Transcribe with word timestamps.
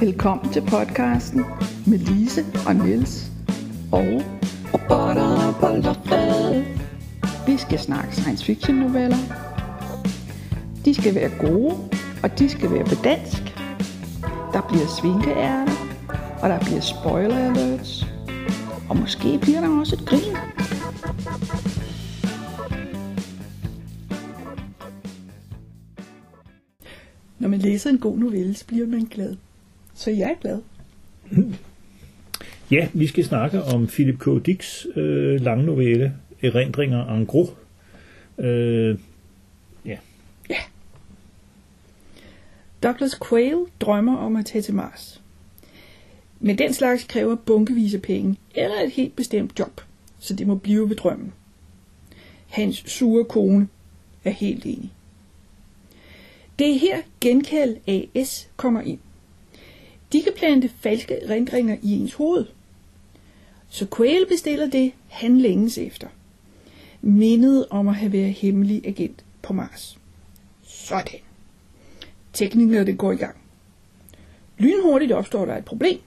Velkommen 0.00 0.52
til 0.52 0.60
podcasten 0.60 1.44
med 1.86 1.98
Lise 1.98 2.44
og 2.66 2.76
Niels 2.76 3.32
og 3.92 4.22
Robotter, 4.74 5.58
bollerfred. 5.60 6.64
vi 7.46 7.56
skal 7.56 7.78
snakke 7.78 8.16
science 8.16 8.44
fiction 8.44 8.76
noveller. 8.76 9.16
De 10.84 10.94
skal 10.94 11.14
være 11.14 11.30
gode, 11.38 11.74
og 12.22 12.38
de 12.38 12.48
skal 12.48 12.70
være 12.70 12.84
på 12.84 12.94
dansk. 13.04 13.42
Der 14.52 14.62
bliver 14.68 14.86
svinkeærter, 15.00 15.76
og 16.42 16.48
der 16.48 16.58
bliver 16.60 16.80
spoiler 16.80 17.36
alerts. 17.36 18.06
Og 18.88 18.96
måske 18.96 19.38
bliver 19.42 19.60
der 19.60 19.80
også 19.80 19.96
et 19.96 20.08
grin. 20.08 20.36
Når 27.38 27.48
man 27.48 27.58
læser 27.58 27.90
en 27.90 27.98
god 27.98 28.18
novelle, 28.18 28.54
så 28.54 28.66
bliver 28.66 28.86
man 28.86 29.04
glad. 29.04 29.36
Så 30.00 30.10
jeg 30.10 30.30
er 30.30 30.34
glad. 30.40 30.60
Ja, 32.70 32.88
vi 32.92 33.06
skal 33.06 33.24
snakke 33.24 33.62
om 33.62 33.86
Philip 33.86 34.18
K. 34.18 34.46
Dicks 34.46 34.86
øh, 34.96 35.40
lange 35.40 35.64
novelle, 35.64 36.14
Erindringer 36.42 37.14
en 37.14 37.26
gros. 37.26 37.50
Øh, 38.38 38.98
ja. 39.84 39.98
Douglas 42.82 43.18
Quayle 43.28 43.66
drømmer 43.80 44.16
om 44.16 44.36
at 44.36 44.46
tage 44.46 44.62
til 44.62 44.74
Mars. 44.74 45.22
Men 46.40 46.58
den 46.58 46.72
slags 46.72 47.04
kræver 47.04 47.34
bunkevis 47.34 47.94
af 47.94 48.02
penge 48.02 48.36
eller 48.54 48.80
et 48.80 48.92
helt 48.92 49.16
bestemt 49.16 49.58
job, 49.58 49.80
så 50.18 50.36
det 50.36 50.46
må 50.46 50.54
blive 50.54 50.88
ved 50.88 50.96
drømmen. 50.96 51.32
Hans 52.46 52.84
sure 52.86 53.24
kone 53.24 53.68
er 54.24 54.30
helt 54.30 54.66
enig. 54.66 54.92
Det 56.58 56.70
er 56.70 56.78
her 56.78 56.96
genkald 57.20 57.76
AS 57.86 58.50
kommer 58.56 58.80
ind. 58.80 58.98
De 60.12 60.22
kan 60.22 60.32
plante 60.36 60.70
falske 60.80 61.18
rindringer 61.28 61.76
i 61.82 61.92
ens 61.92 62.14
hoved. 62.14 62.44
Så 63.68 63.86
Quayle 63.96 64.26
bestiller 64.26 64.70
det, 64.70 64.92
han 65.08 65.38
længes 65.38 65.78
efter. 65.78 66.08
Mindet 67.02 67.66
om 67.70 67.88
at 67.88 67.94
have 67.94 68.12
været 68.12 68.32
hemmelig 68.32 68.86
agent 68.86 69.24
på 69.42 69.52
Mars. 69.52 69.98
Sådan. 70.62 71.20
Teknikerne 72.32 72.96
går 72.96 73.12
i 73.12 73.16
gang. 73.16 73.36
Lynhurtigt 74.58 75.12
opstår 75.12 75.44
der 75.44 75.56
et 75.56 75.64
problem. 75.64 75.98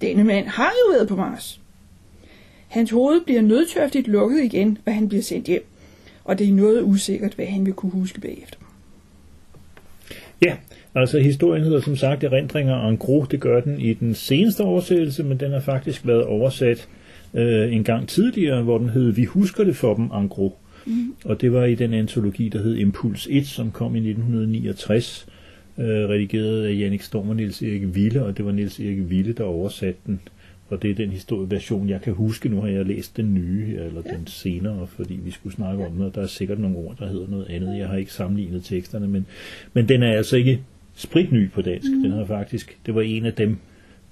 Denne 0.00 0.24
mand 0.24 0.46
har 0.46 0.70
jo 0.70 0.92
været 0.92 1.08
på 1.08 1.16
Mars. 1.16 1.60
Hans 2.68 2.90
hoved 2.90 3.20
bliver 3.20 3.42
nødtørftigt 3.42 4.08
lukket 4.08 4.44
igen, 4.44 4.78
og 4.86 4.94
han 4.94 5.08
bliver 5.08 5.22
sendt 5.22 5.46
hjem. 5.46 5.66
Og 6.24 6.38
det 6.38 6.48
er 6.48 6.52
noget 6.52 6.82
usikkert, 6.82 7.34
hvad 7.34 7.46
han 7.46 7.66
vil 7.66 7.74
kunne 7.74 7.92
huske 7.92 8.20
bagefter 8.20 8.58
ja, 10.44 10.56
altså 10.94 11.18
historien 11.18 11.64
hedder 11.64 11.80
som 11.80 11.96
sagt 11.96 12.24
Erindringer 12.24 12.88
en 12.88 12.96
gros. 12.96 13.28
Det 13.28 13.40
gør 13.40 13.60
den 13.60 13.80
i 13.80 13.94
den 13.94 14.14
seneste 14.14 14.60
oversættelse, 14.60 15.24
men 15.24 15.40
den 15.40 15.52
har 15.52 15.60
faktisk 15.60 16.06
været 16.06 16.24
oversat 16.24 16.88
øh, 17.34 17.72
en 17.72 17.84
gang 17.84 18.08
tidligere, 18.08 18.62
hvor 18.62 18.78
den 18.78 18.88
hed 18.88 19.10
Vi 19.10 19.24
husker 19.24 19.64
det 19.64 19.76
for 19.76 19.94
dem 19.94 20.04
en 20.04 20.28
gros. 20.28 20.52
Mm. 20.86 21.14
Og 21.24 21.40
det 21.40 21.52
var 21.52 21.64
i 21.64 21.74
den 21.74 21.94
antologi, 21.94 22.48
der 22.48 22.62
hed 22.62 22.76
Impuls 22.76 23.28
1, 23.30 23.46
som 23.46 23.70
kom 23.70 23.94
i 23.94 23.98
1969, 23.98 25.26
øh, 25.78 25.84
redigeret 25.84 26.66
af 26.66 26.78
Jannik 26.78 27.02
Storm 27.02 27.28
og 27.28 27.36
Niels 27.36 27.62
Erik 27.62 27.94
Ville, 27.94 28.24
og 28.24 28.36
det 28.36 28.44
var 28.44 28.52
Niels 28.52 28.80
Erik 28.80 29.10
Ville, 29.10 29.32
der 29.32 29.44
oversatte 29.44 30.00
den. 30.06 30.20
Og 30.68 30.82
det 30.82 30.90
er 30.90 30.94
den 30.94 31.10
historieversion, 31.10 31.88
jeg 31.88 32.00
kan 32.00 32.12
huske. 32.12 32.48
Nu 32.48 32.60
har 32.60 32.68
jeg 32.68 32.86
læst 32.86 33.16
den 33.16 33.34
nye, 33.34 33.76
eller 33.76 34.02
den 34.02 34.26
senere, 34.26 34.86
fordi 34.86 35.14
vi 35.14 35.30
skulle 35.30 35.54
snakke 35.54 35.86
om 35.86 35.92
den, 35.92 36.02
og 36.02 36.14
der 36.14 36.22
er 36.22 36.26
sikkert 36.26 36.58
nogle 36.58 36.76
ord, 36.76 36.96
der 36.98 37.08
hedder 37.08 37.28
noget 37.28 37.46
andet. 37.48 37.78
Jeg 37.78 37.88
har 37.88 37.96
ikke 37.96 38.12
sammenlignet 38.12 38.64
teksterne, 38.64 39.08
men, 39.08 39.26
men 39.72 39.88
den 39.88 40.02
er 40.02 40.12
altså 40.12 40.36
ikke 40.36 40.60
spritny 40.94 41.50
på 41.50 41.62
dansk. 41.62 41.90
Mm. 41.90 42.02
Den 42.02 42.10
har 42.10 42.24
faktisk, 42.24 42.78
det 42.86 42.94
var 42.94 43.02
en 43.02 43.24
af 43.24 43.32
dem, 43.32 43.56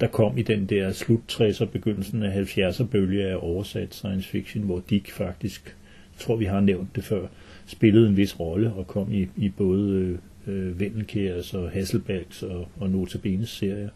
der 0.00 0.06
kom 0.06 0.38
i 0.38 0.42
den 0.42 0.66
der 0.66 0.92
slut 0.92 1.20
60'er, 1.33 1.64
begyndelsen 1.64 2.22
af 2.22 2.44
70'er 2.44 2.84
bølge 2.84 3.24
af 3.24 3.36
oversat 3.41 3.94
science 3.94 4.28
fiction, 4.28 4.64
hvor 4.64 4.83
Dick 4.91 5.11
faktisk, 5.11 5.77
tror 6.18 6.36
vi 6.36 6.45
har 6.45 6.61
nævnt 6.61 6.96
det 6.96 7.05
før, 7.05 7.27
spillede 7.67 8.08
en 8.08 8.17
vis 8.17 8.40
rolle 8.40 8.73
og 8.73 8.86
kom 8.86 9.12
i, 9.12 9.28
i 9.36 9.48
både 9.48 10.18
øh, 10.46 10.80
Vendelkærs 10.80 11.55
og 11.55 11.70
Hasselbalgs 11.70 12.42
og, 12.42 12.68
og 12.77 12.90
Notabenes 12.90 13.48
serier. 13.48 13.84
Øh, 13.84 13.90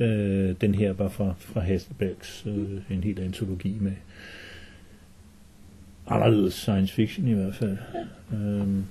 Øh, 0.00 0.54
den 0.60 0.74
her 0.74 0.92
var 0.92 1.08
fra, 1.08 1.34
fra 1.38 1.60
Hasselbergs, 1.60 2.46
øh, 2.46 2.96
en 2.96 3.04
helt 3.04 3.18
antologi 3.18 3.76
med 3.80 3.92
anderledes 6.06 6.54
science 6.54 6.94
fiction 6.94 7.28
i 7.28 7.32
hvert 7.32 7.54
fald. 7.54 7.76
Ja. 8.32 8.36
Øhm, 8.36 8.84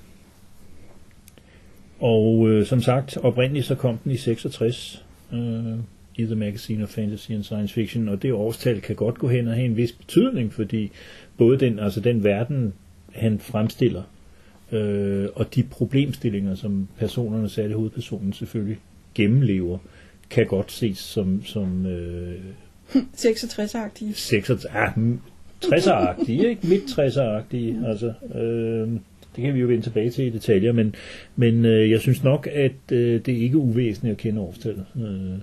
og 1.99 2.49
øh, 2.49 2.65
som 2.65 2.81
sagt, 2.81 3.17
oprindeligt 3.17 3.65
så 3.65 3.75
kom 3.75 3.97
den 3.97 4.11
i 4.11 4.17
66 4.17 5.05
øh, 5.33 5.77
i 6.15 6.25
The 6.25 6.35
Magazine 6.35 6.83
of 6.83 6.89
Fantasy 6.89 7.31
and 7.31 7.43
Science 7.43 7.73
Fiction, 7.73 8.09
og 8.09 8.21
det 8.21 8.33
årstal 8.33 8.81
kan 8.81 8.95
godt 8.95 9.17
gå 9.17 9.27
hen 9.27 9.47
og 9.47 9.53
have 9.53 9.65
en 9.65 9.77
vis 9.77 9.91
betydning, 9.91 10.53
fordi 10.53 10.91
både 11.37 11.59
den, 11.59 11.79
altså 11.79 11.99
den 11.99 12.23
verden, 12.23 12.73
han 13.11 13.39
fremstiller, 13.39 14.03
øh, 14.71 15.27
og 15.35 15.55
de 15.55 15.63
problemstillinger, 15.63 16.55
som 16.55 16.87
personerne, 16.97 17.49
særligt 17.49 17.75
hovedpersonen 17.75 18.33
selvfølgelig, 18.33 18.77
gennemlever, 19.15 19.77
kan 20.29 20.45
godt 20.45 20.71
ses 20.71 20.97
som, 20.97 21.43
som 21.45 21.85
øh, 21.85 22.39
66-agtige. 22.95 24.13
66, 24.13 24.65
ah, 24.65 24.91
60'er-agtige, 25.65 26.45
ikke? 26.45 26.67
Midt 26.67 26.83
60'er-agtige, 26.83 27.87
altså. 27.87 28.13
Øh, 28.35 28.99
det 29.35 29.43
kan 29.43 29.53
vi 29.53 29.59
jo 29.59 29.67
vende 29.67 29.81
tilbage 29.81 30.09
til 30.09 30.25
i 30.25 30.29
detaljer, 30.29 30.71
men, 30.71 30.95
men 31.35 31.65
øh, 31.65 31.91
jeg 31.91 31.99
synes 31.99 32.23
nok, 32.23 32.47
at 32.47 32.91
øh, 32.91 33.25
det 33.25 33.37
er 33.37 33.41
ikke 33.41 33.57
uvæsentligt 33.57 34.11
at 34.11 34.17
kende 34.17 34.41
årstallet. 34.41 34.85
Øh, 34.95 35.39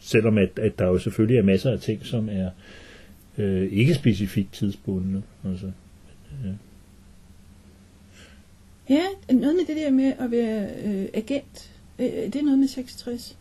selvom 0.00 0.38
at, 0.38 0.58
at 0.58 0.78
der 0.78 0.86
jo 0.86 0.98
selvfølgelig 0.98 1.38
er 1.38 1.42
masser 1.42 1.70
af 1.70 1.80
ting, 1.80 2.06
som 2.06 2.28
er 2.28 2.50
øh, 3.38 3.72
ikke 3.72 3.94
specifikt 3.94 4.52
tidsbundne. 4.52 5.22
Altså, 5.44 5.66
ja. 6.44 6.50
Ja, 8.88 9.34
noget 9.34 9.56
med 9.56 9.66
det 9.66 9.76
der 9.76 9.90
med 9.90 10.12
at 10.18 10.30
være 10.30 10.68
øh, 10.84 11.04
agent. 11.14 11.72
Øh, 11.98 12.06
det 12.06 12.36
er 12.36 12.42
noget 12.42 12.58
med 12.58 12.68
66. 12.68 13.38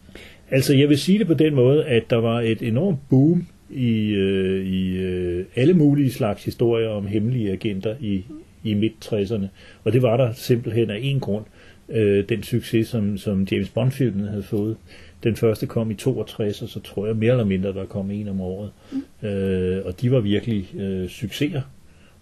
Altså, 0.51 0.73
jeg 0.73 0.89
vil 0.89 0.97
sige 0.97 1.19
det 1.19 1.27
på 1.27 1.33
den 1.33 1.55
måde, 1.55 1.85
at 1.85 2.09
der 2.09 2.15
var 2.15 2.41
et 2.41 2.61
enormt 2.61 3.09
boom 3.09 3.47
i, 3.69 4.09
øh, 4.09 4.65
i 4.65 4.97
øh, 4.97 5.45
alle 5.55 5.73
mulige 5.73 6.11
slags 6.11 6.45
historier 6.45 6.89
om 6.89 7.07
hemmelige 7.07 7.51
agenter 7.51 7.95
i, 7.99 8.23
i 8.63 8.73
midt-60'erne. 8.73 9.45
Og 9.83 9.93
det 9.93 10.01
var 10.01 10.17
der 10.17 10.33
simpelthen 10.33 10.89
af 10.89 10.99
en 11.01 11.19
grund. 11.19 11.45
Øh, 11.89 12.29
den 12.29 12.43
succes, 12.43 12.87
som, 12.87 13.17
som 13.17 13.47
James 13.51 13.69
Bond-filmen 13.69 14.27
havde 14.27 14.43
fået. 14.43 14.77
Den 15.23 15.35
første 15.35 15.65
kom 15.65 15.91
i 15.91 15.93
62, 15.93 16.61
og 16.61 16.69
så 16.69 16.79
tror 16.79 17.05
jeg 17.07 17.15
mere 17.15 17.31
eller 17.31 17.45
mindre, 17.45 17.73
der 17.73 17.85
kom 17.85 18.11
en 18.11 18.27
om 18.27 18.41
året. 18.41 18.71
Mm. 18.91 19.27
Øh, 19.27 19.85
og 19.85 20.01
de 20.01 20.11
var 20.11 20.19
virkelig 20.19 20.75
øh, 20.79 21.09
succeser. 21.09 21.61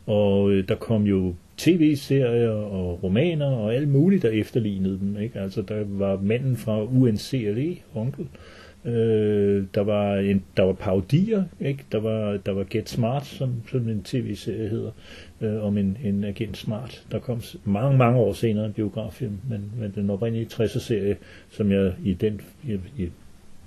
Og 0.05 0.51
øh, 0.51 0.67
der 0.67 0.75
kom 0.75 1.03
jo 1.03 1.35
tv-serier 1.59 2.49
og 2.49 3.03
romaner 3.03 3.45
og 3.45 3.75
alt 3.75 3.89
muligt, 3.89 4.23
der 4.23 4.29
efterlignede 4.29 4.99
dem. 4.99 5.17
Ikke? 5.21 5.39
Altså, 5.39 5.61
der 5.61 5.83
var 5.87 6.19
manden 6.21 6.57
fra 6.57 6.83
UNCLE, 6.83 7.75
onkel. 7.95 8.27
Øh, 8.85 9.63
der 9.73 9.81
var 9.81 10.15
en, 10.15 10.43
der 10.57 10.63
var 10.63 10.73
parodier, 10.73 11.43
ikke? 11.61 11.83
Der 11.91 11.99
var 11.99 12.37
der 12.37 12.51
var 12.51 12.65
Get 12.69 12.89
Smart, 12.89 13.25
som, 13.25 13.53
som 13.71 13.89
en 13.89 14.03
tv-serie 14.03 14.69
hedder, 14.69 14.91
øh, 15.41 15.63
om 15.63 15.77
en, 15.77 15.97
en 16.03 16.23
agent 16.23 16.57
Smart. 16.57 17.03
Der 17.11 17.19
kom 17.19 17.41
mange 17.63 17.97
mange 17.97 18.19
år 18.19 18.33
senere 18.33 18.65
en 18.65 18.73
biograffilm, 18.73 19.37
men, 19.49 19.71
men 19.79 19.91
den 19.95 20.09
oprindelige 20.09 20.47
60'er 20.53 20.79
serie, 20.79 21.17
som 21.49 21.71
jeg 21.71 21.93
i 22.03 22.13
den 22.13 22.41
i, 22.63 22.73
i 22.97 23.09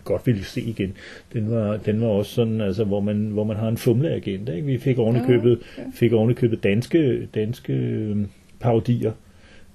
godt 0.05 0.27
ville 0.27 0.45
se 0.45 0.61
igen, 0.61 0.93
den 1.33 1.51
var 1.51 1.77
den 1.77 2.01
var 2.01 2.07
også 2.07 2.35
sådan, 2.35 2.61
altså 2.61 2.85
hvor 2.85 3.01
man 3.01 3.17
hvor 3.17 3.45
man 3.45 3.57
har 3.57 3.69
en 3.69 3.77
fumleagent, 3.77 4.49
ikke? 4.49 4.67
Vi 4.67 4.79
fik 4.79 4.99
ovenikøbet 4.99 5.59
Ja, 5.79 5.83
ja. 5.83 5.89
fik 5.95 6.13
ovenikøbet 6.13 6.63
danske 6.63 7.27
danske 7.35 7.73
øh, 7.73 8.17
parodier. 8.61 9.13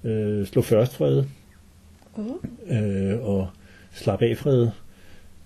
Øh, 0.04 0.46
slå 0.46 0.62
først 0.62 0.96
fred 0.96 1.22
Oh. 2.16 2.24
øh, 2.78 3.20
og 3.28 3.48
slap 3.92 4.22
af 4.22 4.36
fred. 4.36 4.68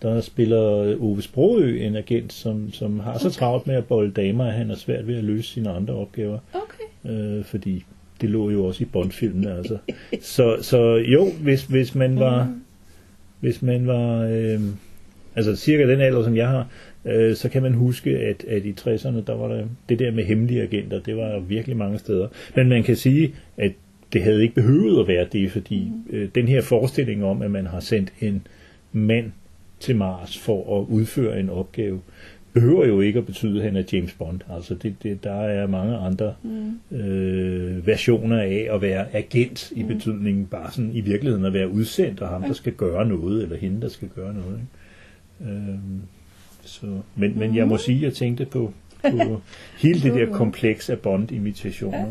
Der 0.03 0.21
spiller 0.21 0.97
Ove 1.01 1.23
Sprogø 1.23 1.79
en 1.87 1.97
agent, 1.97 2.33
som, 2.33 2.73
som 2.73 3.01
har 3.01 3.19
så 3.19 3.31
travlt 3.31 3.67
med 3.67 3.75
at 3.75 3.87
bolde 3.87 4.11
damer, 4.12 4.45
at 4.45 4.53
han 4.53 4.71
er 4.71 4.75
svært 4.75 5.06
ved 5.06 5.17
at 5.17 5.25
løse 5.25 5.49
sine 5.53 5.71
andre 5.71 5.95
opgaver. 5.95 6.39
Okay. 6.55 7.11
Øh, 7.39 7.45
fordi 7.45 7.85
det 8.21 8.31
lå 8.31 8.51
jo 8.51 8.65
også 8.65 8.83
i 8.85 8.87
Bond-filmene. 8.87 9.56
Altså. 9.56 9.79
Så, 10.21 10.56
så 10.61 10.81
jo, 10.97 11.31
hvis, 11.43 11.65
hvis 11.65 11.95
man 11.95 12.19
var, 12.19 12.55
hvis 13.43 13.62
man 13.62 13.87
var 13.87 14.23
øh, 14.23 14.61
altså 15.37 15.56
cirka 15.56 15.91
den 15.91 16.00
alder, 16.00 16.25
som 16.25 16.37
jeg 16.37 16.49
har, 16.49 16.69
øh, 17.05 17.37
så 17.37 17.49
kan 17.49 17.62
man 17.62 17.75
huske, 17.75 18.11
at, 18.11 18.44
at 18.44 18.65
i 18.65 18.75
60'erne, 18.81 19.25
der 19.27 19.35
var 19.35 19.49
der 19.49 19.65
det 19.89 19.99
der 19.99 20.11
med 20.11 20.25
hemmelige 20.25 20.62
agenter, 20.62 21.00
det 21.00 21.17
var 21.17 21.39
virkelig 21.39 21.77
mange 21.77 21.99
steder. 21.99 22.29
Men 22.56 22.69
man 22.69 22.83
kan 22.83 22.97
sige, 22.97 23.35
at 23.56 23.73
det 24.12 24.23
havde 24.23 24.43
ikke 24.43 24.55
behøvet 24.55 25.00
at 25.00 25.09
være 25.09 25.27
det, 25.33 25.53
fordi 25.53 25.93
øh, 26.11 26.29
den 26.35 26.49
her 26.49 26.62
forestilling 26.62 27.25
om, 27.25 27.43
at 27.43 27.50
man 27.50 27.67
har 27.67 27.81
sendt 27.81 28.12
en 28.21 28.47
mand 28.93 29.33
til 29.81 29.97
Mars 29.97 30.39
for 30.39 30.81
at 30.81 30.87
udføre 30.89 31.41
en 31.41 31.50
opgave, 31.50 32.00
behøver 32.53 32.87
jo 32.87 33.01
ikke 33.01 33.19
at 33.19 33.27
betyde, 33.27 33.59
at 33.59 33.65
han 33.65 33.77
er 33.77 33.83
James 33.93 34.13
Bond. 34.13 34.41
Altså 34.51 34.75
det, 34.75 34.97
det, 35.03 35.25
der 35.25 35.33
er 35.33 35.67
mange 35.67 35.97
andre 35.97 36.35
mm. 36.43 36.97
øh, 36.97 37.87
versioner 37.87 38.41
af 38.41 38.69
at 38.71 38.83
være 38.83 39.15
agent 39.15 39.73
i 39.77 39.83
mm. 39.83 39.89
betydningen 39.89 40.47
bare 40.47 40.73
sådan 40.73 40.91
i 40.93 41.01
virkeligheden 41.01 41.45
at 41.45 41.53
være 41.53 41.69
udsendt, 41.69 42.21
og 42.21 42.29
ham, 42.29 42.43
der 42.43 42.53
skal 42.53 42.73
gøre 42.73 43.07
noget, 43.07 43.43
eller 43.43 43.57
hende, 43.57 43.81
der 43.81 43.89
skal 43.89 44.09
gøre 44.09 44.35
noget. 44.35 44.61
Ikke? 44.61 45.53
Øh, 45.53 45.79
så, 46.65 46.87
men, 47.17 47.39
men 47.39 47.57
jeg 47.57 47.69
må 47.69 47.77
sige, 47.77 47.97
at 47.97 48.03
jeg 48.03 48.13
tænkte 48.13 48.45
på, 48.45 48.73
på 49.11 49.41
hele 49.83 50.01
det 50.03 50.15
der 50.15 50.37
kompleks 50.37 50.91
af 50.91 50.99
Bond-imitationer. 50.99 51.99
Ja. 51.99 52.07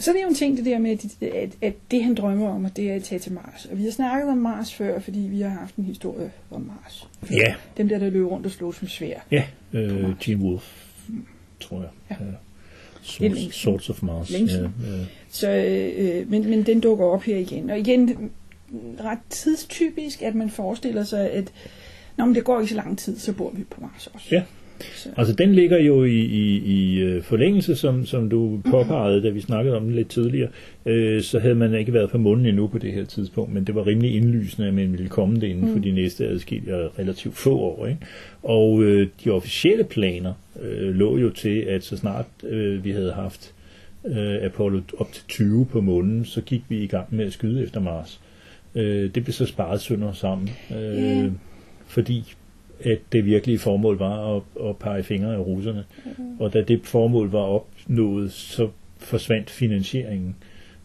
Så 0.00 0.10
er 0.10 0.14
det 0.14 0.22
jo 0.22 0.28
en 0.28 0.34
ting, 0.34 0.56
det 0.56 0.64
der 0.64 0.78
med, 0.78 0.90
at, 1.20 1.56
at 1.62 1.74
det 1.90 2.04
han 2.04 2.14
drømmer 2.14 2.48
om, 2.48 2.64
at 2.64 2.76
det 2.76 2.90
er 2.90 2.94
at 2.94 3.02
tage 3.02 3.18
til 3.18 3.32
Mars. 3.32 3.68
Og 3.70 3.78
vi 3.78 3.84
har 3.84 3.90
snakket 3.90 4.30
om 4.30 4.38
Mars 4.38 4.74
før, 4.74 5.00
fordi 5.00 5.18
vi 5.18 5.40
har 5.40 5.48
haft 5.48 5.76
en 5.76 5.84
historie 5.84 6.30
om 6.50 6.60
Mars. 6.60 7.08
Ja. 7.30 7.54
Dem 7.76 7.88
der, 7.88 7.98
der 7.98 8.10
løber 8.10 8.28
rundt 8.28 8.46
og 8.46 8.52
slår 8.52 8.72
som 8.72 8.88
svær. 8.88 9.20
Ja, 9.30 9.44
øh, 9.72 10.18
Gene 10.20 10.44
Wolfe, 10.44 10.66
tror 11.60 11.80
jeg. 11.80 11.90
Ja. 12.10 12.24
Ja. 12.24 12.32
Swords, 13.02 13.54
Swords 13.54 13.90
of 13.90 14.02
Mars. 14.02 14.30
Længe 14.30 14.52
Ja, 14.52 14.60
ja. 14.60 14.68
Så, 15.30 15.50
øh, 15.50 16.30
men, 16.30 16.50
men 16.50 16.66
den 16.66 16.80
dukker 16.80 17.04
op 17.04 17.22
her 17.22 17.36
igen. 17.36 17.70
Og 17.70 17.78
igen, 17.78 18.30
ret 19.00 19.18
tidstypisk, 19.30 20.22
at 20.22 20.34
man 20.34 20.50
forestiller 20.50 21.04
sig, 21.04 21.30
at 21.30 21.52
Nå, 22.16 22.26
men 22.26 22.34
det 22.34 22.44
går 22.44 22.60
ikke 22.60 22.70
så 22.70 22.76
lang 22.76 22.98
tid, 22.98 23.18
så 23.18 23.32
bor 23.32 23.50
vi 23.50 23.64
på 23.64 23.80
Mars 23.80 24.06
også. 24.06 24.26
Ja. 24.32 24.42
Så, 24.82 25.08
Altså 25.16 25.34
den 25.34 25.54
ligger 25.54 25.78
jo 25.78 26.04
i, 26.04 26.18
i, 26.20 26.56
i 26.64 26.98
øh, 26.98 27.22
forlængelse, 27.22 27.76
som, 27.76 28.06
som 28.06 28.30
du 28.30 28.60
påpegede, 28.70 29.22
da 29.22 29.28
vi 29.30 29.40
snakkede 29.40 29.76
om 29.76 29.84
det 29.86 29.94
lidt 29.94 30.08
tidligere. 30.08 30.48
Øh, 30.86 31.22
så 31.22 31.38
havde 31.38 31.54
man 31.54 31.74
ikke 31.74 31.92
været 31.92 32.10
på 32.10 32.18
månen 32.18 32.46
endnu 32.46 32.66
på 32.66 32.78
det 32.78 32.92
her 32.92 33.04
tidspunkt, 33.04 33.54
men 33.54 33.64
det 33.64 33.74
var 33.74 33.86
rimelig 33.86 34.14
indlysende, 34.16 34.68
at 34.68 34.74
man 34.74 34.92
ville 34.92 35.08
komme 35.08 35.40
det 35.40 35.46
inden 35.46 35.72
for 35.72 35.78
de 35.78 35.90
næste 35.90 36.26
adskillige 36.26 36.74
relativt 36.98 37.34
få 37.36 37.58
år. 37.58 37.86
Ikke? 37.86 38.00
Og 38.42 38.82
øh, 38.82 39.08
de 39.24 39.30
officielle 39.30 39.84
planer 39.84 40.32
øh, 40.62 40.94
lå 40.94 41.18
jo 41.18 41.30
til, 41.30 41.58
at 41.60 41.84
så 41.84 41.96
snart 41.96 42.26
øh, 42.48 42.84
vi 42.84 42.90
havde 42.90 43.12
haft 43.12 43.54
øh, 44.06 44.36
Apollo 44.42 44.80
op 44.98 45.12
til 45.12 45.22
20 45.28 45.66
på 45.66 45.80
månen, 45.80 46.24
så 46.24 46.40
gik 46.40 46.62
vi 46.68 46.78
i 46.82 46.86
gang 46.86 47.06
med 47.10 47.24
at 47.24 47.32
skyde 47.32 47.62
efter 47.62 47.80
Mars. 47.80 48.20
Øh, 48.74 49.10
det 49.14 49.24
blev 49.24 49.32
så 49.32 49.46
sparet 49.46 49.80
sønder 49.80 50.12
sammen, 50.12 50.50
øh, 50.70 50.94
Ja. 50.96 51.28
fordi 51.86 52.34
at 52.84 52.98
det 53.12 53.24
virkelige 53.24 53.58
formål 53.58 53.98
var 53.98 54.36
at, 54.36 54.42
at 54.68 54.76
pege 54.76 55.02
fingre 55.02 55.34
af 55.34 55.38
russerne. 55.38 55.84
Og 56.38 56.52
da 56.52 56.62
det 56.62 56.80
formål 56.84 57.30
var 57.30 57.38
opnået, 57.38 58.32
så 58.32 58.68
forsvandt 58.98 59.50
finansieringen 59.50 60.36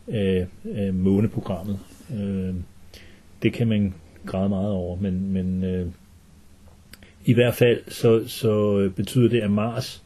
af, 0.08 0.48
af 0.76 0.94
måneprogrammet. 0.94 1.80
Øh, 2.20 2.54
det 3.44 3.54
kan 3.54 3.68
man 3.68 3.94
græde 4.26 4.50
meget 4.50 4.72
over, 4.72 4.98
men, 5.00 5.34
men 5.34 5.64
øh, 5.64 5.88
i 7.26 7.34
hvert 7.34 7.54
fald 7.54 7.82
så, 7.88 8.28
så 8.28 8.90
betyder 8.96 9.30
det, 9.30 9.42
at 9.42 9.52
Mars, 9.52 10.04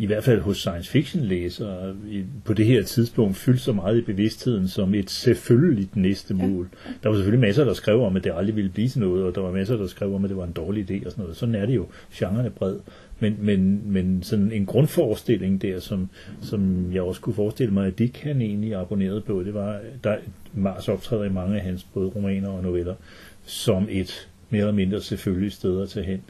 i 0.00 0.06
hvert 0.06 0.24
fald 0.24 0.40
hos 0.40 0.58
science 0.58 0.90
fiction 0.90 1.24
læsere, 1.24 1.96
på 2.44 2.54
det 2.54 2.66
her 2.66 2.82
tidspunkt 2.82 3.36
fyldte 3.36 3.62
så 3.62 3.72
meget 3.72 3.98
i 3.98 4.00
bevidstheden 4.00 4.68
som 4.68 4.94
et 4.94 5.10
selvfølgeligt 5.10 5.96
næste 5.96 6.34
mål. 6.34 6.68
Der 7.02 7.08
var 7.08 7.16
selvfølgelig 7.16 7.40
masser, 7.40 7.64
der 7.64 7.74
skrev 7.74 8.02
om, 8.02 8.16
at 8.16 8.24
det 8.24 8.32
aldrig 8.36 8.56
ville 8.56 8.70
blive 8.70 8.88
til 8.88 9.00
noget, 9.00 9.24
og 9.24 9.34
der 9.34 9.40
var 9.40 9.52
masser, 9.52 9.76
der 9.76 9.86
skrev 9.86 10.14
om, 10.14 10.24
at 10.24 10.30
det 10.30 10.36
var 10.36 10.44
en 10.44 10.52
dårlig 10.52 10.90
idé 10.90 11.06
og 11.06 11.12
sådan 11.12 11.22
noget. 11.22 11.36
Sådan 11.36 11.54
er 11.54 11.66
det 11.66 11.74
jo. 11.74 11.86
Genren 12.14 12.46
er 12.46 12.50
bred. 12.50 12.76
Men, 13.18 13.36
men, 13.38 13.82
men 13.92 14.22
sådan 14.22 14.52
en 14.52 14.66
grundforestilling 14.66 15.62
der, 15.62 15.80
som, 15.80 16.08
som 16.42 16.92
jeg 16.92 17.02
også 17.02 17.20
kunne 17.20 17.34
forestille 17.34 17.74
mig, 17.74 17.86
at 17.86 17.98
Dick 17.98 18.16
han 18.16 18.40
egentlig 18.40 18.74
abonnerede 18.74 19.20
på, 19.20 19.42
det 19.42 19.54
var, 19.54 19.80
der 20.04 20.16
Mars 20.54 20.88
optræder 20.88 21.24
i 21.24 21.32
mange 21.32 21.56
af 21.56 21.62
hans 21.62 21.84
både 21.84 22.08
romaner 22.08 22.48
og 22.48 22.62
noveller, 22.62 22.94
som 23.44 23.86
et 23.90 24.28
mere 24.50 24.60
eller 24.60 24.72
mindre 24.72 25.00
selvfølgeligt 25.00 25.54
sted 25.54 25.82
at 25.82 25.88
tage 25.88 26.06
hen. 26.06 26.20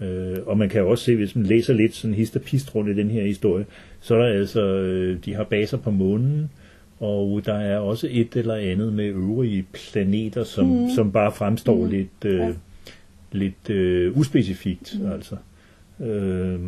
Øh, 0.00 0.38
og 0.46 0.58
man 0.58 0.68
kan 0.68 0.80
jo 0.80 0.90
også 0.90 1.04
se, 1.04 1.16
hvis 1.16 1.36
man 1.36 1.46
læser 1.46 1.74
lidt 1.74 1.94
sådan 1.94 2.14
hist 2.14 2.74
rundt 2.74 2.90
i 2.90 2.94
den 3.00 3.10
her 3.10 3.22
historie, 3.22 3.66
så 4.00 4.14
er 4.14 4.18
der 4.18 4.38
altså, 4.38 4.62
øh, 4.62 5.18
de 5.24 5.34
har 5.34 5.44
baser 5.44 5.76
på 5.76 5.90
månen, 5.90 6.50
og 7.00 7.42
der 7.44 7.54
er 7.54 7.78
også 7.78 8.08
et 8.10 8.36
eller 8.36 8.54
andet 8.54 8.92
med 8.92 9.04
øvrige 9.04 9.66
planeter, 9.72 10.44
som, 10.44 10.66
mm. 10.66 10.90
som 10.94 11.12
bare 11.12 11.32
fremstår 11.32 11.84
mm. 11.84 11.90
lidt, 11.90 12.24
øh, 12.24 12.38
Ja. 12.38 12.52
lidt 13.32 13.70
øh, 13.70 14.18
uspecifikt. 14.18 14.96
Mm. 15.00 15.12
Altså. 15.12 15.36
Øh, 16.00 16.60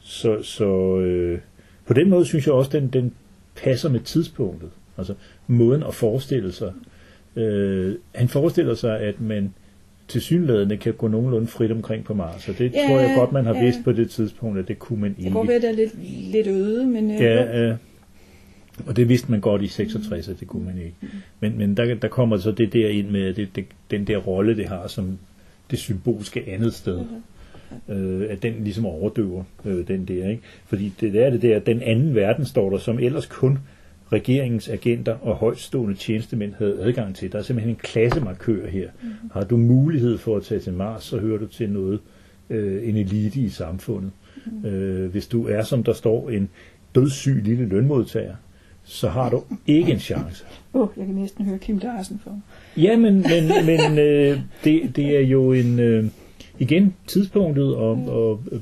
så 0.00 0.42
så 0.42 0.98
øh, 0.98 1.38
på 1.86 1.94
den 1.94 2.10
måde 2.10 2.24
synes 2.24 2.46
jeg 2.46 2.54
også, 2.54 2.70
den, 2.72 2.88
den 2.88 3.12
passer 3.56 3.88
med 3.88 4.00
tidspunktet. 4.00 4.70
Altså 4.98 5.14
måden 5.46 5.82
at 5.82 5.94
forestille 5.94 6.52
sig. 6.52 6.72
Øh, 7.36 7.94
han 8.14 8.28
forestiller 8.28 8.74
sig, 8.74 9.00
at 9.00 9.20
man 9.20 9.42
til 9.44 9.52
synlædende 10.08 10.76
kan 10.76 10.92
gå 10.92 11.08
nogenlunde 11.08 11.46
frit 11.46 11.70
omkring 11.72 12.04
på 12.04 12.14
Mars, 12.14 12.48
og 12.48 12.58
det 12.58 12.72
Ja, 12.74 12.86
tror 12.88 12.98
jeg 12.98 13.14
godt, 13.16 13.32
man 13.32 13.46
har 13.46 13.54
ja. 13.54 13.64
vidst 13.64 13.78
på 13.84 13.92
det 13.92 14.10
tidspunkt, 14.10 14.58
at 14.58 14.68
det 14.68 14.78
kunne 14.78 15.00
man 15.00 15.10
det 15.10 15.18
ikke. 15.18 15.30
kan 15.30 15.32
godt 15.36 15.48
være, 15.48 15.56
at 15.56 15.62
det 15.62 15.70
er 15.70 15.74
lidt, 15.74 15.92
lidt 16.32 16.46
øde, 16.46 16.86
men... 16.86 17.10
øh. 17.10 17.20
Ja, 17.20 17.58
øh, 17.70 17.76
og 18.86 18.96
det 18.96 19.08
vidste 19.08 19.30
man 19.30 19.40
godt 19.40 19.62
i 19.62 19.66
66, 19.66 20.28
at 20.28 20.40
det 20.40 20.48
kunne 20.48 20.64
man 20.64 20.78
ikke. 20.78 20.94
Men, 21.40 21.58
men 21.58 21.76
der, 21.76 21.94
der 21.94 22.08
kommer 22.08 22.36
så 22.36 22.50
det 22.50 22.72
der 22.72 22.88
ind 22.88 23.10
med 23.10 23.34
det, 23.34 23.48
det, 23.56 23.64
den 23.90 24.06
der 24.06 24.16
rolle, 24.16 24.56
det 24.56 24.68
har 24.68 24.86
som 24.86 25.18
det 25.70 25.78
symbolske 25.78 26.44
andet 26.48 26.74
sted. 26.74 27.00
Øh, 27.88 28.26
at 28.30 28.42
den 28.42 28.54
ligesom 28.64 28.86
overdøver 28.86 29.44
øh, 29.64 29.88
den 29.88 30.04
der. 30.04 30.28
Ikke? 30.28 30.42
Fordi 30.66 30.92
det 31.00 31.24
er 31.24 31.30
det 31.30 31.42
der, 31.42 31.58
den 31.58 31.82
anden 31.82 32.14
verden 32.14 32.44
står 32.44 32.70
der, 32.70 32.78
som 32.78 32.98
ellers 32.98 33.26
kun 33.26 33.58
regeringens 34.12 34.68
agenter 34.68 35.12
og 35.22 35.36
højtstående 35.36 35.94
tjenestemænd 35.94 36.54
havde 36.58 36.78
adgang 36.80 37.14
til. 37.14 37.32
Der 37.32 37.38
er 37.38 37.42
simpelthen 37.42 37.74
en 37.74 37.80
klassemarkør 37.82 38.66
her. 38.66 38.88
Mm-hmm. 39.02 39.30
Har 39.32 39.44
du 39.44 39.56
mulighed 39.56 40.18
for 40.18 40.36
at 40.36 40.42
tage 40.42 40.60
til 40.60 40.72
Mars, 40.72 41.04
så 41.04 41.18
hører 41.18 41.38
du 41.38 41.46
til 41.46 41.70
noget, 41.70 42.00
øh, 42.50 42.88
en 42.88 42.96
elite 42.96 43.40
i 43.40 43.48
samfundet. 43.48 44.10
Mm-hmm. 44.46 44.68
Øh, 44.68 45.10
hvis 45.10 45.26
du 45.26 45.46
er, 45.46 45.62
som 45.62 45.84
der 45.84 45.92
står, 45.92 46.30
en 46.30 46.48
dødssyg 46.94 47.42
lille 47.44 47.66
lønmodtager, 47.66 48.34
så 48.84 49.08
har 49.08 49.30
du 49.30 49.42
ikke 49.66 49.92
en 49.92 49.98
chance. 49.98 50.44
Åh, 50.74 50.82
oh, 50.82 50.88
jeg 50.96 51.06
kan 51.06 51.14
næsten 51.14 51.44
høre 51.44 51.58
Kim 51.58 51.78
Larsen 51.78 52.20
for. 52.24 52.40
Ja, 52.76 52.96
men, 52.96 53.14
men, 53.14 53.66
men 53.66 53.98
øh, 53.98 54.40
det, 54.64 54.96
det 54.96 55.16
er 55.16 55.20
jo 55.20 55.52
en 55.52 55.78
øh, 55.78 56.04
igen 56.58 56.94
tidspunktet 57.06 57.74
og, 57.74 57.90
og 58.08 58.42
øh, 58.52 58.60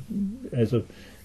altså 0.53 0.81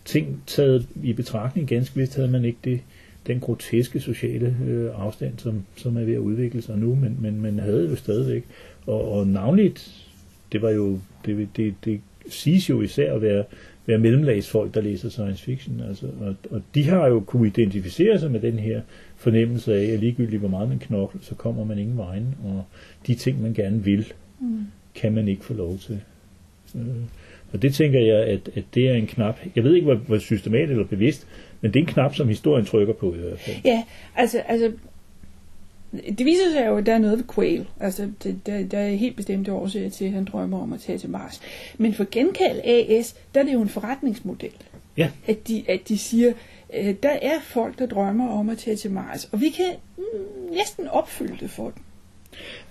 ting 0.06 0.44
taget 0.48 0.88
i 1.04 1.14
betragtning. 1.14 1.68
Ganske 1.68 1.96
vist 1.96 2.16
havde 2.16 2.28
man 2.28 2.46
ikke 2.46 2.60
det, 2.64 2.80
den 3.28 3.40
groteske 3.40 4.00
sociale 4.00 4.56
øh, 4.68 4.90
afstand, 4.96 5.34
som, 5.38 5.64
som 5.76 5.98
er 5.98 6.04
ved 6.04 6.14
at 6.14 6.20
udvikle 6.20 6.62
sig 6.62 6.78
nu, 6.78 6.96
men, 6.96 7.18
men 7.22 7.42
man 7.42 7.60
havde 7.60 7.90
jo 7.90 7.96
stadigvæk. 7.96 8.44
Og, 8.86 9.12
og 9.12 9.28
navnligt, 9.28 10.08
det 10.52 10.62
var 10.62 10.70
jo 10.70 11.00
det, 11.26 11.48
det, 11.58 11.74
det 11.86 12.02
siges 12.30 12.70
jo 12.70 12.82
især 12.82 13.14
at 13.14 13.22
være, 13.22 13.44
være 13.86 13.98
mellemlagsfolk, 13.98 14.74
der 14.74 14.82
læser 14.82 15.10
science 15.10 15.44
fiction. 15.44 15.82
Altså, 15.90 16.08
og, 16.20 16.36
og 16.50 16.62
de 16.76 16.84
har 16.84 17.08
jo 17.08 17.20
kunne 17.20 17.48
identificere 17.48 18.20
sig 18.20 18.32
med 18.32 18.40
den 18.40 18.60
her 18.60 18.82
fornemmelse 19.16 19.76
af, 19.76 19.84
at 19.84 20.00
ligegyldigt 20.00 20.40
hvor 20.40 20.50
meget 20.50 20.70
man 20.70 20.80
knokler, 20.80 21.22
så 21.22 21.36
kommer 21.36 21.66
man 21.66 21.80
ingen 21.80 21.98
vejen, 21.98 22.36
og 22.44 22.64
de 23.08 23.16
ting, 23.16 23.42
man 23.42 23.54
gerne 23.54 23.84
vil, 23.84 24.14
mm. 24.40 24.66
kan 24.96 25.14
man 25.14 25.28
ikke 25.28 25.46
få 25.46 25.54
lov 25.54 25.78
til. 25.78 26.02
Øh, 26.76 26.82
og 27.54 27.62
det 27.62 27.74
tænker 27.74 28.00
jeg, 28.00 28.24
at, 28.24 28.50
at 28.56 28.64
det 28.76 28.90
er 28.90 28.94
en 28.94 29.08
knap, 29.08 29.40
jeg 29.56 29.64
ved 29.64 29.74
ikke, 29.74 29.86
hvor, 29.86 29.96
hvor 29.96 30.18
systematisk 30.18 30.72
eller 30.72 30.86
bevidst, 30.86 31.28
men 31.62 31.74
det 31.74 31.80
er 31.80 31.84
en 31.84 31.94
knap, 31.94 32.16
som 32.16 32.28
historien 32.28 32.66
trykker 32.66 32.94
på 32.94 33.14
i 33.14 33.18
hvert 33.18 33.40
fald. 33.40 33.58
Ja, 33.66 33.84
altså, 34.16 34.40
altså 34.40 34.72
det 35.92 36.26
viser 36.26 36.52
sig 36.54 36.68
jo, 36.68 36.78
at 36.78 36.86
der 36.86 36.94
er 36.94 37.00
noget 37.00 37.18
ved 37.18 37.26
Quail. 37.36 37.68
Altså, 37.80 38.12
det, 38.24 38.46
der, 38.46 38.64
der 38.64 38.80
er 38.80 38.96
helt 38.96 39.16
bestemte 39.16 39.54
årsager 39.54 39.90
til, 39.90 40.06
at 40.06 40.12
han 40.12 40.26
drømmer 40.26 40.62
om 40.62 40.74
at 40.74 40.80
tage 40.80 40.98
til 40.98 41.10
Mars. 41.10 41.42
Men 41.78 41.94
for 41.94 42.08
Genkald 42.12 42.60
AS, 42.64 43.16
der 43.34 43.40
er 43.40 43.46
det 43.46 43.54
jo 43.54 43.62
en 43.62 43.70
forretningsmodel. 43.70 44.52
Ja. 44.98 45.10
At 45.28 45.48
de, 45.48 45.64
at 45.68 45.80
de 45.88 45.98
siger, 45.98 46.34
øh, 46.74 46.96
der 47.04 47.10
er 47.22 47.40
folk, 47.44 47.80
der 47.80 47.86
drømmer 47.86 48.30
om 48.30 48.50
at 48.50 48.58
tage 48.58 48.76
til 48.76 48.92
Mars, 48.92 49.30
og 49.32 49.42
vi 49.42 49.50
kan 49.50 49.66
mm, 49.98 50.04
næsten 50.56 50.88
opfylde 50.88 51.38
det 51.40 51.50
for 51.50 51.64
dem. 51.64 51.84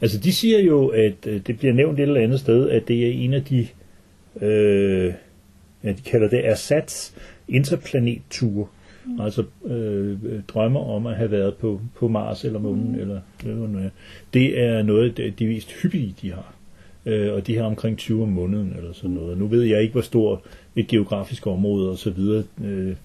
Altså, 0.00 0.18
de 0.18 0.32
siger 0.32 0.58
jo, 0.58 0.88
at 0.88 1.26
øh, 1.26 1.40
det 1.46 1.58
bliver 1.58 1.74
nævnt 1.74 2.00
et 2.00 2.02
eller 2.02 2.20
andet 2.20 2.40
sted, 2.40 2.70
at 2.70 2.88
det 2.88 3.06
er 3.06 3.12
en 3.12 3.34
af 3.34 3.44
de, 3.44 3.68
øh, 4.40 5.14
ja, 5.84 5.88
de 5.88 6.02
kalder 6.06 6.28
det 6.28 6.46
ersats 6.46 7.14
interplanetture. 7.48 8.66
Mm. 9.06 9.20
Altså 9.20 9.44
øh, 9.64 10.18
drømmer 10.48 10.80
om 10.80 11.06
at 11.06 11.16
have 11.16 11.30
været 11.30 11.54
på, 11.54 11.80
på 11.94 12.08
Mars 12.08 12.44
eller 12.44 12.58
månen, 12.58 12.92
mm. 12.92 12.98
eller 12.98 13.20
er. 13.84 13.90
Det 14.34 14.60
er 14.60 14.82
noget 14.82 15.18
af 15.18 15.32
de 15.32 15.46
mest 15.46 15.72
hyppige, 15.72 16.14
de 16.22 16.32
har. 16.32 16.54
Øh, 17.06 17.32
og 17.32 17.46
de 17.46 17.56
har 17.56 17.64
omkring 17.64 17.98
20 17.98 18.22
om 18.22 18.28
måneden 18.28 18.74
eller 18.76 18.92
sådan 18.92 19.10
noget. 19.10 19.38
Nu 19.38 19.46
ved 19.46 19.62
jeg 19.62 19.82
ikke, 19.82 19.92
hvor 19.92 20.02
stor 20.02 20.42
et 20.76 20.86
geografisk 20.86 21.46
område 21.46 21.90
og 21.90 21.98
så 21.98 22.10
videre 22.10 22.44
øh, 22.64 22.96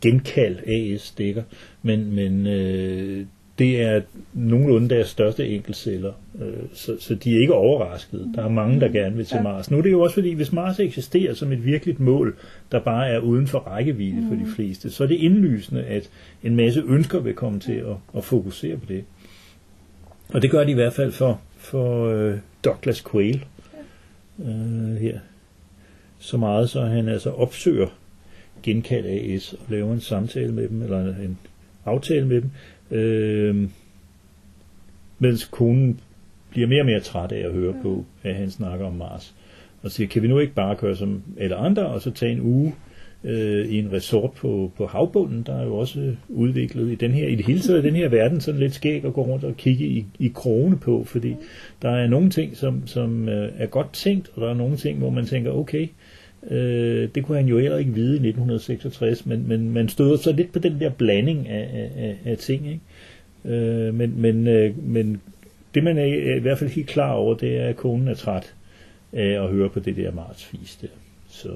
genkald 0.00 0.58
AS 0.66 1.10
dækker, 1.10 1.42
men, 1.82 2.14
men 2.14 2.46
øh, 2.46 3.26
det 3.58 3.80
er 3.82 4.00
nogenlunde 4.32 4.88
deres 4.88 5.08
største 5.08 5.48
enkeltceller, 5.48 6.12
øh, 6.40 6.52
så, 6.72 6.96
så 7.00 7.14
de 7.14 7.36
er 7.36 7.40
ikke 7.40 7.54
overraskede. 7.54 8.32
Der 8.34 8.44
er 8.44 8.48
mange, 8.48 8.80
der 8.80 8.88
gerne 8.88 9.16
vil 9.16 9.24
til 9.26 9.36
Ja. 9.36 9.42
Mars. 9.42 9.70
Nu 9.70 9.78
er 9.78 9.82
det 9.82 9.90
jo 9.90 10.00
også 10.00 10.14
fordi, 10.14 10.32
hvis 10.32 10.52
Mars 10.52 10.80
eksisterer 10.80 11.34
som 11.34 11.52
et 11.52 11.64
virkeligt 11.64 12.00
mål, 12.00 12.36
der 12.72 12.80
bare 12.80 13.08
er 13.08 13.18
uden 13.18 13.46
for 13.46 13.58
rækkevidde 13.58 14.26
for 14.28 14.34
de 14.34 14.46
fleste, 14.56 14.90
så 14.90 15.04
er 15.04 15.08
det 15.08 15.14
indlysende, 15.14 15.84
at 15.84 16.10
en 16.42 16.56
masse 16.56 16.82
ønsker 16.86 17.20
vil 17.20 17.34
komme 17.34 17.60
til 17.60 17.72
at, 17.72 17.96
at 18.16 18.24
fokusere 18.24 18.76
på 18.76 18.86
det. 18.88 19.04
Og 20.28 20.42
det 20.42 20.50
gør 20.50 20.64
de 20.64 20.70
i 20.70 20.74
hvert 20.74 20.92
fald 20.92 21.12
for, 21.12 21.40
for 21.56 22.06
øh, 22.08 22.38
Douglas 22.64 23.04
Quayle. 23.12 23.40
øh, 24.44 24.96
her. 24.96 25.18
Så 26.18 26.36
meget, 26.36 26.70
så 26.70 26.80
han 26.84 27.08
altså 27.08 27.30
opsøger 27.30 27.86
genkald 28.62 29.06
AS 29.06 29.52
og 29.52 29.66
laver 29.68 29.92
en 29.92 30.00
samtale 30.00 30.52
med 30.52 30.68
dem, 30.68 30.82
eller 30.82 31.00
en 31.16 31.38
aftale 31.84 32.26
med 32.26 32.40
dem, 32.40 32.50
øh, 32.92 33.68
mens 35.18 35.44
konen 35.44 36.00
bliver 36.50 36.68
mere 36.68 36.80
og 36.80 36.86
mere 36.86 37.00
træt 37.00 37.32
af 37.32 37.46
at 37.46 37.52
høre 37.52 37.74
på, 37.82 38.04
at 38.22 38.34
han 38.34 38.50
snakker 38.50 38.86
om 38.86 38.94
Mars. 38.94 39.34
Og 39.82 39.90
siger, 39.90 40.08
kan 40.08 40.22
vi 40.22 40.28
nu 40.28 40.38
ikke 40.38 40.54
bare 40.54 40.76
gøre 40.76 40.96
som 40.96 41.22
alle 41.38 41.56
andre, 41.56 41.86
og 41.86 42.02
så 42.02 42.10
tage 42.10 42.32
en 42.32 42.40
uge 42.40 42.74
øh, 43.24 43.66
i 43.66 43.78
en 43.78 43.92
resort 43.92 44.30
på, 44.32 44.72
på 44.76 44.86
havbunden, 44.86 45.42
der 45.46 45.58
er 45.58 45.64
jo 45.64 45.76
også 45.76 46.14
udviklet 46.28 46.92
i 46.92 46.94
den 46.94 47.10
her, 47.10 47.28
i 47.28 47.34
det 47.34 47.46
hele 47.46 47.60
taget 47.60 47.84
i 47.84 47.86
den 47.86 47.96
her 47.96 48.08
verden, 48.08 48.40
sådan 48.40 48.60
lidt 48.60 48.74
skæg 48.74 49.04
at 49.04 49.12
gå 49.12 49.22
rundt 49.22 49.44
og 49.44 49.56
kigge 49.56 49.84
i, 49.84 50.06
i 50.18 50.32
krone 50.34 50.78
på, 50.78 51.04
fordi 51.04 51.36
der 51.82 51.90
er 51.90 52.06
nogle 52.06 52.30
ting, 52.30 52.56
som, 52.56 52.86
som 52.86 53.28
øh, 53.28 53.52
er 53.56 53.66
godt 53.66 53.92
tænkt, 53.92 54.30
og 54.34 54.42
der 54.42 54.50
er 54.50 54.54
nogle 54.54 54.76
ting, 54.76 54.98
hvor 54.98 55.10
man 55.10 55.26
tænker, 55.26 55.50
okay, 55.50 55.88
øh, 56.50 57.08
det 57.14 57.24
kunne 57.24 57.36
han 57.38 57.46
jo 57.46 57.58
heller 57.58 57.78
ikke 57.78 57.92
vide 57.94 58.10
i 58.12 58.28
1966, 58.28 59.26
men, 59.26 59.48
men 59.48 59.70
man 59.70 59.88
støder 59.88 60.16
så 60.16 60.32
lidt 60.32 60.52
på 60.52 60.58
den 60.58 60.80
der 60.80 60.90
blanding 60.90 61.48
af, 61.48 61.90
af, 61.96 62.16
af, 62.24 62.38
ting, 62.38 62.66
ikke? 62.66 63.54
Øh, 63.56 63.94
men, 63.94 64.20
men, 64.20 64.46
øh, 64.46 64.84
men 64.84 65.20
det 65.74 65.84
man 65.84 65.98
er 65.98 66.36
i 66.36 66.40
hvert 66.40 66.58
fald 66.58 66.70
helt 66.70 66.86
klar 66.86 67.12
over, 67.12 67.34
det 67.34 67.56
er, 67.56 67.66
at 67.66 67.76
konen 67.76 68.08
er 68.08 68.14
træt 68.14 68.54
af 69.12 69.42
at 69.44 69.48
høre 69.50 69.68
på 69.70 69.80
det 69.80 69.96
der 69.96 70.12
martsfis 70.12 70.76
der. 70.80 70.88
Så 71.28 71.48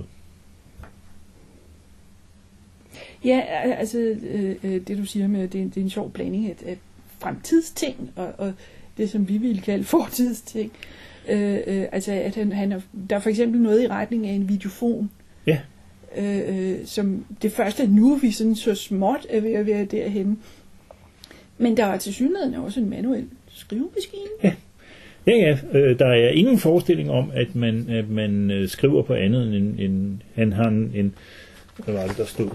Ja, 3.25 3.41
altså 3.79 3.99
øh, 4.31 4.57
øh, 4.65 4.81
det 4.89 4.99
du 4.99 5.05
siger 5.05 5.29
med, 5.29 5.49
det, 5.49 5.61
er- 5.61 5.65
det 5.65 5.77
er 5.77 5.81
en 5.81 5.91
sjov 5.91 6.11
blanding 6.13 6.47
af, 6.47 6.57
af 6.67 6.77
fremtidsting 7.19 8.11
og, 8.17 8.33
og 8.39 8.53
det, 8.97 9.11
som 9.11 9.29
vi 9.29 9.39
ville 9.39 9.63
kalde 9.63 9.85
fortidsting. 9.85 10.73
Øh, 11.29 11.59
øh, 11.67 11.85
altså, 11.93 12.13
at 12.13 12.35
han, 12.35 12.53
han 12.53 12.73
er, 12.73 12.81
der 13.11 13.17
er 13.17 13.21
for 13.21 13.31
eksempel 13.31 13.61
noget 13.61 13.83
i 13.83 13.89
retning 13.89 14.27
af 14.27 14.33
en 14.33 14.49
videofon, 14.49 15.11
ja, 15.47 15.59
øh, 16.17 16.41
øh, 16.49 16.87
som 16.87 17.25
det 17.43 17.53
første 17.53 17.83
er 17.83 17.89
nu, 17.89 18.15
vi 18.15 18.31
sådan 18.31 18.55
så 18.55 18.75
småt 18.75 19.27
er 19.31 19.41
ved 19.41 19.53
at 19.53 19.67
være 19.67 19.85
derhen. 19.85 20.39
Men 21.59 21.77
der 21.77 21.85
er 21.85 21.97
til 21.97 22.15
synligheden 22.15 22.55
også 22.55 22.81
en 22.81 22.91
manuel 22.91 23.25
skrivemaskine. 23.49 24.53
Ja, 25.27 25.33
ja, 25.33 25.59
øh, 25.73 25.99
der 25.99 26.07
er 26.07 26.29
ingen 26.29 26.59
forestilling 26.59 27.11
om, 27.11 27.31
at 27.35 27.55
man, 27.55 27.91
at 27.91 28.09
man 28.09 28.51
øh, 28.51 28.69
skriver 28.69 29.03
på 29.03 29.15
andet 29.15 29.57
end, 29.57 29.81
end 29.81 30.19
han 30.35 30.53
har 30.53 30.69
en, 30.69 30.93
en, 30.95 31.15
hvad 31.85 31.95
var 31.95 32.07
det, 32.07 32.17
der 32.17 32.25
stod? 32.25 32.51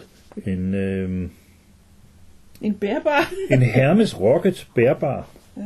En, 0.45 0.73
øh, 0.73 1.29
En 2.61 2.73
bærbar. 2.73 3.33
en 3.51 3.61
Hermes 3.61 4.19
Rocket 4.19 4.67
bærbar. 4.75 5.29
Ja. 5.57 5.61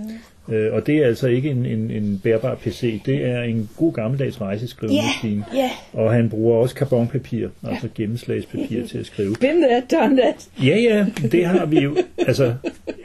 Øh, 0.50 0.74
og 0.74 0.88
det 0.88 0.98
er 0.98 1.08
altså 1.08 1.28
ikke 1.28 1.50
en, 1.50 1.66
en, 1.66 1.92
en 1.92 2.22
bærbar 2.24 2.56
PC, 2.56 3.02
det 3.06 3.26
er 3.26 3.42
en 3.42 3.70
god 3.78 3.94
gammeldags 3.94 4.42
rejseskrivemaskine. 4.42 5.46
ja. 5.56 5.70
Og 5.94 6.14
han 6.14 6.30
bruger 6.30 6.58
også 6.58 6.76
karbonpapir, 6.76 7.48
altså 7.68 7.88
gennemslagspapir 7.96 8.88
til 8.88 8.98
at 8.98 9.06
skrive. 9.06 9.36
Been 9.40 9.62
there, 9.62 9.82
done 10.02 10.22
that. 10.22 10.48
Ja, 10.64 10.78
ja, 10.78 11.06
det 11.32 11.46
har 11.46 11.66
vi 11.66 11.80
jo. 11.80 11.98
Altså, 12.18 12.54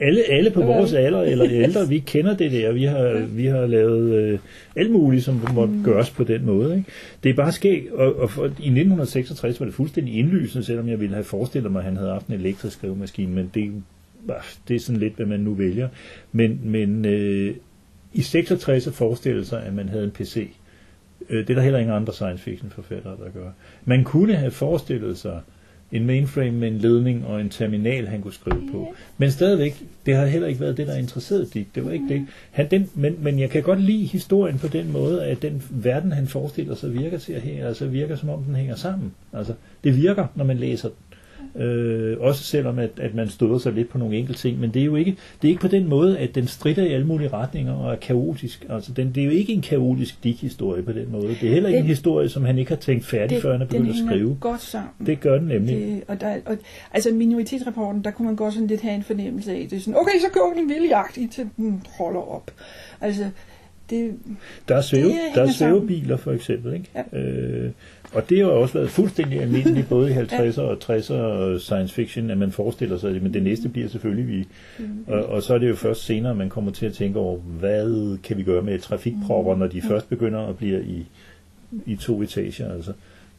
alle, 0.01 0.23
alle 0.31 0.51
på 0.51 0.63
vores 0.63 0.93
alder 0.93 1.23
eller 1.23 1.47
ældre, 1.51 1.89
vi 1.89 1.99
kender 1.99 2.37
det 2.37 2.53
der. 2.53 2.73
Vi 2.73 2.85
har, 2.85 3.27
vi 3.29 3.47
har 3.47 3.67
lavet 3.67 4.15
øh, 4.15 4.39
alt 4.77 4.91
muligt, 4.91 5.25
som 5.25 5.41
måtte 5.55 5.75
gøres 5.85 6.11
på 6.11 6.25
den 6.25 6.47
måde. 6.47 6.77
Ikke? 6.77 6.91
Det 7.23 7.31
er 7.31 7.35
bare 7.35 7.53
skægt. 7.53 7.93
Og, 7.93 8.17
og 8.17 8.31
for, 8.31 8.43
i 8.45 8.47
1966 8.47 9.61
var 9.61 9.67
det 9.67 9.75
fuldstændig 9.75 10.15
indlysende, 10.15 10.65
selvom 10.65 10.89
jeg 10.89 11.01
ville 11.01 11.15
have 11.15 11.25
forestillet 11.25 11.73
mig, 11.73 11.79
at 11.79 11.85
han 11.85 11.97
havde 11.97 12.11
haft 12.11 12.27
en 12.27 12.35
elektrisk 12.35 12.77
skrivemaskine, 12.77 13.35
men 13.35 13.51
det, 13.55 13.73
det 14.69 14.77
er 14.77 14.81
sådan 14.81 15.01
lidt, 15.01 15.17
hvad 15.17 15.27
man 15.27 15.41
nu 15.41 15.55
vælger. 15.55 15.89
Men, 16.33 16.61
men 16.65 17.05
øh, 17.05 17.55
i 18.13 18.23
66 18.23 18.89
forestillede 18.93 19.45
sig, 19.45 19.63
at 19.63 19.75
man 19.75 19.89
havde 19.89 20.05
en 20.05 20.11
PC. 20.11 20.51
Øh, 21.29 21.39
det 21.39 21.51
er 21.51 21.55
der 21.55 21.63
heller 21.63 21.79
ingen 21.79 21.97
andre 21.97 22.13
science 22.13 22.45
fiction 22.45 22.71
forfattere, 22.71 23.17
der 23.17 23.31
gør. 23.31 23.51
Man 23.85 24.05
kunne 24.05 24.35
have 24.35 24.51
forestillet 24.51 25.19
sig 25.19 25.41
en 25.93 26.07
mainframe 26.07 26.51
med 26.51 26.69
en 26.69 26.79
ledning 26.79 27.27
og 27.27 27.41
en 27.41 27.49
terminal, 27.49 28.07
han 28.09 28.23
kunne 28.23 28.33
skrive 28.33 28.69
på. 28.73 28.95
Men 29.19 29.31
stadigvæk, 29.31 29.83
det 30.07 30.15
har 30.17 30.27
heller 30.27 30.49
ikke 30.49 30.61
været 30.61 30.77
det, 30.77 30.87
der 30.87 30.97
interesserede 30.97 31.47
Dick. 31.55 31.75
Det 31.75 31.85
var 31.85 31.91
ikke 31.91 32.09
det. 32.09 32.27
Han, 32.51 32.71
den, 32.71 32.91
men, 32.95 33.17
men 33.21 33.39
jeg 33.39 33.51
kan 33.51 33.63
godt 33.63 33.81
lide 33.81 34.05
historien 34.07 34.59
på 34.59 34.69
den 34.69 34.93
måde, 34.93 35.25
at 35.25 35.43
den 35.43 35.63
verden, 35.71 36.13
han 36.13 36.27
forestiller 36.27 36.75
sig, 36.75 36.95
virker 36.95 37.19
til 37.19 37.33
at 37.33 37.41
hænge, 37.41 37.65
altså 37.65 37.87
virker 37.87 38.17
som 38.17 38.29
om 38.29 38.43
den 38.43 38.55
hænger 38.55 38.75
sammen. 38.75 39.13
Altså, 39.33 39.55
det 39.85 39.97
virker, 39.97 40.27
når 40.35 40.45
man 40.45 40.57
læser 40.57 40.89
den. 40.89 40.97
Øh, 41.57 42.17
også 42.21 42.43
selvom 42.45 42.79
at, 42.79 42.91
at 43.01 43.15
man 43.15 43.29
støder 43.29 43.59
sig 43.59 43.73
lidt 43.73 43.89
på 43.89 43.99
nogle 43.99 44.17
enkelte 44.17 44.41
ting, 44.41 44.61
men 44.61 44.71
det 44.75 44.81
er 44.83 44.87
jo 44.87 44.97
ikke, 44.97 45.11
det 45.43 45.49
er 45.49 45.51
ikke 45.51 45.61
på 45.61 45.69
den 45.69 45.89
måde, 45.89 46.19
at 46.19 46.35
den 46.35 46.47
strider 46.47 46.83
i 46.85 46.93
alle 46.93 47.07
mulige 47.07 47.29
retninger 47.29 47.73
og 47.73 47.93
er 47.93 47.97
kaotisk. 47.97 48.67
Altså, 48.69 48.93
den, 48.93 49.13
det 49.15 49.21
er 49.21 49.25
jo 49.25 49.31
ikke 49.31 49.53
en 49.53 49.61
kaotisk 49.63 50.25
Dick-historie 50.25 50.83
på 50.83 50.93
den 50.93 51.13
måde. 51.13 51.29
Det 51.29 51.49
er 51.49 51.53
heller 51.53 51.69
ikke 51.69 51.77
Den- 51.79 51.85
en 51.85 51.89
historie, 51.89 52.29
som 52.29 52.45
han 52.45 52.59
ikke 52.59 52.69
har 52.69 52.77
tænkt 52.77 53.05
færdig, 53.05 53.43
før 53.43 53.53
han 53.53 53.63
er 53.63 53.67
begyndt 53.67 53.91
at 53.91 53.97
skrive. 54.07 54.37
godt 54.41 54.61
sammen. 54.63 54.91
Det 55.07 55.21
gør 55.21 55.39
den 55.39 55.49
nemlig. 55.49 55.77
Det, 55.77 56.03
og 56.09 56.21
der, 56.21 56.37
og, 56.47 56.57
altså 56.93 57.11
minoritetsrapporten, 57.15 58.05
der 58.05 58.11
kunne 58.11 58.27
man 58.27 58.37
godt 58.37 58.55
sådan 58.55 58.67
lidt 58.69 58.81
have 58.81 58.95
en 58.95 59.03
fornemmelse 59.03 59.53
af, 59.53 59.67
det 59.71 59.77
er 59.77 59.81
sådan, 59.81 60.01
okay, 60.01 60.19
så 60.21 60.27
går 60.33 60.53
den 60.57 60.69
vildjagt 60.69 61.17
i 61.17 61.27
til 61.27 61.49
den 61.57 61.83
holder 61.99 62.21
op. 62.35 62.51
Altså, 63.01 63.25
det, 63.91 64.15
Der 64.69 64.77
er, 64.77 64.81
svæve, 64.81 65.05
Det 65.05 65.13
der 65.35 65.41
er 65.41 65.47
hænger 65.47 65.53
sammen. 65.53 65.79
svævebiler 65.89 66.17
for 66.17 66.33
eksempel, 66.33 66.73
ikke? 66.75 66.91
Ja. 67.13 67.19
Øh, 67.19 67.71
og 68.13 68.31
det 68.31 68.39
har 68.39 68.47
også 68.47 68.75
været 68.75 68.91
fuldstændig 68.91 69.41
almindeligt, 69.41 69.89
både 69.89 70.11
i 70.11 70.15
50'er 70.23 70.61
og 70.61 70.79
60'er 70.85 71.13
og 71.15 71.61
science 71.61 71.95
fiction, 71.95 72.31
at 72.31 72.39
man 72.39 72.53
forestiller 72.53 72.99
sig 72.99 73.15
det, 73.15 73.23
men 73.23 73.35
det 73.35 73.43
næste 73.43 73.69
bliver 73.69 73.89
selvfølgelig 73.89 74.29
vi. 74.29 74.47
Mm. 74.79 75.05
Og, 75.07 75.27
og 75.27 75.43
så 75.43 75.55
er 75.55 75.59
det 75.59 75.69
jo 75.69 75.75
først 75.75 76.05
senere, 76.05 76.35
man 76.35 76.49
kommer 76.49 76.71
til 76.71 76.87
at 76.87 76.93
tænke 76.93 77.19
over, 77.19 77.39
hvad 77.39 78.19
kan 78.19 78.37
vi 78.37 78.43
gøre 78.43 78.63
med 78.63 78.79
trafikpropper, 78.79 79.57
når 79.57 79.67
de 79.67 79.83
først 79.83 80.09
begynder 80.09 80.41
at 80.47 80.57
blive 80.57 80.85
i, 80.85 81.07
i 81.87 81.97
to 81.97 82.23
etager, 82.23 82.73
altså. 82.73 82.93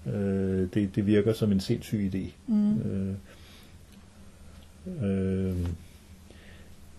Øh, 0.07 0.67
det, 0.73 0.95
det 0.95 1.07
virker 1.07 1.33
som 1.33 1.51
en 1.51 1.59
sindssyg 1.59 2.11
idé. 2.13 2.31
mm, 2.47 2.79
Øh, 2.81 3.13
øh, 5.03 5.55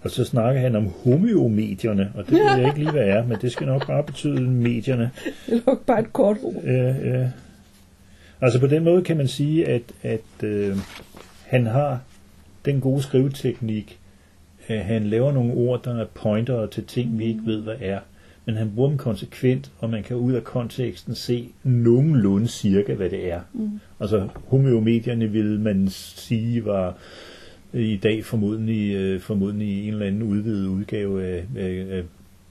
og 0.03 0.11
så 0.11 0.25
snakker 0.25 0.61
han 0.61 0.77
om 0.77 0.89
homeomedierne, 1.05 2.13
og 2.15 2.25
det 2.25 2.33
ved 2.33 2.57
jeg 2.59 2.67
ikke 2.67 2.79
lige, 2.79 2.91
hvad 2.91 3.07
er, 3.09 3.27
men 3.27 3.37
det 3.43 3.53
skal 3.53 3.67
nok 3.67 3.87
bare 3.87 4.03
betyde 4.03 4.41
medierne. 4.41 5.11
det 5.47 5.55
er 5.55 5.61
nok 5.67 5.87
bare 5.87 6.01
et 6.01 6.13
kort 6.13 6.37
ord. 6.43 6.63
Ja, 6.65 6.89
ja. 6.89 7.29
Altså 8.43 8.61
på 8.61 8.67
den 8.67 8.85
måde 8.85 9.03
kan 9.03 9.17
man 9.17 9.29
sige, 9.29 9.69
at, 9.69 9.83
at 10.03 10.45
øh, 10.45 10.77
han 11.47 11.67
har 11.67 12.01
den 12.65 12.81
gode 12.81 13.03
skriveteknik, 13.03 13.99
at 14.67 14.85
han 14.85 15.05
laver 15.05 15.33
nogle 15.33 15.55
ord, 15.55 15.83
der 15.85 16.01
er 16.01 16.07
pointer 16.15 16.67
til 16.67 16.85
ting, 16.85 17.19
vi 17.19 17.25
ikke 17.25 17.43
ved, 17.45 17.63
hvad 17.63 17.77
er. 17.81 18.01
Men 18.45 18.57
han 18.57 18.73
bruger 18.75 18.89
dem 18.89 18.99
konsekvent, 18.99 19.73
og 19.79 19.91
man 19.91 20.03
kan 20.03 20.17
ud 20.17 20.33
af 20.33 20.45
konteksten 20.45 21.15
se 21.15 21.49
nogenlunde 21.65 22.49
cirka, 22.49 22.95
hvad 22.95 23.11
det 23.11 23.33
er. 23.33 23.41
Mm. 23.53 23.81
Altså 24.01 24.29
homeomedierne 24.47 25.31
vil 25.31 25.61
man 25.61 25.89
sige 25.89 26.65
var 26.65 26.97
i 27.73 27.97
dag 27.97 28.25
formodentlig, 28.25 28.95
øh, 28.95 29.21
formodentlig 29.21 29.89
en 29.89 29.93
eller 29.93 30.07
anden 30.07 30.23
udvidet 30.23 30.67
udgave 30.67 31.25
af, 31.25 31.45
af, 31.57 31.87
af 31.91 32.03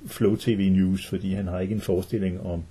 Flow 0.05 0.35
TV 0.35 0.69
News, 0.71 1.07
fordi 1.07 1.33
han 1.33 1.47
har 1.47 1.59
ikke 1.59 1.75
en 1.75 1.81
forestilling 1.81 2.41
om, 2.41 2.51
Om 2.51 2.63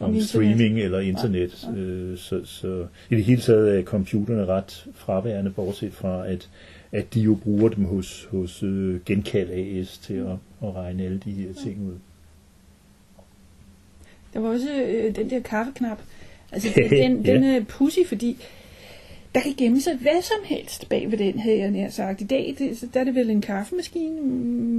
om 0.00 0.08
internet. 0.14 0.28
streaming 0.28 0.78
eller 0.80 1.00
internet. 1.00 1.68
Nej, 1.70 1.78
Øh, 1.80 2.18
så, 2.18 2.40
så 2.44 2.86
i 3.10 3.14
det 3.16 3.24
hele 3.24 3.40
taget 3.40 3.78
er 3.78 3.82
computerne 3.82 4.46
ret 4.46 4.86
fraværende, 4.94 5.50
bortset 5.50 5.92
fra 5.92 6.26
at, 6.28 6.48
at 6.92 7.14
de 7.14 7.20
jo 7.20 7.34
bruger 7.34 7.68
dem 7.68 7.84
hos, 7.84 8.28
hos 8.30 8.62
øh, 8.62 9.00
Genkald 9.06 9.50
AS 9.50 9.98
til 9.98 10.14
at, 10.14 10.26
at 10.68 10.74
regne 10.76 11.02
alle 11.02 11.18
de 11.24 11.30
her 11.32 11.48
ting 11.64 11.86
ud. 11.88 11.94
Der 14.34 14.40
var 14.40 14.48
også 14.48 14.68
øh, 14.86 15.16
den 15.16 15.30
der 15.30 15.40
kaffeknap. 15.40 15.98
Altså, 16.52 16.68
Ja. 16.76 16.88
den, 17.02 17.24
den 17.24 17.44
er 17.44 17.64
pussy, 17.64 17.98
fordi 18.06 18.36
der 19.34 19.40
kan 19.40 19.54
gemme 19.56 19.80
sig 19.80 19.96
hvad 19.96 20.22
som 20.22 20.36
helst 20.44 20.88
bag 20.88 21.10
ved 21.10 21.18
den, 21.18 21.38
havde 21.38 21.58
jeg 21.58 21.70
nær 21.70 21.88
sagt. 21.90 22.20
I 22.20 22.24
dag, 22.24 22.54
det, 22.58 22.78
så 22.78 22.86
der 22.94 23.00
er 23.00 23.04
det 23.04 23.14
vel 23.14 23.30
en 23.30 23.40
kaffemaskine, 23.40 24.20
mm, 24.20 24.26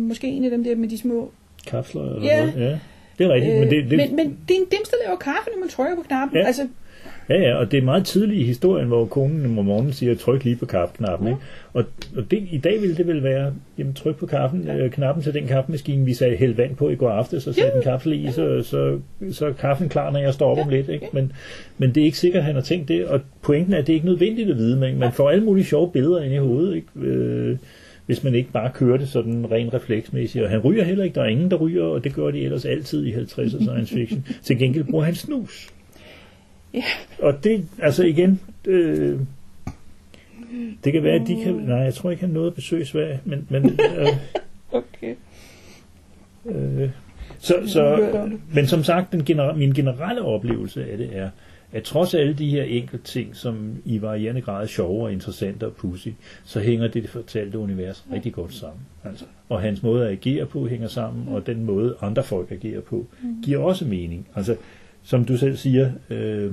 måske 0.07 0.27
en 0.27 0.43
af 0.43 0.49
dem 0.51 0.63
der 0.63 0.75
med 0.75 0.89
de 0.89 0.97
små... 0.97 1.31
Kapsler 1.67 2.01
eller 2.15 2.23
Ja. 2.23 2.45
noget? 2.45 2.71
Ja, 2.71 2.79
det 3.21 3.29
er 3.29 3.33
rigtigt. 3.33 3.53
Øh, 3.53 3.59
men, 3.59 3.69
det, 3.69 3.89
det, 3.89 3.97
men, 3.97 4.15
men 4.15 4.37
det 4.47 4.53
er 4.55 4.59
en 4.59 4.67
dims, 4.71 4.89
der 4.89 4.97
laver 5.05 5.17
kaffe, 5.17 5.49
når 5.53 5.59
man 5.59 5.69
trykker 5.69 5.95
på 5.95 6.01
knappen. 6.07 6.37
Ja. 6.37 6.45
Altså, 6.45 6.61
Ja, 7.29 7.41
ja, 7.41 7.55
og 7.55 7.71
det 7.71 7.77
er 7.77 7.81
meget 7.83 8.05
tidligt 8.05 8.39
i 8.41 8.43
historien, 8.43 8.87
hvor 8.87 9.05
konen 9.05 9.45
om 9.59 9.65
morgenen 9.65 9.93
siger, 9.93 10.15
tryk 10.15 10.43
lige 10.43 10.55
på 10.55 10.65
kaffeknappen. 10.65 11.27
Ja. 11.27 11.33
Ikke? 11.33 11.41
Og, 11.73 11.83
og 12.17 12.31
det, 12.31 12.43
i 12.51 12.57
dag 12.57 12.81
ville 12.81 12.95
det 12.95 13.07
vel 13.07 13.23
være, 13.23 13.53
jamen 13.77 13.93
tryk 13.93 14.15
på 14.15 14.25
kaffen, 14.25 14.67
øh, 14.69 14.91
knappen 14.91 15.23
til 15.23 15.33
den 15.33 15.47
kaffemaskine, 15.47 16.05
vi 16.05 16.13
sagde 16.13 16.35
hælde 16.37 16.57
vand 16.57 16.75
på 16.75 16.89
i 16.89 16.95
går 16.95 17.09
aftes, 17.09 17.47
og 17.47 17.55
satte 17.55 17.71
Ja. 17.73 17.77
en 17.77 17.83
kapsel 17.83 18.13
i, 18.13 18.31
så, 18.31 18.63
så, 18.63 18.99
så 19.31 19.45
er 19.45 19.51
kaffen 19.53 19.89
klar, 19.89 20.11
når 20.11 20.19
jeg 20.19 20.33
står 20.33 20.51
op 20.51 20.57
Ja. 20.57 20.63
om 20.63 20.69
lidt. 20.69 20.89
Ikke? 20.89 21.07
Men, 21.13 21.31
men 21.77 21.95
det 21.95 22.01
er 22.01 22.05
ikke 22.05 22.17
sikkert, 22.17 22.39
at 22.39 22.45
han 22.45 22.55
har 22.55 22.61
tænkt 22.61 22.87
det, 22.87 23.05
og 23.05 23.21
pointen 23.41 23.73
er, 23.73 23.77
at 23.77 23.87
det 23.87 23.93
er 23.93 23.95
ikke 23.95 24.05
nødvendigt 24.07 24.49
at 24.49 24.57
vide, 24.57 24.77
men 24.77 24.99
man 24.99 25.11
får 25.11 25.29
alle 25.29 25.43
mulige 25.43 25.65
sjove 25.65 25.91
billeder 25.91 26.21
ind 26.21 26.33
i 26.33 26.37
hovedet, 26.37 26.75
ikke? 26.75 26.87
Øh, 27.09 27.57
hvis 28.11 28.23
man 28.23 28.35
ikke 28.35 28.51
bare 28.51 28.71
kører 28.73 28.97
det 28.97 29.09
sådan 29.09 29.51
rent 29.51 29.73
refleksmæssigt. 29.73 30.43
Og 30.43 30.49
han 30.49 30.59
ryger 30.59 30.83
heller 30.83 31.03
ikke, 31.03 31.15
der 31.15 31.21
er 31.21 31.27
ingen, 31.27 31.51
der 31.51 31.57
ryger, 31.57 31.83
og 31.83 32.03
det 32.03 32.13
gør 32.13 32.31
de 32.31 32.41
ellers 32.43 32.65
altid 32.65 33.05
i 33.05 33.13
50'er 33.13 33.63
science 33.63 33.93
fiction. 33.93 34.25
Til 34.43 34.57
gengæld 34.57 34.83
bruger 34.83 35.03
han 35.05 35.15
snus. 35.15 35.69
Ja. 36.73 36.83
Og 37.19 37.43
det, 37.43 37.65
altså 37.79 38.03
igen, 38.03 38.39
øh, 38.67 39.19
det 40.83 40.93
kan 40.93 41.03
være, 41.03 41.13
at 41.21 41.27
de 41.27 41.43
kan, 41.43 41.53
nej, 41.53 41.77
jeg 41.77 41.93
tror 41.93 42.11
ikke, 42.11 42.21
han 42.21 42.29
nåede 42.33 42.47
at 42.47 42.53
besøge 42.53 42.85
Sverige, 42.85 43.19
men, 43.25 43.47
men 43.49 43.65
øh, 43.97 44.07
okay. 44.81 45.15
øh, 46.45 46.89
Så, 47.39 47.55
så, 47.67 48.11
men 48.53 48.67
som 48.67 48.83
sagt, 48.83 49.11
den 49.11 49.21
genera- 49.29 49.53
min 49.55 49.73
generelle 49.73 50.21
oplevelse 50.21 50.91
af 50.91 50.97
det 50.97 51.09
er, 51.13 51.29
at 51.71 51.83
trods 51.83 52.13
alle 52.13 52.33
de 52.33 52.49
her 52.49 52.63
enkelte 52.63 53.05
ting, 53.05 53.35
som 53.35 53.75
i 53.85 54.01
varierende 54.01 54.41
grad 54.41 54.63
er 54.63 54.67
sjove 54.67 55.03
og 55.03 55.11
interessante 55.11 55.65
og 55.65 55.73
pussy, 55.73 56.07
så 56.43 56.59
hænger 56.59 56.87
det, 56.87 57.03
det 57.03 57.09
fortalte 57.09 57.57
univers 57.57 58.05
rigtig 58.13 58.33
godt 58.33 58.53
sammen. 58.53 58.81
Altså. 59.03 59.25
Og 59.49 59.61
hans 59.61 59.83
måde 59.83 60.05
at 60.05 60.11
agere 60.11 60.45
på 60.45 60.67
hænger 60.67 60.87
sammen, 60.87 61.27
og 61.27 61.47
den 61.47 61.63
måde 61.63 61.95
andre 62.01 62.23
folk 62.23 62.51
agerer 62.51 62.81
på, 62.81 63.07
giver 63.43 63.59
også 63.59 63.85
mening. 63.85 64.27
Altså, 64.35 64.55
som 65.03 65.25
du 65.25 65.37
selv 65.37 65.55
siger, 65.57 65.91
øh, 66.09 66.51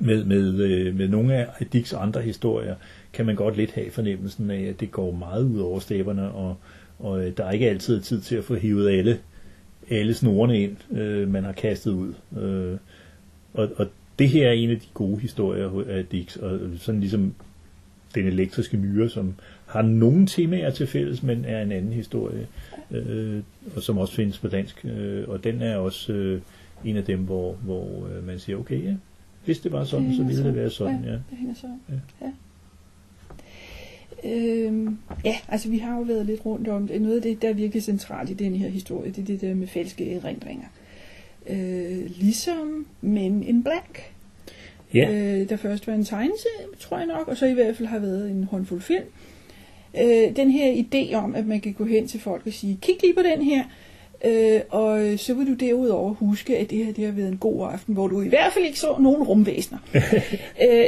med, 0.00 0.24
med, 0.24 0.54
øh, 0.60 0.96
med 0.96 1.08
nogle 1.08 1.34
af 1.34 1.66
Dicks 1.72 1.92
andre 1.92 2.22
historier, 2.22 2.74
kan 3.12 3.26
man 3.26 3.36
godt 3.36 3.56
lidt 3.56 3.70
have 3.70 3.90
fornemmelsen 3.90 4.50
af, 4.50 4.62
at 4.62 4.80
det 4.80 4.90
går 4.90 5.10
meget 5.12 5.44
ud 5.44 5.60
over 5.60 5.78
stæberne, 5.78 6.30
og, 6.30 6.56
og 6.98 7.26
øh, 7.26 7.36
der 7.36 7.44
er 7.44 7.50
ikke 7.50 7.70
altid 7.70 8.00
tid 8.00 8.20
til 8.20 8.36
at 8.36 8.44
få 8.44 8.54
hivet 8.54 8.90
alle, 8.90 9.18
alle 9.90 10.14
snorene 10.14 10.62
ind, 10.62 10.76
øh, 10.98 11.28
man 11.28 11.44
har 11.44 11.52
kastet 11.52 11.90
ud. 11.90 12.14
Øh, 12.40 12.78
og, 13.54 13.68
og 13.76 13.86
det 14.20 14.28
her 14.28 14.48
er 14.48 14.52
en 14.52 14.70
af 14.70 14.80
de 14.80 14.86
gode 14.94 15.20
historier 15.20 15.84
af 15.88 16.06
Dix, 16.06 16.36
og 16.36 16.60
sådan 16.78 17.00
ligesom 17.00 17.34
den 18.14 18.26
elektriske 18.26 18.76
myre, 18.76 19.08
som 19.08 19.34
har 19.66 19.82
nogle 19.82 20.26
temaer 20.26 20.70
til 20.70 20.86
fælles, 20.86 21.22
men 21.22 21.44
er 21.44 21.62
en 21.62 21.72
anden 21.72 21.92
historie, 21.92 22.46
øh, 22.90 23.42
og 23.76 23.82
som 23.82 23.98
også 23.98 24.14
findes 24.14 24.38
på 24.38 24.48
dansk. 24.48 24.84
Øh, 24.84 25.28
og 25.28 25.44
den 25.44 25.62
er 25.62 25.76
også 25.76 26.12
øh, 26.12 26.40
en 26.84 26.96
af 26.96 27.04
dem, 27.04 27.18
hvor, 27.20 27.52
hvor 27.52 28.08
øh, 28.16 28.26
man 28.26 28.38
siger, 28.38 28.58
okay, 28.58 28.84
ja, 28.84 28.94
hvis 29.44 29.58
det 29.58 29.72
var 29.72 29.84
sådan, 29.84 30.06
Det 30.08 30.16
så 30.16 30.22
ville 30.22 30.36
det 30.36 30.42
sammen. 30.44 30.56
være 30.56 30.70
sådan, 30.70 31.04
ja. 31.04 31.12
Det 31.12 31.38
hænger 31.38 31.54
sammen. 31.54 31.80
Ja. 31.88 32.26
Ja. 32.26 32.32
Øhm, 34.24 34.98
ja, 35.24 35.34
altså 35.48 35.68
vi 35.68 35.78
har 35.78 35.96
jo 35.96 36.02
været 36.02 36.26
lidt 36.26 36.46
rundt 36.46 36.68
om 36.68 36.88
det. 36.88 37.02
Noget 37.02 37.16
af 37.16 37.22
det, 37.22 37.42
der 37.42 37.48
er 37.48 37.52
virkelig 37.52 37.82
centralt 37.82 38.30
i 38.30 38.34
den 38.34 38.54
her 38.54 38.68
historie, 38.68 39.10
det 39.10 39.18
er 39.18 39.26
det 39.26 39.40
der 39.40 39.54
med 39.54 39.66
falske 39.66 40.14
erindringer. 40.14 40.66
Øh, 41.50 42.10
ligesom 42.20 42.86
Men 43.00 43.42
in 43.42 43.62
Black, 43.62 44.12
Ja, 44.94 45.10
øh, 45.10 45.48
der 45.48 45.56
først 45.56 45.86
var 45.86 45.94
en 45.94 46.04
tegneserie, 46.04 46.66
tror 46.80 46.98
jeg 46.98 47.06
nok, 47.06 47.28
og 47.28 47.36
så 47.36 47.46
i 47.46 47.52
hvert 47.52 47.76
fald 47.76 47.88
har 47.88 47.98
været 47.98 48.30
en 48.30 48.44
håndfuld 48.44 48.80
film. 48.80 49.04
Øh, 49.98 50.36
den 50.36 50.50
her 50.50 50.84
idé 50.84 51.14
om, 51.14 51.34
at 51.34 51.46
man 51.46 51.60
kan 51.60 51.72
gå 51.72 51.84
hen 51.84 52.08
til 52.08 52.20
folk 52.20 52.46
og 52.46 52.52
sige, 52.52 52.78
kig 52.82 52.96
lige 53.02 53.14
på 53.14 53.22
den 53.22 53.42
her, 53.42 53.64
øh, 54.24 54.60
og 54.68 55.18
så 55.18 55.34
vil 55.34 55.46
du 55.46 55.54
derudover 55.54 56.14
huske, 56.14 56.58
at 56.58 56.70
det 56.70 56.84
her 56.84 56.92
det 56.92 57.04
har 57.04 57.12
været 57.12 57.28
en 57.28 57.38
god 57.38 57.68
aften, 57.72 57.94
hvor 57.94 58.08
du 58.08 58.22
i 58.22 58.28
hvert 58.28 58.52
fald 58.52 58.64
ikke 58.64 58.78
så 58.78 58.96
nogen 58.98 59.22
rumvæsener. 59.22 59.78
øh, 60.68 60.86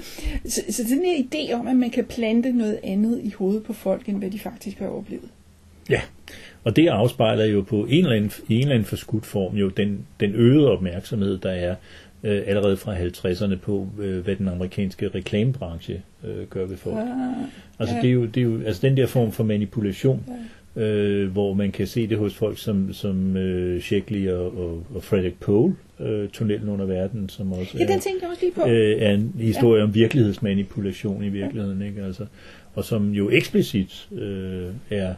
så, 0.52 0.62
så 0.70 0.82
den 0.88 1.04
her 1.04 1.24
idé 1.24 1.52
om, 1.52 1.68
at 1.68 1.76
man 1.76 1.90
kan 1.90 2.04
plante 2.04 2.52
noget 2.52 2.80
andet 2.82 3.20
i 3.24 3.30
hovedet 3.30 3.62
på 3.62 3.72
folk, 3.72 4.08
end 4.08 4.18
hvad 4.18 4.30
de 4.30 4.38
faktisk 4.38 4.78
har 4.78 4.88
oplevet. 4.88 5.28
ja. 5.88 6.00
Og 6.64 6.76
det 6.76 6.88
afspejler 6.88 7.44
jo 7.44 7.60
på 7.60 7.86
en 7.90 8.04
eller 8.04 8.16
anden, 8.16 8.30
en 8.48 8.60
eller 8.60 8.74
anden 8.74 8.86
forskudt 8.86 9.26
form 9.26 9.56
jo 9.56 9.68
den, 9.68 9.98
den 10.20 10.34
øgede 10.34 10.70
opmærksomhed, 10.70 11.38
der 11.38 11.50
er 11.50 11.74
øh, 12.24 12.42
allerede 12.46 12.76
fra 12.76 12.96
50'erne 12.96 13.56
på, 13.56 13.88
øh, 13.98 14.24
hvad 14.24 14.36
den 14.36 14.48
amerikanske 14.48 15.08
reklamebranche 15.08 16.02
øh, 16.24 16.46
gør 16.50 16.66
ved 16.66 16.76
folk. 16.76 16.96
Ah, 16.96 17.04
Altså, 17.78 17.94
Ja. 17.94 18.00
det 18.02 18.08
er 18.08 18.14
jo, 18.14 18.24
det 18.24 18.36
er 18.36 18.44
jo 18.44 18.60
altså 18.66 18.86
den 18.86 18.96
der 18.96 19.06
form 19.06 19.32
for 19.32 19.44
manipulation, 19.44 20.24
øh, 20.76 21.30
hvor 21.32 21.54
man 21.54 21.70
kan 21.72 21.86
se 21.86 22.06
det 22.06 22.18
hos 22.18 22.34
folk 22.34 22.58
som, 22.58 22.92
som 22.92 23.36
øh, 23.36 23.80
Sheckley 23.80 24.28
og, 24.28 24.58
og, 24.58 24.82
og 24.94 25.02
Frederick 25.02 25.40
Pohl, 25.40 25.74
øh, 26.00 26.28
Tunnelen 26.28 26.68
under 26.68 26.86
verden, 26.86 27.28
som 27.28 27.52
også 27.52 27.70
ja, 27.78 27.82
er, 27.84 27.86
den 27.86 28.00
tænkte 28.00 28.22
jeg 28.24 28.30
også 28.30 28.42
lige 28.44 28.52
på. 28.54 28.66
øh, 28.68 29.02
er 29.02 29.10
en 29.14 29.34
historie 29.38 29.78
ja. 29.78 29.84
om 29.86 29.94
virkelighedsmanipulation 29.94 31.24
i 31.24 31.28
virkeligheden, 31.28 31.82
ikke? 31.82 32.02
Altså, 32.04 32.26
og 32.74 32.84
som 32.84 33.10
jo 33.12 33.30
eksplicit 33.30 34.08
øh, 34.12 34.66
er, 34.90 35.14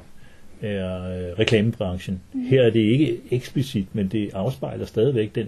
er 0.63 1.05
øh, 1.05 1.39
reklamebranchen. 1.39 2.21
Mm. 2.33 2.41
Her 2.45 2.63
er 2.63 2.71
det 2.71 2.81
ikke 2.81 3.21
eksplicit, 3.31 3.87
men 3.93 4.09
det 4.09 4.31
afspejler 4.35 4.87
stadigvæk 4.87 5.35
den, 5.35 5.47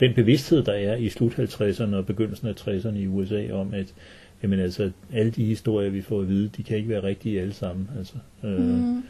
den 0.00 0.14
bevidsthed, 0.14 0.62
der 0.62 0.72
er 0.72 0.96
i 0.96 1.08
slut 1.08 1.32
50'erne 1.32 1.94
og 1.94 2.06
begyndelsen 2.06 2.48
af 2.48 2.52
60'erne 2.68 2.96
i 2.96 3.06
USA 3.06 3.52
om, 3.52 3.74
at 3.74 3.94
jamen 4.42 4.60
altså, 4.60 4.90
alle 5.12 5.30
de 5.30 5.44
historier, 5.44 5.90
vi 5.90 6.00
får 6.00 6.20
at 6.20 6.28
vide, 6.28 6.50
de 6.56 6.62
kan 6.62 6.76
ikke 6.76 6.88
være 6.88 7.02
rigtige 7.02 7.40
alle 7.40 7.52
sammen. 7.52 7.88
Altså, 7.98 8.14
øh, 8.44 8.60
Mm. 8.60 9.02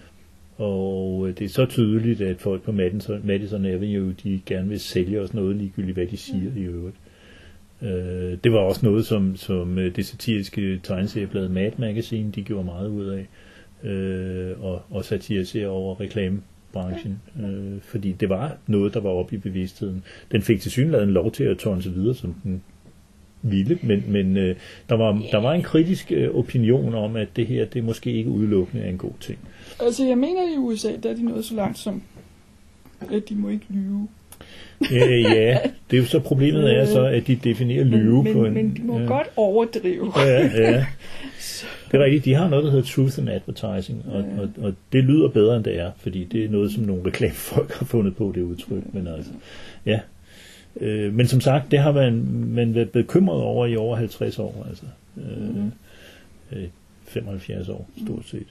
og 0.56 1.28
øh, 1.28 1.38
det 1.38 1.44
er 1.44 1.48
så 1.48 1.66
tydeligt, 1.66 2.20
at 2.20 2.40
folk 2.40 2.62
på 2.62 2.72
Madison, 2.72 3.20
Madison 3.24 3.66
Avenue, 3.66 4.14
de 4.24 4.40
gerne 4.46 4.68
vil 4.68 4.80
sælge 4.80 5.20
os 5.20 5.34
noget 5.34 5.56
ligegyldigt, 5.56 5.96
hvad 5.96 6.06
de 6.06 6.16
siger 6.16 6.50
i 6.56 6.62
øvrigt. 6.62 6.96
Øh, 7.82 8.38
det 8.44 8.52
var 8.52 8.58
også 8.58 8.86
noget, 8.86 9.06
som, 9.06 9.36
som 9.36 9.78
øh, 9.78 9.96
det 9.96 10.06
satiriske 10.06 10.80
tegneserieblad 10.82 11.48
Mad 11.48 11.70
Magazine, 11.78 12.30
de 12.32 12.42
gjorde 12.42 12.64
meget 12.64 12.88
ud 12.88 13.06
af, 13.06 13.18
øh, 13.18 13.24
og, 14.60 14.82
og 14.90 15.04
satirisere 15.04 15.68
over 15.68 16.00
reklamebranchen, 16.00 17.20
øh, 17.42 17.80
fordi 17.82 18.12
det 18.12 18.28
var 18.28 18.56
noget, 18.66 18.94
der 18.94 19.00
var 19.00 19.10
oppe 19.10 19.34
i 19.34 19.38
bevidstheden. 19.38 20.04
Den 20.32 20.42
fik 20.42 20.60
til 20.60 20.70
synligheden 20.70 21.10
lov 21.10 21.32
til 21.32 21.44
at 21.44 21.58
tonse 21.58 21.92
videre, 21.92 22.14
som 22.14 22.34
den 22.44 22.62
ville, 23.42 23.78
men, 23.82 24.04
men 24.08 24.36
øh, 24.36 24.56
der, 24.88 24.94
var, 24.94 25.22
der 25.30 25.38
var 25.38 25.52
en 25.52 25.62
kritisk 25.62 26.12
øh, 26.12 26.34
opinion 26.34 26.94
om, 26.94 27.16
at 27.16 27.28
det 27.36 27.46
her, 27.46 27.64
det 27.64 27.84
måske 27.84 28.12
ikke 28.12 28.30
udelukkende 28.30 28.84
er 28.84 28.88
en 28.88 28.98
god 28.98 29.12
ting. 29.20 29.38
Altså, 29.80 30.06
jeg 30.06 30.18
mener, 30.18 30.54
i 30.54 30.56
USA, 30.56 30.88
der 31.02 31.10
er 31.10 31.14
de 31.14 31.24
nået 31.24 31.44
så 31.44 31.54
langt 31.54 31.78
som, 31.78 32.02
at 33.12 33.28
de 33.28 33.34
må 33.34 33.48
ikke 33.48 33.66
lyve. 33.68 34.08
Øh, 34.92 35.22
ja, 35.22 35.58
det 35.90 35.96
er 35.96 36.00
jo 36.00 36.04
så 36.04 36.18
problemet 36.18 36.76
er 36.76 36.86
så, 36.86 37.04
at 37.04 37.26
de 37.26 37.36
definerer 37.36 37.84
lyve 37.84 38.22
men, 38.22 38.32
på 38.32 38.40
men, 38.40 38.46
en... 38.46 38.54
men 38.54 38.76
de 38.76 38.82
må 38.82 38.98
ja. 38.98 39.06
godt 39.06 39.28
overdrive. 39.36 40.12
Ja, 40.16 40.62
ja. 40.62 40.86
Det 41.90 42.00
er 42.00 42.04
rigtigt. 42.04 42.24
De 42.24 42.34
har 42.34 42.48
noget, 42.48 42.64
der 42.64 42.70
hedder 42.70 42.86
Truth 42.86 43.18
in 43.18 43.28
Advertising, 43.28 44.04
og, 44.08 44.24
og, 44.38 44.50
og 44.58 44.74
det 44.92 45.04
lyder 45.04 45.28
bedre, 45.28 45.56
end 45.56 45.64
det 45.64 45.78
er, 45.78 45.90
fordi 45.96 46.24
det 46.24 46.44
er 46.44 46.48
noget, 46.48 46.72
som 46.72 46.82
nogle 46.82 47.06
reklamefolk 47.06 47.72
har 47.78 47.86
fundet 47.86 48.16
på, 48.16 48.32
det 48.34 48.42
udtryk. 48.42 48.94
Men 48.94 49.06
altså, 49.06 49.30
ja. 49.86 50.00
Øh, 50.80 51.14
men 51.14 51.26
som 51.26 51.40
sagt, 51.40 51.70
det 51.70 51.78
har 51.78 51.92
man, 51.92 52.26
man 52.32 52.74
været 52.74 52.90
bekymret 52.90 53.42
over 53.42 53.66
i 53.66 53.76
over 53.76 53.96
50 53.96 54.38
år, 54.38 54.66
altså. 54.68 54.84
Øh, 55.16 55.64
øh, 56.52 56.68
75 57.04 57.68
år, 57.68 57.88
stort 58.04 58.24
set. 58.26 58.46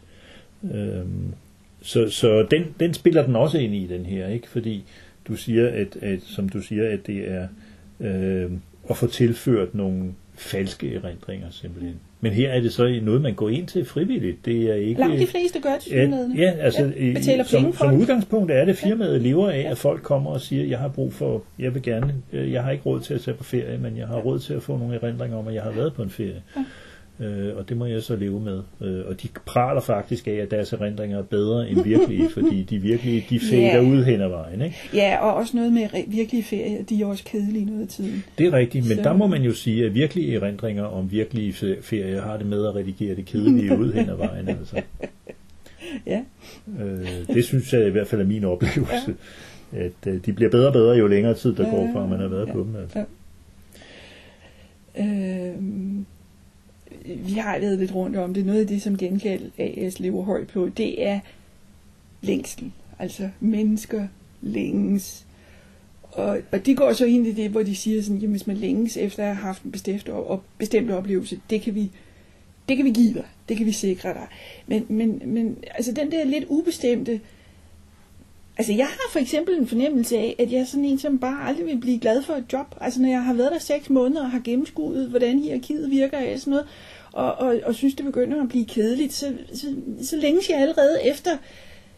Øh, 0.74 1.06
så 1.82 2.10
så 2.10 2.48
den, 2.52 2.76
den 2.80 2.94
spiller 2.94 3.26
den 3.26 3.36
også 3.36 3.58
ind 3.58 3.76
i, 3.76 3.88
den 3.88 4.06
her, 4.06 4.28
ikke? 4.28 4.50
Fordi 4.50 4.84
du 5.28 5.36
siger, 5.36 5.68
at, 5.68 5.98
at 6.02 6.22
som 6.22 6.50
du 6.50 6.62
siger, 6.62 6.90
at 6.90 7.08
det 7.08 7.32
er 7.32 7.48
øh, 8.00 8.52
at 8.90 8.98
få 8.98 9.08
tilført 9.08 9.76
nogle 9.76 10.14
falske 10.36 10.96
erindringer, 10.96 11.50
simpelthen. 11.50 12.00
Men 12.22 12.32
her 12.32 12.50
er 12.50 12.62
det 12.62 12.74
så 12.74 13.00
noget, 13.04 13.22
man 13.22 13.34
går 13.34 13.50
ind 13.50 13.68
til 13.68 13.86
frivilligt. 13.86 14.46
Det 14.46 14.62
er 14.70 14.74
ikke... 14.74 15.00
Langt 15.02 15.20
de 15.20 15.28
fleste 15.28 15.60
gør 15.60 15.78
til 15.82 15.92
Ja, 15.92 16.04
synligheden. 16.04 16.38
ja, 16.38 16.52
altså 16.60 16.82
Ja, 17.00 17.14
betaler 17.14 17.44
som, 17.44 17.60
penge 17.62 17.74
for 17.74 17.84
som 17.86 17.94
det. 17.94 18.02
udgangspunkt 18.02 18.52
er 18.52 18.66
det 18.66 18.78
firmaet 18.78 19.22
lever 19.22 19.50
af, 19.50 19.66
at 19.72 19.78
folk 19.78 20.02
kommer 20.02 20.32
og 20.32 20.42
siger, 20.42 20.66
jeg 20.66 20.80
har 20.80 20.88
brug 20.88 21.14
for, 21.14 21.44
jeg 21.60 21.74
vil 21.74 21.82
gerne, 21.82 22.14
øh, 22.34 22.52
jeg 22.52 22.64
har 22.64 22.72
ikke 22.72 22.84
råd 22.86 23.00
til 23.00 23.14
at 23.14 23.22
tage 23.22 23.38
på 23.38 23.44
ferie, 23.44 23.78
men 23.78 23.98
jeg 23.98 24.08
har 24.08 24.18
råd 24.20 24.40
til 24.40 24.54
at 24.54 24.64
få 24.64 24.78
nogle 24.78 24.96
erindringer 24.96 25.38
om, 25.38 25.48
at 25.48 25.54
jeg 25.54 25.64
har 25.64 25.72
været 25.72 25.94
på 25.94 26.04
en 26.04 26.10
ferie. 26.10 26.42
Øh, 27.22 27.56
og 27.58 27.70
det 27.70 27.78
må 27.78 27.86
jeg 27.86 28.04
så 28.04 28.16
leve 28.16 28.40
med. 28.40 28.62
Øh, 28.82 29.06
og 29.08 29.22
de 29.22 29.28
praler 29.46 29.82
faktisk 29.82 30.28
af, 30.28 30.32
at 30.34 30.52
deres 30.52 30.74
erindringer 30.74 31.18
er 31.18 31.22
bedre 31.24 31.70
end 31.70 31.84
virkelige, 31.84 32.30
fordi 32.38 32.64
de 32.64 32.80
virkelige, 32.80 33.26
de 33.30 33.40
fader 33.40 33.62
Ja. 33.62 33.82
ud 33.82 34.04
hen 34.04 34.22
ad 34.22 34.28
vejen. 34.30 34.62
Ikke? 34.62 34.76
Ja, 34.94 35.18
og 35.22 35.34
også 35.36 35.58
noget 35.58 35.74
med 35.74 35.88
virkelige 36.08 36.44
ferier, 36.44 36.84
de 36.84 37.02
er 37.02 37.06
også 37.06 37.24
kedelige 37.24 37.66
noget 37.66 37.82
af 37.82 37.88
tiden. 37.88 38.24
Det 38.38 38.48
er 38.48 38.54
rigtigt, 38.54 38.88
men 38.88 38.98
Så- 38.98 39.04
der 39.04 39.14
må 39.14 39.28
man 39.28 39.42
jo 39.42 39.52
sige, 39.54 39.86
at 39.86 39.94
virkelige 39.94 40.36
erindringer 40.36 40.84
om 40.84 41.12
virkelige 41.12 41.52
fe- 41.52 41.82
ferier 41.82 42.22
har 42.22 42.38
det 42.38 42.46
med 42.46 42.66
at 42.68 42.76
redigere 42.76 43.16
det 43.16 43.26
kedelige 43.26 43.78
ud 43.78 43.94
hen 43.94 44.10
ad 44.10 44.16
vejen. 44.16 44.48
Altså. 44.60 44.82
Ja. 46.06 46.22
Øh, 46.82 47.08
det 47.36 47.46
synes 47.46 47.74
jeg 47.74 47.88
i 47.88 47.90
hvert 47.90 48.08
fald 48.08 48.22
er 48.22 48.26
min 48.26 48.44
oplevelse. 48.44 49.16
At 49.72 49.92
øh, 50.08 50.26
de 50.26 50.34
bliver 50.34 50.52
bedre 50.52 50.68
og 50.68 50.74
bedre, 50.74 50.98
jo 50.98 51.08
længere 51.08 51.34
tid 51.34 51.56
der 51.56 51.72
går 51.72 51.90
fra, 51.94 52.08
man 52.08 52.20
har 52.20 52.28
været 52.28 52.48
Ja. 52.48 52.54
på 52.54 52.60
dem. 52.60 52.76
Altså. 52.76 53.04
Øhm, 55.00 56.06
vi 57.06 57.34
har 57.34 57.60
været 57.60 57.80
lidt 57.80 57.96
rundt 57.96 58.18
om 58.18 58.34
det. 58.34 58.46
Noget 58.46 58.60
af 58.60 58.68
det, 58.68 58.82
som 58.82 58.98
gengæld 58.98 59.52
AS 59.58 60.00
lever 60.00 60.24
højt 60.24 60.48
på, 60.48 60.70
det 60.70 61.06
er 61.06 61.20
længsel. 62.22 62.72
Altså 63.00 63.30
mennesker 63.40 64.08
længes. 64.42 65.26
Og, 66.04 66.38
og 66.52 66.66
det 66.66 66.78
går 66.78 66.94
så 66.94 67.06
ind 67.06 67.28
i 67.28 67.34
det, 67.34 67.52
hvor 67.52 67.64
de 67.64 67.76
siger 67.76 68.02
sådan, 68.02 68.18
jamen 68.18 68.32
hvis 68.32 68.48
man 68.48 68.58
længes 68.58 68.98
efter 68.98 69.24
at 69.24 69.36
have 69.36 69.46
haft 69.46 69.64
en 69.64 69.72
bestemt, 69.72 70.10
op, 70.10 70.44
bestemt 70.58 70.92
oplevelse, 70.92 71.40
det 71.50 71.62
kan 71.62 71.76
vi 71.76 71.92
det 72.70 72.78
kan 72.78 72.86
vi 72.86 72.92
give 72.92 73.14
dig, 73.14 73.26
det 73.50 73.58
kan 73.58 73.66
vi 73.66 73.72
sikre 73.72 74.10
dig. 74.10 74.28
Men, 74.68 74.86
men, 74.90 75.22
men 75.26 75.58
altså 75.76 75.92
den 75.92 76.12
der 76.12 76.26
lidt 76.26 76.46
ubestemte, 76.48 77.20
altså 78.60 78.74
jeg 78.74 78.86
har 78.86 79.10
for 79.12 79.20
eksempel 79.20 79.58
en 79.58 79.68
fornemmelse 79.68 80.18
af, 80.18 80.36
at 80.40 80.52
jeg 80.52 80.60
er 80.60 80.66
sådan 80.66 80.86
en, 80.86 81.00
som 81.00 81.20
bare 81.20 81.48
aldrig 81.48 81.66
vil 81.66 81.78
blive 81.78 82.00
glad 82.00 82.24
for 82.24 82.34
et 82.34 82.44
job. 82.54 82.76
Altså 82.82 83.02
når 83.02 83.10
jeg 83.10 83.24
har 83.24 83.34
været 83.34 83.52
der 83.52 83.60
seks 83.60 83.90
måneder 83.90 84.24
og 84.24 84.32
har 84.32 84.42
gennemskuet, 84.44 85.10
hvordan 85.10 85.40
hierarkiet 85.40 85.92
virker 85.92 86.18
og 86.34 86.40
sådan 86.40 86.52
noget, 86.52 86.66
og, 87.12 87.36
og, 87.36 87.60
og 87.64 87.76
synes, 87.76 87.96
det 87.96 88.06
begynder 88.06 88.44
at 88.44 88.50
blive 88.50 88.66
kedeligt, 88.66 89.14
så, 89.14 89.34
så, 89.54 89.68
så 90.02 90.16
længes 90.18 90.50
jeg 90.50 90.58
allerede 90.58 90.98
efter 91.12 91.32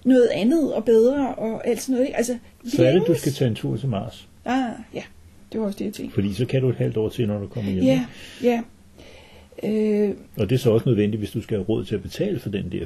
noget 0.05 0.27
andet 0.27 0.73
og 0.73 0.85
bedre 0.85 1.35
og 1.35 1.67
alt 1.67 1.81
sådan 1.81 1.93
noget. 1.93 2.07
Ikke? 2.07 2.17
Altså, 2.17 2.37
Så 2.67 2.85
er 2.85 2.91
det, 2.91 3.07
du 3.07 3.15
skal 3.15 3.33
tage 3.33 3.49
en 3.49 3.55
tur 3.55 3.77
til 3.77 3.89
Mars. 3.89 4.27
Ah, 4.45 4.71
ja, 4.93 5.03
det 5.51 5.59
var 5.59 5.65
også 5.65 5.79
det, 5.79 5.85
jeg 5.85 5.93
tænkte. 5.93 6.13
Fordi 6.13 6.33
så 6.33 6.45
kan 6.45 6.61
du 6.61 6.69
et 6.69 6.75
halvt 6.75 6.97
år 6.97 7.09
til, 7.09 7.27
når 7.27 7.39
du 7.39 7.47
kommer 7.47 7.71
hjem. 7.71 7.83
Ja, 7.83 8.05
ja. 8.43 8.61
Øh, 9.63 10.09
Og 10.37 10.49
det 10.49 10.55
er 10.55 10.59
så 10.59 10.71
også 10.71 10.89
nødvendigt, 10.89 11.19
hvis 11.19 11.31
du 11.31 11.41
skal 11.41 11.57
have 11.57 11.65
råd 11.65 11.85
til 11.85 11.95
at 11.95 12.01
betale 12.01 12.39
for 12.39 12.49
den 12.49 12.71
der 12.71 12.85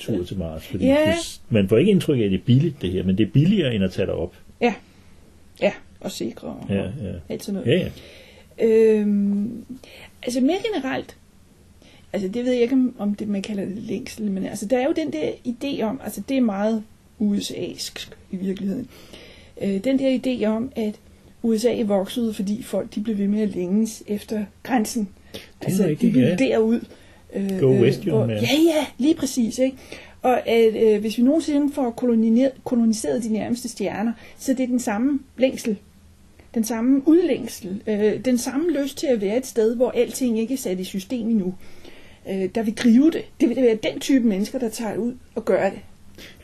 tur 0.00 0.24
til 0.24 0.38
Mars. 0.38 0.66
Fordi 0.66 0.84
Ja. 0.94 1.12
hvis, 1.14 1.40
man 1.50 1.68
får 1.68 1.76
ikke 1.78 1.90
indtryk 1.90 2.18
af, 2.18 2.22
at 2.24 2.30
det 2.30 2.38
er 2.40 2.44
billigt 2.44 2.82
det 2.82 2.90
her, 2.90 3.02
men 3.02 3.18
det 3.18 3.26
er 3.26 3.30
billigere 3.30 3.74
end 3.74 3.84
at 3.84 3.92
tage 3.92 4.06
dig 4.06 4.14
op. 4.14 4.34
ja, 4.60 4.74
ja, 5.62 5.72
og 6.00 6.10
sikre 6.10 6.48
og 6.48 6.66
Ja, 6.68 6.82
ja. 6.82 7.12
alt 7.28 7.44
sådan 7.44 7.60
noget. 7.60 7.78
Ja, 7.78 7.88
ja. 8.58 8.66
Øhm, 8.66 9.64
altså 10.22 10.40
mere 10.40 10.56
generelt, 10.72 11.16
altså 12.12 12.28
det 12.28 12.44
ved 12.44 12.52
jeg 12.52 12.62
ikke, 12.62 12.74
om, 12.74 12.94
om 12.98 13.14
det, 13.14 13.28
man 13.28 13.42
kalder 13.42 13.64
det 13.64 13.76
længsel, 13.78 14.30
men 14.30 14.46
altså 14.46 14.66
der 14.66 14.78
er 14.78 14.84
jo 14.84 14.92
den 14.96 15.12
der 15.12 15.30
idé 15.46 15.82
om, 15.82 16.00
altså 16.04 16.22
det 16.28 16.36
er 16.36 16.40
meget 16.40 16.82
USA'sk 17.20 18.08
i 18.30 18.36
virkeligheden, 18.36 18.88
øh, 19.62 19.84
den 19.84 19.98
der 19.98 20.18
idé 20.18 20.44
om, 20.46 20.72
at 20.76 20.94
USA 21.42 21.82
voksede, 21.86 22.34
fordi 22.34 22.62
folk 22.62 22.94
de 22.94 23.00
blev 23.00 23.18
ved 23.18 23.28
med 23.28 23.40
at 23.42 23.48
længes 23.48 24.02
efter 24.06 24.44
grænsen. 24.62 25.08
Altså 25.62 25.84
rigtigt, 25.84 26.14
de 26.14 26.20
ja. 26.20 26.34
derud. 26.36 26.80
Øh, 27.34 27.58
Go 27.60 27.66
west, 27.82 28.00
øh, 28.00 28.06
jo, 28.06 28.16
hvor- 28.16 28.26
man. 28.26 28.36
Ja, 28.36 28.48
ja, 28.64 28.86
lige 28.98 29.14
præcis. 29.14 29.58
Ikke? 29.58 29.76
Og 30.22 30.48
at 30.48 30.94
øh, 30.94 31.00
hvis 31.00 31.18
vi 31.18 31.22
nogensinde 31.22 31.72
får 31.74 31.90
koloniseret, 31.90 32.52
koloniseret 32.64 33.22
de 33.24 33.32
nærmeste 33.32 33.68
stjerner, 33.68 34.12
så 34.38 34.52
det 34.52 34.60
er 34.62 34.66
den 34.66 34.80
samme 34.80 35.18
længsel, 35.36 35.76
den 36.54 36.64
samme 36.64 37.02
udlængsel, 37.08 37.82
øh, 37.86 38.24
den 38.24 38.38
samme 38.38 38.82
lyst 38.82 38.98
til 38.98 39.06
at 39.06 39.20
være 39.20 39.36
et 39.36 39.46
sted, 39.46 39.76
hvor 39.76 39.90
alting 39.90 40.38
ikke 40.38 40.54
er 40.54 40.58
sat 40.58 40.80
i 40.80 40.84
system 40.84 41.28
endnu, 41.28 41.54
øh, 42.30 42.48
der 42.54 42.62
vil 42.62 42.74
drive 42.74 43.10
det. 43.10 43.22
Det 43.40 43.48
vil 43.48 43.56
være 43.56 43.78
den 43.92 44.00
type 44.00 44.26
mennesker, 44.28 44.58
der 44.58 44.68
tager 44.68 44.96
ud 44.96 45.12
og 45.34 45.44
gør 45.44 45.70
det. 45.70 45.78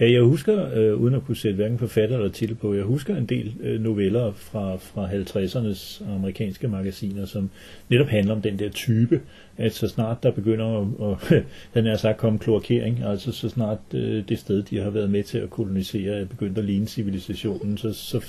Ja, 0.01 0.11
jeg 0.11 0.23
husker, 0.23 0.75
øh, 0.75 0.97
uden 0.97 1.15
at 1.15 1.25
kunne 1.25 1.37
sætte 1.37 1.57
hverken 1.57 1.79
forfatter 1.79 2.17
eller 2.17 2.31
titel 2.31 2.55
på, 2.55 2.75
jeg 2.75 2.85
husker 2.85 3.17
en 3.17 3.27
del 3.27 3.55
øh, 3.61 3.81
noveller 3.81 4.33
fra, 4.33 4.77
fra 4.77 5.09
50'ernes 5.09 6.11
amerikanske 6.15 6.69
magasiner, 6.69 7.27
som 7.27 7.51
netop 7.89 8.07
handler 8.07 8.35
om 8.35 8.43
den 8.43 8.59
der 8.59 8.69
type, 8.69 9.21
at 9.57 9.75
så 9.75 9.89
snart 9.89 10.23
der 10.23 10.31
begynder 10.31 10.81
at, 10.81 11.19
at 11.33 11.45
den 11.75 11.87
er 11.87 11.97
sagt 11.97 12.19
komme 12.19 12.39
kloakering, 12.39 13.05
altså 13.05 13.33
så 13.33 13.49
snart 13.49 13.79
øh, 13.95 14.25
det 14.29 14.39
sted, 14.39 14.63
de 14.63 14.79
har 14.79 14.91
været 14.91 15.11
med 15.11 15.23
til 15.23 15.39
at 15.39 15.51
kolonisere, 15.51 16.21
er 16.21 16.25
begyndt 16.25 16.59
at 16.59 16.65
ligne 16.65 16.87
civilisationen, 16.87 17.79
så, 17.79 17.93
så, 17.93 18.21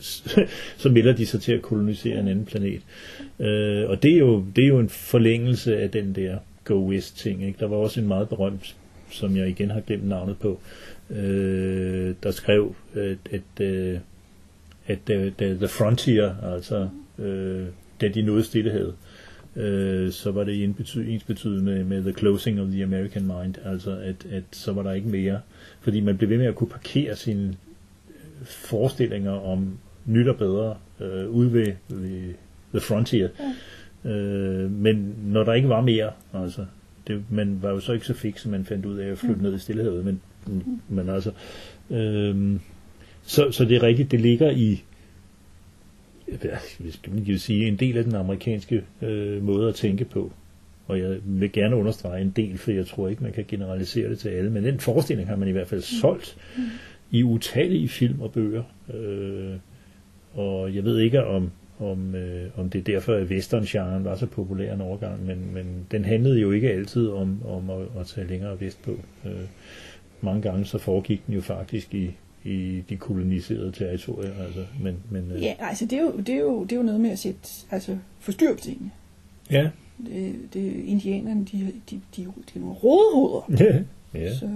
så, 0.00 0.46
så 0.82 0.88
melder 0.88 1.12
de 1.12 1.26
sig 1.26 1.40
til 1.40 1.52
at 1.52 1.62
kolonisere 1.62 2.20
en 2.20 2.28
anden 2.28 2.44
planet. 2.44 2.80
Øh, 3.38 3.90
og 3.90 4.02
det 4.02 4.12
er, 4.12 4.18
jo, 4.18 4.44
det 4.56 4.64
er 4.64 4.68
jo 4.68 4.78
en 4.78 4.88
forlængelse 4.88 5.76
af 5.78 5.90
den 5.90 6.14
der 6.14 6.38
Go 6.64 6.88
West 6.88 7.18
ting. 7.18 7.46
Ikke? 7.46 7.58
Der 7.60 7.66
var 7.66 7.76
også 7.76 8.00
en 8.00 8.08
meget 8.08 8.28
berømt 8.28 8.76
som 9.14 9.36
jeg 9.36 9.48
igen 9.48 9.70
har 9.70 9.80
glemt 9.80 10.08
navnet 10.08 10.38
på, 10.38 10.60
øh, 11.10 12.14
der 12.22 12.30
skrev, 12.30 12.74
at, 12.94 13.18
at, 13.30 13.66
øh, 13.66 13.98
at 14.86 14.98
uh, 14.98 15.32
the, 15.38 15.54
the 15.54 15.68
Frontier, 15.68 16.34
altså 16.54 16.88
øh, 17.18 17.66
da 18.00 18.08
de 18.08 18.22
nåede 18.22 18.44
stillehavet, 18.44 18.94
øh, 19.56 20.12
så 20.12 20.30
var 20.30 20.44
det 20.44 20.64
ens 20.96 21.24
betydende 21.24 21.62
med, 21.62 21.84
med 21.84 22.02
The 22.02 22.12
Closing 22.12 22.60
of 22.60 22.68
the 22.68 22.82
American 22.82 23.22
Mind, 23.22 23.54
altså 23.64 23.98
at, 23.98 24.26
at 24.32 24.44
så 24.52 24.72
var 24.72 24.82
der 24.82 24.92
ikke 24.92 25.08
mere, 25.08 25.40
fordi 25.80 26.00
man 26.00 26.18
blev 26.18 26.30
ved 26.30 26.38
med 26.38 26.46
at 26.46 26.54
kunne 26.54 26.70
parkere 26.70 27.16
sine 27.16 27.54
forestillinger 28.44 29.32
om 29.32 29.78
nyt 30.06 30.28
og 30.28 30.36
bedre 30.36 30.76
øh, 31.00 31.28
ude 31.28 31.52
ved, 31.52 31.72
ved 31.88 32.34
The 32.70 32.80
Frontier. 32.80 33.28
Ja. 34.04 34.10
Øh, 34.10 34.70
men 34.70 35.14
når 35.22 35.44
der 35.44 35.52
ikke 35.52 35.68
var 35.68 35.80
mere, 35.80 36.10
altså, 36.34 36.66
det, 37.06 37.24
man 37.30 37.58
var 37.62 37.70
jo 37.70 37.80
så 37.80 37.92
ikke 37.92 38.06
så 38.06 38.14
fik, 38.14 38.38
som 38.38 38.50
man 38.50 38.64
fandt 38.64 38.86
ud 38.86 38.98
af 38.98 39.10
at 39.10 39.18
flytte 39.18 39.36
mm. 39.36 39.42
ned 39.42 39.54
i 39.54 39.58
stillehavet, 39.58 40.04
men, 40.04 40.20
mm. 40.46 40.80
men 40.88 41.08
altså, 41.08 41.32
øh, 41.90 42.56
så, 43.22 43.50
så 43.50 43.64
det 43.64 43.76
er 43.76 43.82
rigtigt, 43.82 44.10
det 44.10 44.20
ligger 44.20 44.50
i, 44.50 44.82
skal 46.90 47.12
man 47.12 47.22
jo 47.22 47.38
sige, 47.38 47.68
en 47.68 47.76
del 47.76 47.96
af 47.96 48.04
den 48.04 48.14
amerikanske 48.14 48.84
øh, 49.02 49.42
måde 49.42 49.68
at 49.68 49.74
tænke 49.74 50.04
på. 50.04 50.32
Og 50.86 50.98
jeg 50.98 51.18
vil 51.24 51.52
gerne 51.52 51.76
understrege 51.76 52.22
en 52.22 52.30
del, 52.30 52.58
for 52.58 52.70
jeg 52.70 52.86
tror 52.86 53.08
ikke, 53.08 53.22
man 53.22 53.32
kan 53.32 53.44
generalisere 53.48 54.10
det 54.10 54.18
til 54.18 54.28
alle, 54.28 54.50
men 54.50 54.64
den 54.64 54.80
forestilling 54.80 55.28
har 55.28 55.36
man 55.36 55.48
i 55.48 55.52
hvert 55.52 55.68
fald 55.68 55.80
solgt 55.80 56.36
mm. 56.56 56.62
i 57.10 57.22
utallige 57.22 57.88
film 57.88 58.20
og 58.20 58.32
bøger. 58.32 58.62
Øh, 58.94 59.56
og 60.34 60.74
jeg 60.74 60.84
ved 60.84 60.98
ikke 60.98 61.24
om, 61.24 61.50
om, 61.78 62.14
øh, 62.14 62.50
om 62.56 62.70
det 62.70 62.78
er 62.78 62.82
derfor, 62.82 63.14
at 63.14 63.26
western 63.26 64.04
var 64.04 64.16
så 64.16 64.26
populær 64.26 64.74
en 64.74 64.80
overgang, 64.80 65.26
men, 65.26 65.54
men 65.54 65.86
den 65.90 66.04
handlede 66.04 66.40
jo 66.40 66.50
ikke 66.50 66.70
altid 66.70 67.08
om, 67.08 67.46
om 67.46 67.70
at, 67.70 68.00
at 68.00 68.06
tage 68.06 68.26
længere 68.26 68.60
vestpå. 68.60 68.98
Øh, 69.24 69.32
mange 70.20 70.42
gange 70.42 70.64
så 70.64 70.78
foregik 70.78 71.26
den 71.26 71.34
jo 71.34 71.40
faktisk 71.40 71.94
i, 71.94 72.10
i 72.44 72.82
de 72.88 72.96
koloniserede 72.96 73.72
territorier. 73.72 74.32
Altså, 74.44 74.64
men, 74.80 74.96
men, 75.10 75.32
øh, 75.32 75.42
Ja, 75.42 75.54
altså 75.58 75.86
det 75.86 75.98
er, 75.98 76.02
jo, 76.02 76.12
det, 76.16 76.28
er 76.28 76.40
jo, 76.40 76.62
det 76.62 76.72
er 76.72 76.76
jo 76.76 76.82
noget 76.82 77.00
med 77.00 77.10
at 77.10 77.18
sætte, 77.18 77.40
altså 77.70 77.96
forstyrre 78.18 78.54
på 78.54 78.60
tingene. 78.60 78.90
ja. 79.50 79.70
Det, 80.06 80.34
det, 80.54 80.84
indianerne, 80.84 81.46
de, 81.52 81.72
de, 81.90 82.00
de, 82.16 82.24
de 82.24 82.24
er 82.56 82.58
nogle 82.58 82.74
rådehoveder. 82.74 83.64
ja. 84.14 84.20
ja. 84.20 84.34
Så, 84.34 84.48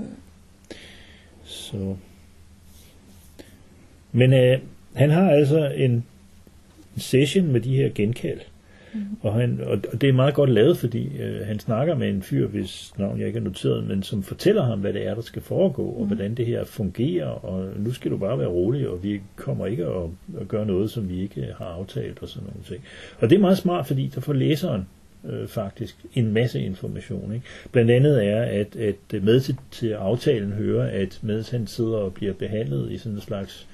Så. 1.45 1.97
Men 4.13 4.33
øh, 4.33 4.59
han 4.95 5.11
har 5.11 5.31
altså 5.31 5.73
en 5.77 6.05
session 6.99 7.53
med 7.53 7.61
de 7.61 7.77
her 7.77 7.89
genkald. 7.95 8.41
Mm. 8.95 9.01
Og, 9.21 9.35
han, 9.35 9.61
og 9.67 10.01
det 10.01 10.09
er 10.09 10.13
meget 10.13 10.35
godt 10.35 10.51
lavet, 10.51 10.79
fordi 10.79 11.19
øh, 11.19 11.47
han 11.47 11.59
snakker 11.59 11.95
med 11.95 12.09
en 12.09 12.23
fyr, 12.23 12.47
hvis 12.47 12.93
navn 12.99 13.19
jeg 13.19 13.27
ikke 13.27 13.39
har 13.39 13.45
noteret, 13.45 13.85
men 13.85 14.03
som 14.03 14.23
fortæller 14.23 14.65
ham, 14.65 14.81
hvad 14.81 14.93
det 14.93 15.07
er, 15.07 15.15
der 15.15 15.23
skal 15.23 15.43
foregå, 15.43 15.87
og 15.87 16.07
hvordan 16.07 16.35
det 16.35 16.47
her 16.47 16.65
fungerer, 16.65 17.27
og 17.27 17.69
nu 17.77 17.93
skal 17.93 18.11
du 18.11 18.17
bare 18.17 18.39
være 18.39 18.49
rolig, 18.49 18.89
og 18.89 19.03
vi 19.03 19.21
kommer 19.37 19.67
ikke 19.67 19.87
at, 19.87 20.03
at 20.41 20.49
gøre 20.49 20.67
noget, 20.67 20.91
som 20.91 21.09
vi 21.09 21.23
ikke 21.23 21.47
har 21.59 21.67
aftalt, 21.67 22.19
og 22.23 22.29
sådan 22.29 22.49
nogle 22.49 22.65
ting. 22.65 22.85
Og 23.19 23.31
det 23.31 23.37
er 23.37 23.41
meget 23.41 23.59
smart, 23.59 23.87
fordi 23.87 24.11
der 24.15 24.21
får 24.21 24.33
læseren 24.33 24.87
øh, 25.29 25.49
faktisk 25.49 25.97
en 26.15 26.33
masse 26.33 26.61
information. 26.61 27.33
Ikke? 27.35 27.47
Blandt 27.73 27.91
andet 27.91 28.27
er, 28.27 28.43
at, 28.43 28.77
at 28.77 29.23
med 29.23 29.41
til, 29.41 29.57
til 29.71 29.93
aftalen 29.93 30.53
hører, 30.53 31.03
at 31.03 31.19
mens 31.23 31.51
han 31.51 31.67
sidder 31.67 31.97
og 31.97 32.15
bliver 32.15 32.33
behandlet 32.33 32.93
i 32.93 32.99
sådan 32.99 33.13
en 33.13 33.21
slags 33.21 33.68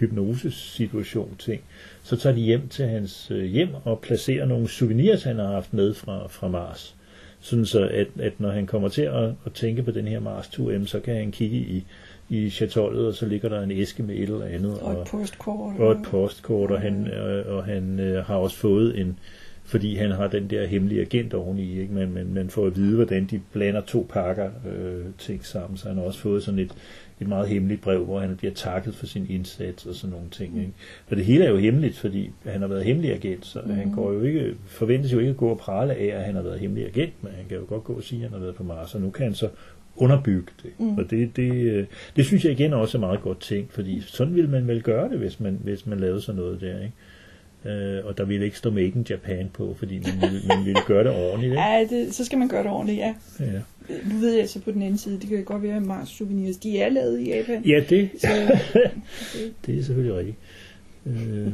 hypnosesituation 0.00 1.36
ting, 1.38 1.62
så 2.02 2.16
tager 2.16 2.34
de 2.34 2.40
hjem 2.40 2.68
til 2.68 2.86
hans 2.86 3.30
øh, 3.30 3.44
hjem 3.44 3.68
og 3.84 4.00
placerer 4.00 4.46
nogle 4.46 4.68
souvenirs, 4.68 5.22
han 5.22 5.36
har 5.36 5.52
haft 5.52 5.74
med 5.74 5.94
fra, 5.94 6.26
fra 6.28 6.48
Mars. 6.48 6.96
Sådan 7.40 7.66
så, 7.66 7.88
at, 7.88 8.06
at 8.18 8.40
når 8.40 8.50
han 8.50 8.66
kommer 8.66 8.88
til 8.88 9.02
at, 9.02 9.24
at 9.46 9.52
tænke 9.54 9.82
på 9.82 9.90
den 9.90 10.08
her 10.08 10.20
Mars-tur, 10.20 10.70
jamen, 10.70 10.86
så 10.86 11.00
kan 11.00 11.14
han 11.16 11.32
kigge 11.32 11.56
i, 11.56 11.84
i 12.28 12.50
chatollet, 12.50 13.06
og 13.06 13.14
så 13.14 13.26
ligger 13.26 13.48
der 13.48 13.62
en 13.62 13.70
æske 13.70 14.02
med 14.02 14.14
et 14.14 14.22
eller 14.22 14.44
andet. 14.44 14.78
og 14.80 14.92
et 14.92 15.08
postkort. 15.08 15.74
og 15.78 15.92
et 15.92 15.98
postkort, 16.04 16.70
og 16.70 16.80
han, 16.80 17.06
øh, 17.06 17.56
og 17.56 17.64
han 17.64 18.00
øh, 18.00 18.24
har 18.24 18.34
også 18.34 18.56
fået 18.56 19.00
en, 19.00 19.18
fordi 19.64 19.94
han 19.94 20.10
har 20.10 20.26
den 20.26 20.50
der 20.50 20.66
hemmelige 20.66 21.00
agent 21.00 21.34
oveni, 21.34 21.80
ikke? 21.80 21.94
Men, 21.94 22.14
men 22.14 22.34
man 22.34 22.50
får 22.50 22.66
at 22.66 22.76
vide, 22.76 22.96
hvordan 22.96 23.24
de 23.24 23.40
blander 23.52 23.80
to 23.80 24.06
pakker 24.10 24.50
øh, 24.72 25.04
ting 25.18 25.46
sammen, 25.46 25.76
så 25.76 25.88
han 25.88 25.96
har 25.96 26.04
også 26.04 26.18
fået 26.18 26.42
sådan 26.42 26.60
et, 26.60 26.72
et 27.20 27.28
meget 27.28 27.48
hemmeligt 27.48 27.80
brev, 27.80 28.04
hvor 28.04 28.20
han 28.20 28.36
bliver 28.36 28.54
takket 28.54 28.94
for 28.94 29.06
sin 29.06 29.26
indsats 29.30 29.86
og 29.86 29.94
sådan 29.94 30.12
nogle 30.12 30.30
ting. 30.30 30.58
Ikke? 30.58 30.72
Og 31.10 31.16
det 31.16 31.24
hele 31.24 31.44
er 31.44 31.50
jo 31.50 31.56
hemmeligt, 31.56 31.96
fordi 31.96 32.30
han 32.46 32.60
har 32.60 32.68
været 32.68 32.84
hemmelig 32.84 33.12
agent, 33.12 33.46
så 33.46 33.60
mm. 33.66 33.70
han 33.70 33.92
går 33.92 34.12
jo 34.12 34.22
ikke, 34.22 34.54
forventes 34.66 35.12
jo 35.12 35.18
ikke 35.18 35.30
at 35.30 35.36
gå 35.36 35.48
og 35.48 35.58
prale 35.58 35.94
af, 35.94 36.06
at 36.18 36.24
han 36.24 36.34
har 36.34 36.42
været 36.42 36.60
hemmelig 36.60 36.86
agent, 36.86 37.12
men 37.22 37.32
han 37.32 37.44
kan 37.48 37.56
jo 37.56 37.64
godt 37.68 37.84
gå 37.84 37.92
og 37.92 38.02
sige, 38.02 38.24
at 38.24 38.30
han 38.30 38.32
har 38.32 38.40
været 38.40 38.54
på 38.54 38.62
Mars, 38.62 38.94
og 38.94 39.00
nu 39.00 39.10
kan 39.10 39.24
han 39.24 39.34
så 39.34 39.48
underbygge 39.96 40.52
det. 40.62 40.70
Mm. 40.78 40.98
Og 40.98 41.10
det, 41.10 41.36
det, 41.36 41.52
øh, 41.52 41.86
det 42.16 42.26
synes 42.26 42.44
jeg 42.44 42.52
igen 42.52 42.72
også 42.72 42.98
er 42.98 43.00
meget 43.00 43.20
godt 43.20 43.40
tænkt, 43.40 43.72
fordi 43.72 44.00
sådan 44.00 44.34
ville 44.34 44.50
man 44.50 44.68
vel 44.68 44.82
gøre 44.82 45.08
det, 45.08 45.18
hvis 45.18 45.40
man, 45.40 45.58
hvis 45.62 45.86
man 45.86 46.00
lavede 46.00 46.20
sådan 46.20 46.40
noget 46.40 46.60
der. 46.60 46.80
Ikke? 46.80 46.94
Øh, 47.64 48.06
og 48.06 48.18
der 48.18 48.24
ville 48.24 48.44
ikke 48.44 48.58
stå 48.58 48.70
Made 48.70 48.86
in 48.86 49.06
Japan 49.10 49.50
på, 49.52 49.74
fordi 49.78 49.98
man 49.98 50.30
ville, 50.30 50.48
man 50.48 50.64
ville 50.64 50.80
gøre 50.86 51.04
det 51.04 51.12
ordentligt. 51.12 51.52
Ikke? 51.52 51.62
Ja, 51.62 51.86
det, 51.90 52.14
så 52.14 52.24
skal 52.24 52.38
man 52.38 52.48
gøre 52.48 52.62
det 52.62 52.70
ordentligt, 52.70 52.98
ja. 52.98 53.14
Ja. 53.40 53.60
Nu 54.04 54.18
ved 54.18 54.30
jeg 54.32 54.40
altså 54.40 54.60
på 54.60 54.70
den 54.70 54.82
anden 54.82 54.98
side, 54.98 55.20
det 55.20 55.28
kan 55.28 55.44
godt 55.44 55.62
være, 55.62 55.76
at 55.76 55.82
Mars 55.82 56.08
souvenirs, 56.08 56.56
de 56.56 56.78
er 56.78 56.88
lavet 56.88 57.20
i 57.20 57.28
Japan. 57.28 57.64
Ja, 57.64 57.84
det, 57.88 58.10
Så, 58.18 58.28
det 59.66 59.78
er 59.78 59.82
selvfølgelig 59.82 60.16
rigtigt. 60.16 60.36
Øh, 61.06 61.52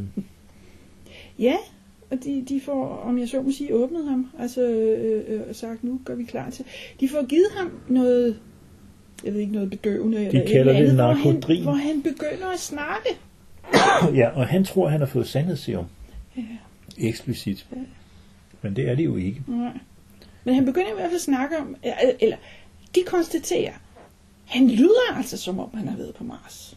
ja, 1.38 1.56
og 2.10 2.18
de, 2.24 2.44
de 2.48 2.60
får, 2.60 3.02
om 3.04 3.18
jeg 3.18 3.28
så 3.28 3.42
må 3.42 3.50
sige, 3.50 3.74
åbnet 3.74 4.08
ham, 4.08 4.30
altså 4.38 4.62
øh, 4.62 5.24
øh, 5.28 5.54
sagt, 5.54 5.84
nu 5.84 6.00
gør 6.04 6.14
vi 6.14 6.24
klar 6.24 6.50
til. 6.50 6.64
De 7.00 7.08
får 7.08 7.26
givet 7.26 7.48
ham 7.56 7.70
noget, 7.88 8.36
jeg 9.24 9.32
ved 9.32 9.40
ikke, 9.40 9.52
noget 9.52 9.70
bedøvende. 9.70 10.26
eller 10.26 10.42
et 10.42 10.48
kalder 10.48 10.60
eller 10.60 10.72
det 10.72 10.78
andet, 10.78 10.94
hvor 10.94 11.12
han, 11.12 11.16
narkodrin. 11.16 11.62
hvor 11.62 11.72
han 11.72 12.02
begynder 12.02 12.52
at 12.52 12.60
snakke. 12.60 13.08
ja, 14.20 14.28
og 14.28 14.46
han 14.46 14.64
tror, 14.64 14.88
han 14.88 15.00
har 15.00 15.06
fået 15.06 15.26
sandhedsserum. 15.28 15.86
Ja. 16.36 16.42
Eksplicit. 16.98 17.66
Ja. 17.72 17.80
Men 18.62 18.76
det 18.76 18.88
er 18.88 18.94
det 18.94 19.04
jo 19.04 19.16
ikke. 19.16 19.42
Nej. 19.46 19.78
Men 20.46 20.54
han 20.54 20.64
begynder 20.64 20.90
i 20.90 20.94
hvert 20.94 21.04
fald 21.06 21.14
at 21.14 21.20
snakke 21.20 21.56
om, 21.58 21.76
eller- 22.20 22.36
de 22.94 23.00
konstaterer, 23.06 23.72
han 24.44 24.68
lyder 24.70 25.16
altså 25.16 25.36
som 25.38 25.58
om, 25.60 25.70
han 25.74 25.88
har 25.88 25.96
været 25.96 26.14
på 26.14 26.24
Mars. 26.24 26.76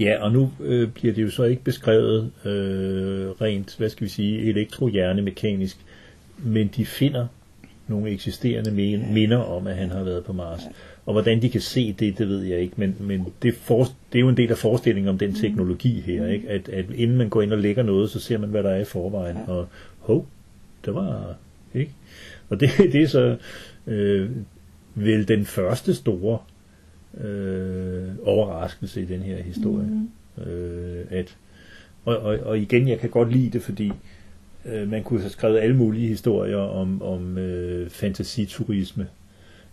Ja, 0.00 0.22
og 0.22 0.32
nu 0.32 0.50
øh, 0.60 0.88
bliver 0.90 1.14
det 1.14 1.22
jo 1.22 1.30
så 1.30 1.44
ikke 1.44 1.62
beskrevet 1.64 2.32
øh, 2.44 3.30
rent, 3.30 3.74
hvad 3.78 3.88
skal 3.90 4.04
vi 4.04 4.10
sige, 4.10 4.38
elektrohjernemekanisk, 4.48 5.76
men 6.38 6.70
de 6.76 6.86
finder 6.86 7.26
nogle 7.88 8.10
eksisterende 8.10 8.70
men- 8.70 9.14
minder 9.14 9.38
om, 9.38 9.66
at 9.66 9.76
han 9.76 9.90
har 9.90 10.02
været 10.02 10.24
på 10.24 10.32
Mars. 10.32 10.60
Og 11.06 11.12
hvordan 11.12 11.42
de 11.42 11.50
kan 11.50 11.60
se 11.60 11.92
det, 11.92 12.18
det 12.18 12.28
ved 12.28 12.42
jeg 12.42 12.58
ikke, 12.58 12.74
men, 12.76 12.96
men 13.00 13.26
det, 13.42 13.54
for, 13.54 13.78
det 14.12 14.18
er 14.18 14.20
jo 14.20 14.28
en 14.28 14.36
del 14.36 14.50
af 14.50 14.58
forestillingen 14.58 15.08
om 15.08 15.18
den 15.18 15.34
teknologi 15.34 16.00
her, 16.00 16.26
ikke? 16.28 16.48
At, 16.48 16.68
at 16.68 16.84
inden 16.94 17.16
man 17.16 17.28
går 17.28 17.42
ind 17.42 17.52
og 17.52 17.58
lægger 17.58 17.82
noget, 17.82 18.10
så 18.10 18.20
ser 18.20 18.38
man, 18.38 18.48
hvad 18.48 18.62
der 18.62 18.70
er 18.70 18.80
i 18.80 18.84
forvejen, 18.84 19.36
og 19.46 19.68
hov, 19.98 20.26
det 20.84 20.94
var, 20.94 21.34
ikke? 21.74 21.92
Og 22.52 22.60
det, 22.60 22.70
det 22.92 23.02
er 23.02 23.06
så 23.06 23.36
øh, 23.86 24.30
vel 24.94 25.28
den 25.28 25.44
første 25.44 25.94
store 25.94 26.38
øh, 27.20 28.08
overraskelse 28.22 29.02
i 29.02 29.04
den 29.04 29.20
her 29.20 29.42
historie. 29.42 29.86
Mm. 30.36 30.42
Øh, 30.42 31.04
at, 31.10 31.36
og, 32.04 32.16
og, 32.18 32.38
og 32.38 32.58
igen, 32.58 32.88
jeg 32.88 32.98
kan 32.98 33.10
godt 33.10 33.32
lide 33.32 33.50
det, 33.50 33.62
fordi 33.62 33.92
øh, 34.66 34.90
man 34.90 35.02
kunne 35.02 35.20
have 35.20 35.30
skrevet 35.30 35.58
alle 35.58 35.76
mulige 35.76 36.08
historier 36.08 36.56
om, 36.56 37.02
om 37.02 37.38
øh, 37.38 37.90
fantasiturisme. 37.90 39.06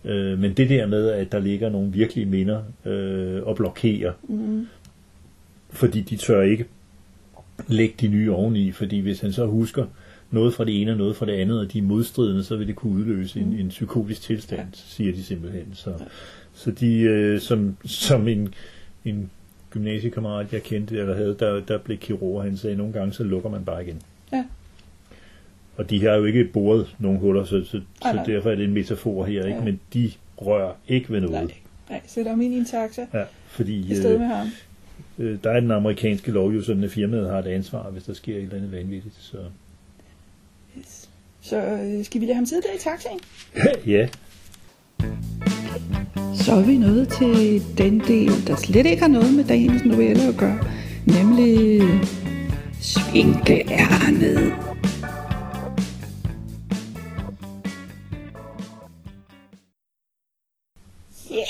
Øh, 0.06 0.40
men 0.40 0.54
det 0.54 0.70
der 0.70 0.88
med, 0.88 1.08
at 1.10 1.32
der 1.32 1.40
ligger 1.40 1.70
nogle 1.70 1.92
virkelige 1.92 2.26
minder 2.26 2.64
øh, 2.86 3.44
og 3.44 3.56
blokerer, 3.56 4.14
Mm. 4.24 4.68
fordi 5.70 6.02
de 6.02 6.16
tør 6.18 6.42
ikke 6.42 6.66
lægge 7.68 7.96
de 8.02 8.08
nye 8.08 8.32
oveni, 8.32 8.72
fordi 8.72 9.00
hvis 9.00 9.20
han 9.20 9.32
så 9.32 9.46
husker 9.46 9.86
noget 10.32 10.54
fra 10.54 10.66
det 10.66 10.82
ene 10.82 10.92
og 10.92 10.98
noget 10.98 11.16
fra 11.16 11.26
det 11.26 11.32
andet, 11.32 11.60
og 11.60 11.74
de 11.74 11.78
er 11.78 11.84
modstridende, 11.84 12.44
så 12.44 12.56
vil 12.56 12.68
det 12.68 12.76
kunne 12.76 12.94
udløse 12.94 13.40
en, 13.40 13.54
en 13.54 13.70
psykotisk 13.70 14.22
tilstand, 14.22 14.68
siger 14.74 15.14
de 15.14 15.24
simpelthen. 15.24 15.66
Så, 15.74 15.94
så 16.54 16.72
de, 16.72 17.00
øh, 17.02 17.40
som, 17.40 17.78
som 17.86 18.28
en, 18.28 18.54
en 19.06 19.30
gymnasiekammerat, 19.70 20.54
jeg 20.54 20.64
kendte, 20.64 20.98
eller 20.98 21.16
havde, 21.16 21.36
der, 21.40 21.60
der 21.60 21.78
blev 21.78 21.98
kirurg, 21.98 22.44
han 22.44 22.58
sagde, 22.58 22.76
nogle 22.76 22.94
gange, 22.94 23.14
så 23.14 23.24
lukker 23.24 23.50
man 23.50 23.66
bare 23.66 23.84
igen. 23.84 24.02
Ja. 24.34 24.46
Og 25.78 25.90
de 25.90 26.04
har 26.04 26.16
jo 26.16 26.26
ikke 26.26 26.44
boret 26.44 26.96
nogen 27.00 27.20
huller, 27.20 27.44
så, 27.44 27.64
så, 27.66 27.82
så 28.02 28.24
derfor 28.26 28.52
er 28.52 28.56
det 28.56 28.66
en 28.66 28.74
metafor 28.74 29.26
her, 29.26 29.46
ikke? 29.46 29.58
Ja. 29.58 29.64
men 29.64 29.80
de 29.94 30.12
rører 30.38 30.74
ikke 30.88 31.10
ved 31.10 31.22
noget. 31.22 31.44
Nej, 31.44 31.54
nej, 31.90 32.02
sætter 32.08 32.32
ham 32.32 32.42
ind 32.42 32.54
i 32.54 32.58
en 32.58 32.66
taxa 32.66 33.06
Ja, 33.14 33.24
fordi 33.48 33.92
i 33.92 33.96
stedet 33.96 34.14
øh, 34.14 34.20
med 34.20 34.28
ham. 34.28 34.48
øh, 35.20 35.38
der 35.44 35.52
er 35.52 35.60
den 35.60 35.72
amerikanske 35.72 36.32
lov 36.32 36.52
jo 36.52 36.62
sådan, 36.62 36.84
at 36.84 36.92
firmaet 36.92 37.30
har 37.30 37.40
et 37.40 37.48
ansvar, 37.48 37.90
hvis 37.90 38.04
der 38.04 38.14
sker 38.14 38.36
et 38.38 38.44
eller 38.44 38.56
andet 38.56 38.72
vanvittigt. 38.72 39.16
Så. 39.20 39.38
Så 41.50 41.58
øh, 41.58 42.06
skal 42.06 42.22
vi 42.22 42.26
lade 42.26 42.36
ham 42.36 42.46
sidde 42.46 42.62
der 42.62 42.74
i 42.76 42.78
taxaen? 42.78 43.20
ja, 43.96 44.08
Så 46.44 46.54
er 46.54 46.66
vi 46.66 46.78
nået 46.78 47.10
til 47.10 47.64
den 47.78 48.00
del, 48.00 48.48
der 48.48 48.56
slet 48.56 48.86
ikke 48.86 49.02
har 49.02 49.08
noget 49.08 49.34
med 49.34 49.44
dagens 49.44 49.86
novelle 49.86 50.24
at 50.24 50.38
gøre, 50.38 50.60
nemlig 51.08 51.82
svinkeærnet. 52.82 54.54
Ja, 61.30 61.36
yeah, 61.36 61.48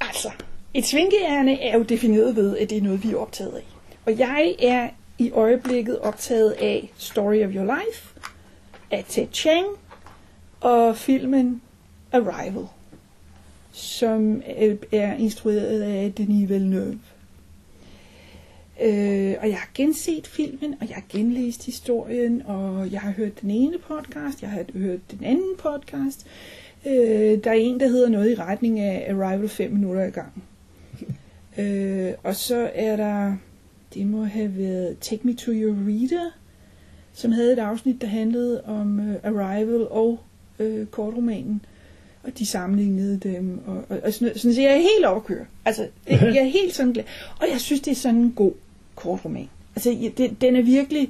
altså, 0.00 0.30
et 0.74 0.86
svinkeærne 0.86 1.60
er 1.60 1.78
jo 1.78 1.82
defineret 1.82 2.36
ved, 2.36 2.58
at 2.58 2.70
det 2.70 2.78
er 2.78 2.82
noget, 2.82 3.04
vi 3.04 3.10
er 3.10 3.16
optaget 3.16 3.52
af. 3.52 3.64
Og 4.06 4.18
jeg 4.18 4.54
er 4.62 4.88
i 5.18 5.30
øjeblikket 5.30 5.98
optaget 5.98 6.50
af 6.50 6.90
Story 6.96 7.44
of 7.44 7.54
Your 7.54 7.64
Life, 7.64 8.11
af 8.92 9.04
Ted 9.08 9.26
Chiang 9.32 9.66
og 10.60 10.96
filmen 10.96 11.62
Arrival 12.12 12.66
som 13.72 14.42
er 14.92 15.14
instrueret 15.14 15.82
af 15.82 16.12
Denis 16.12 16.48
Villeneuve. 16.48 16.98
Øh, 18.82 19.34
og 19.40 19.48
jeg 19.48 19.56
har 19.56 19.70
genset 19.74 20.26
filmen, 20.26 20.74
og 20.80 20.88
jeg 20.88 20.94
har 20.94 21.04
genlæst 21.08 21.66
historien, 21.66 22.42
og 22.46 22.92
jeg 22.92 23.00
har 23.00 23.10
hørt 23.10 23.40
den 23.40 23.50
ene 23.50 23.78
podcast, 23.78 24.42
jeg 24.42 24.50
har 24.50 24.64
hørt 24.74 25.10
den 25.10 25.24
anden 25.24 25.56
podcast. 25.58 26.26
Øh, 26.86 27.44
der 27.44 27.50
er 27.50 27.54
en, 27.54 27.80
der 27.80 27.88
hedder 27.88 28.08
noget 28.08 28.30
i 28.30 28.34
retning 28.34 28.80
af 28.80 29.14
Arrival 29.14 29.48
5 29.48 29.70
minutter 29.70 30.04
i 30.04 30.10
gang. 30.10 30.44
øh, 31.58 32.12
og 32.22 32.36
så 32.36 32.70
er 32.74 32.96
der, 32.96 33.36
det 33.94 34.06
må 34.06 34.24
have 34.24 34.58
været 34.58 34.98
Take 34.98 35.26
Me 35.26 35.34
To 35.34 35.52
Your 35.52 35.76
Reader, 35.86 36.30
som 37.14 37.32
havde 37.32 37.52
et 37.52 37.58
afsnit, 37.58 38.00
der 38.00 38.06
handlede 38.06 38.64
om 38.64 39.00
øh, 39.00 39.16
Arrival 39.22 39.88
og 39.90 40.20
øh, 40.58 40.86
kortromanen 40.86 41.64
og 42.22 42.38
de 42.38 42.46
sammenlignede 42.46 43.18
dem, 43.18 43.60
og, 43.66 43.84
og, 43.88 44.00
og 44.04 44.12
sådan, 44.12 44.38
sådan, 44.38 44.54
så 44.54 44.60
jeg 44.60 44.70
er 44.72 44.76
helt 44.78 45.04
overkørt. 45.06 45.46
Altså, 45.64 45.88
jeg, 46.08 46.20
jeg 46.34 46.42
er 46.42 46.48
helt 46.50 46.74
sådan 46.74 46.92
glad. 46.92 47.04
Og 47.40 47.46
jeg 47.52 47.60
synes, 47.60 47.80
det 47.80 47.90
er 47.90 47.94
sådan 47.94 48.20
en 48.20 48.32
god 48.32 48.52
kortroman. 48.94 49.48
Altså, 49.76 49.90
jeg- 49.90 50.18
det, 50.18 50.40
den 50.40 50.56
er 50.56 50.62
virkelig... 50.62 51.08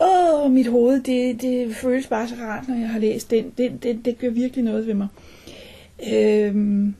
Åh, 0.00 0.50
mit 0.52 0.66
hoved, 0.66 1.00
det, 1.02 1.42
det 1.42 1.76
føles 1.76 2.06
bare 2.06 2.28
så 2.28 2.34
rart, 2.40 2.68
når 2.68 2.74
jeg 2.74 2.88
har 2.88 2.98
læst 2.98 3.30
den. 3.30 3.52
Det, 3.58 3.82
det, 3.82 4.04
det 4.04 4.18
gør 4.18 4.30
virkelig 4.30 4.64
noget 4.64 4.86
ved 4.86 4.94
mig. 4.94 5.08
Øhm, 6.12 6.94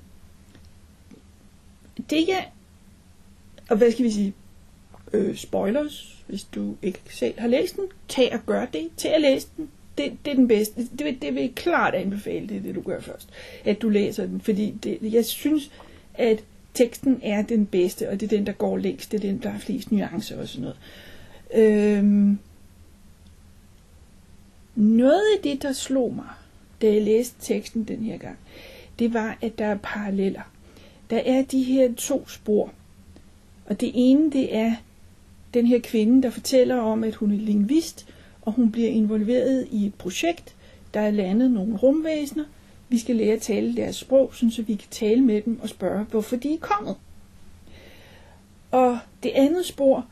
det 2.10 2.28
jeg... 2.28 2.48
Og 3.70 3.76
hvad 3.76 3.92
skal 3.92 4.04
vi 4.04 4.10
sige? 4.10 4.34
Øh, 5.12 5.36
spoilers, 5.36 6.13
hvis 6.34 6.44
du 6.44 6.74
ikke 6.82 6.98
selv 7.10 7.40
har 7.40 7.48
læst 7.48 7.76
den. 7.76 7.84
Tag 8.08 8.32
og 8.34 8.40
gør 8.46 8.64
det. 8.66 8.88
Tag 8.96 9.14
og 9.14 9.20
læs 9.20 9.44
den 9.44 9.68
det, 9.98 10.12
det 10.24 10.30
er 10.30 10.34
den 10.34 10.48
bedste. 10.48 10.88
Det, 10.98 11.04
vil- 11.06 11.22
det 11.22 11.34
vil 11.34 11.40
jeg 11.42 11.52
klart 11.54 11.94
anbefale, 11.94 12.48
det 12.48 12.56
er 12.56 12.60
det, 12.60 12.74
du 12.74 12.80
gør 12.80 13.00
først. 13.00 13.28
At 13.64 13.82
du 13.82 13.88
læser 13.88 14.26
den, 14.26 14.40
fordi 14.40 14.70
det, 14.82 14.98
jeg 15.02 15.24
synes, 15.24 15.70
at 16.14 16.44
teksten 16.74 17.20
er 17.22 17.42
den 17.42 17.66
bedste, 17.66 18.08
og 18.10 18.20
det 18.20 18.32
er 18.32 18.36
den, 18.36 18.46
der 18.46 18.52
går 18.52 18.76
længst. 18.78 19.12
Det 19.12 19.24
er 19.24 19.28
den, 19.30 19.38
der 19.42 19.48
har 19.48 19.58
flest 19.58 19.92
nuancer 19.92 20.40
og 20.40 20.48
sådan 20.48 20.62
noget. 20.62 20.76
Øhm, 21.54 22.38
noget 24.74 25.22
af 25.36 25.42
det, 25.42 25.62
der 25.62 25.72
slog 25.72 26.14
mig, 26.14 26.28
da 26.82 26.92
jeg 26.92 27.02
læste 27.02 27.34
teksten 27.40 27.84
den 27.84 28.04
her 28.04 28.16
gang, 28.18 28.38
det 28.98 29.14
var, 29.14 29.38
at 29.42 29.58
der 29.58 29.66
er 29.66 29.78
paralleller. 29.82 30.42
Der 31.10 31.18
er 31.18 31.42
de 31.42 31.62
her 31.62 31.94
to 31.96 32.28
spor. 32.28 32.72
Og 33.66 33.80
det 33.80 33.90
ene, 33.94 34.32
det 34.32 34.56
er 34.56 34.72
den 35.54 35.66
her 35.66 35.78
kvinde, 35.78 36.22
der 36.22 36.30
fortæller 36.30 36.76
om, 36.76 37.04
at 37.04 37.14
hun 37.14 37.30
er 37.30 37.36
lingvist, 37.36 38.06
og 38.42 38.52
hun 38.52 38.70
bliver 38.70 38.88
involveret 38.88 39.68
i 39.70 39.86
et 39.86 39.94
projekt. 39.94 40.54
Der 40.94 41.00
er 41.00 41.10
landet 41.10 41.50
nogle 41.50 41.76
rumvæsener. 41.76 42.44
Vi 42.88 42.98
skal 42.98 43.16
lære 43.16 43.34
at 43.34 43.42
tale 43.42 43.76
deres 43.76 43.96
sprog, 43.96 44.34
så 44.34 44.64
vi 44.66 44.74
kan 44.74 44.88
tale 44.90 45.20
med 45.20 45.42
dem 45.42 45.60
og 45.62 45.68
spørge, 45.68 46.04
hvorfor 46.04 46.36
de 46.36 46.54
er 46.54 46.58
kommet. 46.58 46.96
Og 48.70 48.98
det 49.22 49.30
andet 49.34 49.66
spor 49.66 50.06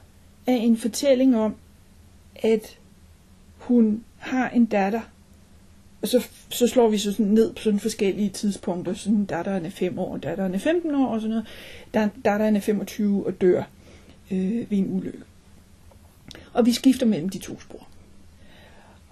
er 0.46 0.56
en 0.56 0.76
fortælling 0.76 1.36
om, 1.36 1.54
at 2.34 2.78
hun 3.58 4.04
har 4.18 4.48
en 4.48 4.66
datter, 4.66 5.00
og 6.02 6.08
så, 6.08 6.28
så 6.48 6.66
slår 6.66 6.88
vi 6.88 6.98
så 6.98 7.12
sådan 7.12 7.26
ned 7.26 7.52
på 7.52 7.62
sådan 7.62 7.80
forskellige 7.80 8.30
tidspunkter. 8.30 8.94
Sådan 8.94 9.24
datteren 9.24 9.66
er 9.66 9.70
5 9.70 9.98
år, 9.98 10.16
datteren 10.16 10.54
er 10.54 10.58
15 10.58 10.94
år 10.94 11.06
og 11.06 11.20
sådan 11.20 11.30
noget. 11.30 11.46
Datteren 12.24 12.56
er 12.56 12.60
25 12.60 13.26
og 13.26 13.40
dør 13.40 13.62
øh, 14.30 14.70
ved 14.70 14.78
en 14.78 14.96
ulykke. 14.96 15.18
Og 16.52 16.66
vi 16.66 16.72
skifter 16.72 17.06
mellem 17.06 17.28
de 17.28 17.38
to 17.38 17.60
spor. 17.60 17.88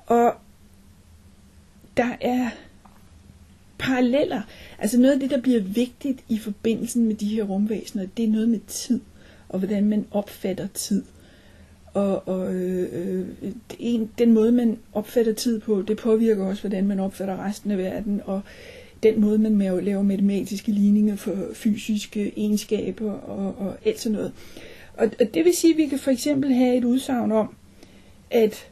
Og 0.07 0.35
der 1.97 2.17
er 2.21 2.51
paralleller. 3.79 4.43
Altså 4.79 5.01
noget 5.01 5.15
af 5.15 5.21
det, 5.21 5.31
der 5.31 5.41
bliver 5.41 5.61
vigtigt 5.61 6.19
i 6.29 6.39
forbindelsen 6.39 7.05
med 7.05 7.15
de 7.15 7.29
her 7.29 7.45
rumvæsener, 7.45 8.07
det 8.17 8.25
er 8.25 8.29
noget 8.29 8.49
med 8.49 8.61
tid, 8.67 9.01
og 9.49 9.59
hvordan 9.59 9.85
man 9.85 10.07
opfatter 10.11 10.67
tid. 10.75 11.03
Og, 11.95 12.29
og 12.29 12.55
øh, 12.55 13.29
en, 13.79 14.11
den 14.19 14.33
måde, 14.33 14.53
man 14.53 14.79
opfatter 14.93 15.33
tid 15.33 15.61
på, 15.61 15.83
det 15.83 15.97
påvirker 15.97 16.45
også, 16.45 16.63
hvordan 16.63 16.87
man 16.87 17.01
opfatter 17.01 17.45
resten 17.47 17.71
af 17.71 17.79
verden, 17.79 18.21
og 18.25 18.41
den 19.03 19.21
måde, 19.21 19.39
man 19.39 19.85
laver 19.85 20.03
matematiske 20.03 20.73
ligninger 20.73 21.17
for 21.17 21.37
fysiske 21.55 22.33
egenskaber 22.37 23.13
og, 23.13 23.67
og 23.67 23.77
alt 23.85 24.01
sådan 24.01 24.17
noget. 24.17 24.33
Og, 25.01 25.11
og 25.21 25.35
det 25.35 25.45
vil 25.45 25.57
sige, 25.57 25.73
at 25.73 25.79
vi 25.79 25.87
kan 25.87 25.99
for 25.99 26.11
eksempel 26.11 26.55
have 26.55 26.77
et 26.77 26.85
udsagn 26.85 27.33
om, 27.33 27.55
at, 28.31 28.69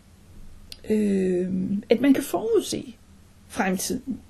øh, 0.91 1.49
at 1.91 2.01
man 2.01 2.15
kan 2.15 2.23
forudse 2.23 2.95
fremtiden. 3.49 4.21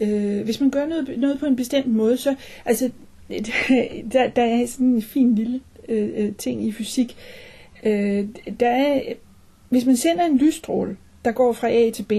Øh, 0.00 0.44
hvis 0.44 0.60
man 0.60 0.70
gør 0.70 0.86
noget, 0.86 1.18
noget 1.18 1.38
på 1.38 1.46
en 1.46 1.56
bestemt 1.56 1.86
måde, 1.86 2.16
så 2.16 2.34
altså, 2.64 2.90
der, 4.12 4.28
der 4.28 4.42
er 4.42 4.66
sådan 4.66 4.86
en 4.86 5.02
fin 5.02 5.34
lille 5.34 5.60
øh, 5.88 6.10
øh, 6.16 6.34
ting 6.36 6.64
i 6.64 6.72
fysik. 6.72 7.16
Øh, 7.82 8.28
der 8.60 8.70
er, 8.70 9.02
hvis 9.68 9.86
man 9.86 9.96
sender 9.96 10.24
en 10.24 10.38
lysstråle, 10.38 10.96
der 11.24 11.32
går 11.32 11.52
fra 11.52 11.70
A 11.70 11.90
til 11.90 12.02
B, 12.02 12.12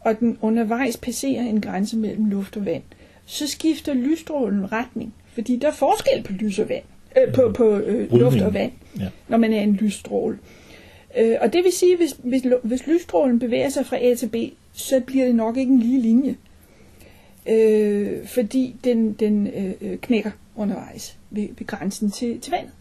og 0.00 0.20
den 0.20 0.38
undervejs 0.40 0.96
passerer 0.96 1.42
en 1.42 1.60
grænse 1.60 1.96
mellem 1.96 2.24
luft 2.24 2.56
og 2.56 2.66
vand, 2.66 2.82
så 3.24 3.48
skifter 3.48 3.94
lysstrålen 3.94 4.72
retning, 4.72 5.14
fordi 5.34 5.56
der 5.56 5.68
er 5.68 5.72
forskel 5.72 6.22
på 6.22 6.32
lys 6.32 6.58
og 6.58 6.68
vand, 6.68 6.84
øh, 7.18 7.32
på, 7.34 7.52
på 7.54 7.76
øh, 7.76 8.12
luft 8.12 8.40
og 8.40 8.54
vand, 8.54 8.72
Ja. 9.00 9.08
når 9.28 9.38
man 9.38 9.52
er 9.52 9.60
en 9.60 9.72
lysstråle. 9.72 10.38
Øh, 11.18 11.36
og 11.40 11.52
det 11.52 11.64
vil 11.64 11.72
sige, 11.72 11.96
hvis, 11.96 12.16
hvis, 12.22 12.42
hvis 12.62 12.86
lysstrålen 12.86 13.38
bevæger 13.38 13.68
sig 13.68 13.86
fra 13.86 13.96
A 14.04 14.14
til 14.14 14.28
B, 14.28 14.34
så 14.72 15.00
bliver 15.06 15.24
det 15.26 15.34
nok 15.34 15.56
ikke 15.56 15.72
en 15.72 15.80
lige 15.80 16.00
linje. 16.00 16.36
Øh, 17.48 18.26
fordi 18.26 18.76
den, 18.84 19.12
den 19.12 19.46
øh, 19.46 19.72
øh, 19.80 19.98
knækker 19.98 20.30
undervejs 20.56 21.16
ved, 21.30 21.48
ved 21.58 21.66
grænsen 21.66 22.10
til, 22.10 22.40
til 22.40 22.50
vandet. 22.52 22.72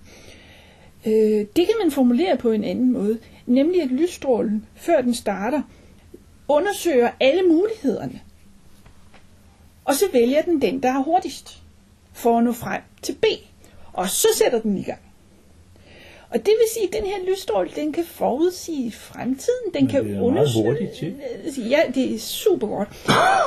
Øh, 1.06 1.46
det 1.56 1.66
kan 1.66 1.76
man 1.84 1.92
formulere 1.92 2.38
på 2.38 2.52
en 2.52 2.64
anden 2.64 2.92
måde, 2.94 3.18
nemlig 3.46 3.82
at 3.82 3.90
lysstrålen, 3.90 4.66
før 4.76 5.02
den 5.02 5.14
starter, 5.14 5.62
undersøger 6.48 7.10
alle 7.20 7.42
mulighederne. 7.44 8.20
Og 9.86 9.94
så 9.96 10.06
vælger 10.14 10.42
den 10.42 10.62
den, 10.62 10.84
der 10.84 10.90
er 10.90 11.04
hurtigst, 11.04 11.64
for 12.14 12.38
at 12.38 12.44
nå 12.44 12.52
frem 12.52 12.82
til 13.02 13.14
B. 13.22 13.26
Og 13.96 14.10
så 14.10 14.28
sætter 14.38 14.62
den 14.62 14.78
i 14.78 14.84
gang. 14.84 15.00
Og 16.30 16.40
det 16.40 16.54
vil 16.60 16.68
sige, 16.74 16.88
at 16.88 16.94
den 16.94 17.06
her 17.06 17.32
lysstråle, 17.32 17.70
den 17.76 17.92
kan 17.92 18.06
forudsige 18.06 18.92
fremtiden. 18.92 19.74
Den 19.74 19.84
Men 19.84 19.88
kan 19.88 20.06
det 20.06 20.16
er 20.16 20.32
meget 20.32 20.54
hurtigt 20.54 20.92
til. 20.92 21.16
Ja, 21.70 21.80
det 21.96 22.16
er 22.16 22.20
super 22.20 22.68
godt. 22.68 22.90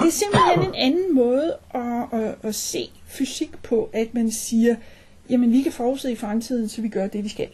Det 0.00 0.06
er 0.06 0.10
simpelthen 0.10 0.68
en 0.68 0.74
anden 0.74 1.14
måde 1.14 1.56
at, 1.74 2.20
at, 2.20 2.34
at 2.42 2.54
se 2.54 2.90
fysik 3.06 3.62
på, 3.62 3.90
at 3.92 4.14
man 4.14 4.30
siger, 4.30 4.76
jamen 5.30 5.52
vi 5.52 5.62
kan 5.62 5.72
forudse 5.72 6.16
fremtiden, 6.16 6.68
så 6.68 6.82
vi 6.82 6.88
gør 6.88 7.06
det, 7.06 7.24
vi 7.24 7.28
skal. 7.28 7.48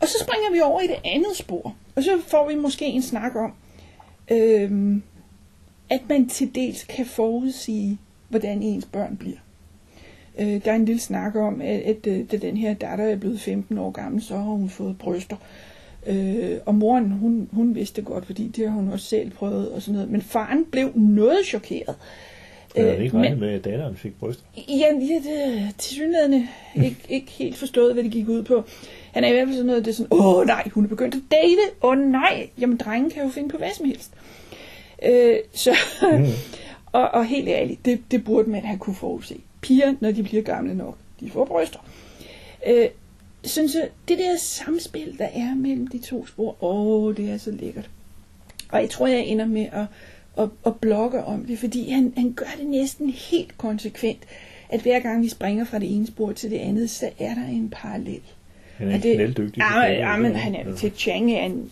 Og 0.00 0.08
så 0.08 0.18
springer 0.20 0.52
vi 0.52 0.60
over 0.60 0.80
i 0.80 0.86
det 0.86 0.96
andet 1.04 1.36
spor, 1.36 1.76
og 1.96 2.02
så 2.02 2.20
får 2.26 2.48
vi 2.48 2.54
måske 2.54 2.84
en 2.84 3.02
snak 3.02 3.32
om, 3.36 3.52
øhm, 4.30 5.02
at 5.90 6.00
man 6.08 6.28
til 6.28 6.54
dels 6.54 6.84
kan 6.84 7.06
forudsige, 7.06 7.98
hvordan 8.28 8.62
ens 8.62 8.84
børn 8.84 9.16
bliver. 9.16 9.36
Øh, 10.38 10.64
der 10.64 10.70
er 10.70 10.76
en 10.76 10.84
lille 10.84 11.00
snak 11.00 11.36
om, 11.36 11.60
at, 11.60 11.80
at 11.80 12.06
øh, 12.06 12.24
da 12.30 12.36
den 12.36 12.56
her 12.56 12.74
datter 12.74 13.04
er 13.04 13.16
blevet 13.16 13.40
15 13.40 13.78
år 13.78 13.90
gammel, 13.90 14.22
så 14.22 14.36
har 14.36 14.42
hun 14.42 14.68
fået 14.68 14.98
bryster. 14.98 15.36
Øh, 16.06 16.58
og 16.66 16.74
moren, 16.74 17.10
hun, 17.10 17.48
hun 17.52 17.74
vidste 17.74 17.96
det 17.96 18.04
godt, 18.04 18.26
fordi 18.26 18.48
det 18.48 18.68
har 18.68 18.74
hun 18.74 18.88
også 18.88 19.06
selv 19.06 19.30
prøvet 19.30 19.72
og 19.72 19.82
sådan 19.82 19.94
noget. 19.94 20.10
Men 20.10 20.22
faren 20.22 20.64
blev 20.64 20.90
noget 20.94 21.46
chokeret. 21.46 21.94
Jeg 22.76 22.84
havde 22.84 23.04
ikke 23.04 23.16
Øh, 23.16 23.22
regnet 23.22 23.38
med, 23.38 23.48
at 23.48 23.64
datteren 23.64 23.96
fik 23.96 24.18
bryster. 24.20 24.44
Ja, 24.56 24.62
ja 24.76 24.86
det 24.94 25.58
er 25.58 25.72
tilsyneladende 25.78 26.48
ikke, 26.76 26.96
ikke 27.16 27.30
helt 27.30 27.56
forstået, 27.56 27.94
hvad 27.94 28.04
det 28.04 28.12
gik 28.12 28.28
ud 28.28 28.42
på. 28.42 28.64
Han 29.12 29.24
er 29.24 29.28
i 29.28 29.32
hvert 29.32 29.46
fald 29.46 29.56
sådan 29.56 29.66
noget, 29.66 29.84
det 29.84 29.90
er 29.90 29.94
sådan, 29.94 30.12
åh 30.12 30.46
nej, 30.46 30.68
hun 30.68 30.84
er 30.84 30.88
begyndt 30.88 31.14
at 31.14 31.20
date, 31.30 31.60
åh 31.82 31.98
nej, 31.98 32.48
jamen 32.60 32.76
drengen 32.76 33.10
kan 33.10 33.22
jo 33.22 33.28
finde 33.28 33.48
på 33.48 33.56
hvad 33.56 33.70
som 33.76 33.86
helst. 33.86 34.12
Øh, 35.02 35.36
så, 35.52 35.76
og, 36.92 37.08
og 37.08 37.26
helt 37.26 37.48
ærligt, 37.48 37.84
det, 37.84 38.00
det 38.10 38.24
burde 38.24 38.50
man 38.50 38.64
have 38.64 38.78
kunne 38.78 38.96
forudse. 38.96 39.36
Piger, 39.62 39.94
når 40.00 40.10
de 40.10 40.22
bliver 40.22 40.42
gamle 40.42 40.74
nok, 40.74 40.96
de 41.20 41.30
får 41.30 41.44
bryster. 41.44 41.78
Øh, 42.66 42.88
synes 43.44 43.74
jeg, 43.74 43.88
det 44.08 44.18
der 44.18 44.36
samspil, 44.38 45.18
der 45.18 45.28
er 45.34 45.54
mellem 45.54 45.86
de 45.86 45.98
to 45.98 46.26
spor, 46.26 46.64
åh, 46.64 47.16
det 47.16 47.30
er 47.30 47.36
så 47.38 47.50
lækkert. 47.50 47.90
Og 48.72 48.80
jeg 48.80 48.90
tror, 48.90 49.06
jeg 49.06 49.20
ender 49.26 49.46
med 49.46 49.66
at, 49.72 49.84
at, 50.38 50.48
at 50.66 50.76
blogge 50.76 51.24
om 51.24 51.44
det, 51.44 51.58
fordi 51.58 51.90
han, 51.90 52.12
han 52.16 52.32
gør 52.32 52.46
det 52.60 52.66
næsten 52.66 53.10
helt 53.10 53.58
konsekvent, 53.58 54.18
at 54.68 54.80
hver 54.80 55.00
gang 55.00 55.22
vi 55.22 55.28
springer 55.28 55.64
fra 55.64 55.78
det 55.78 55.94
ene 55.96 56.06
spor 56.06 56.32
til 56.32 56.50
det 56.50 56.58
andet, 56.58 56.90
så 56.90 57.10
er 57.18 57.34
der 57.34 57.44
en 57.46 57.68
parallel. 57.70 58.20
Han 58.76 58.88
er 58.90 58.96
Og 58.96 59.02
det- 59.02 59.14
knalddygtig. 59.16 59.58
Ja, 59.60 59.66
forfatter, 59.68 59.96
ja, 60.08 60.12
ikke? 60.16 60.22
men 60.22 60.36
han 60.36 60.54
er 60.54 60.76
til 60.76 60.92
Chang 60.96 61.32
er 61.32 61.44
en 61.44 61.70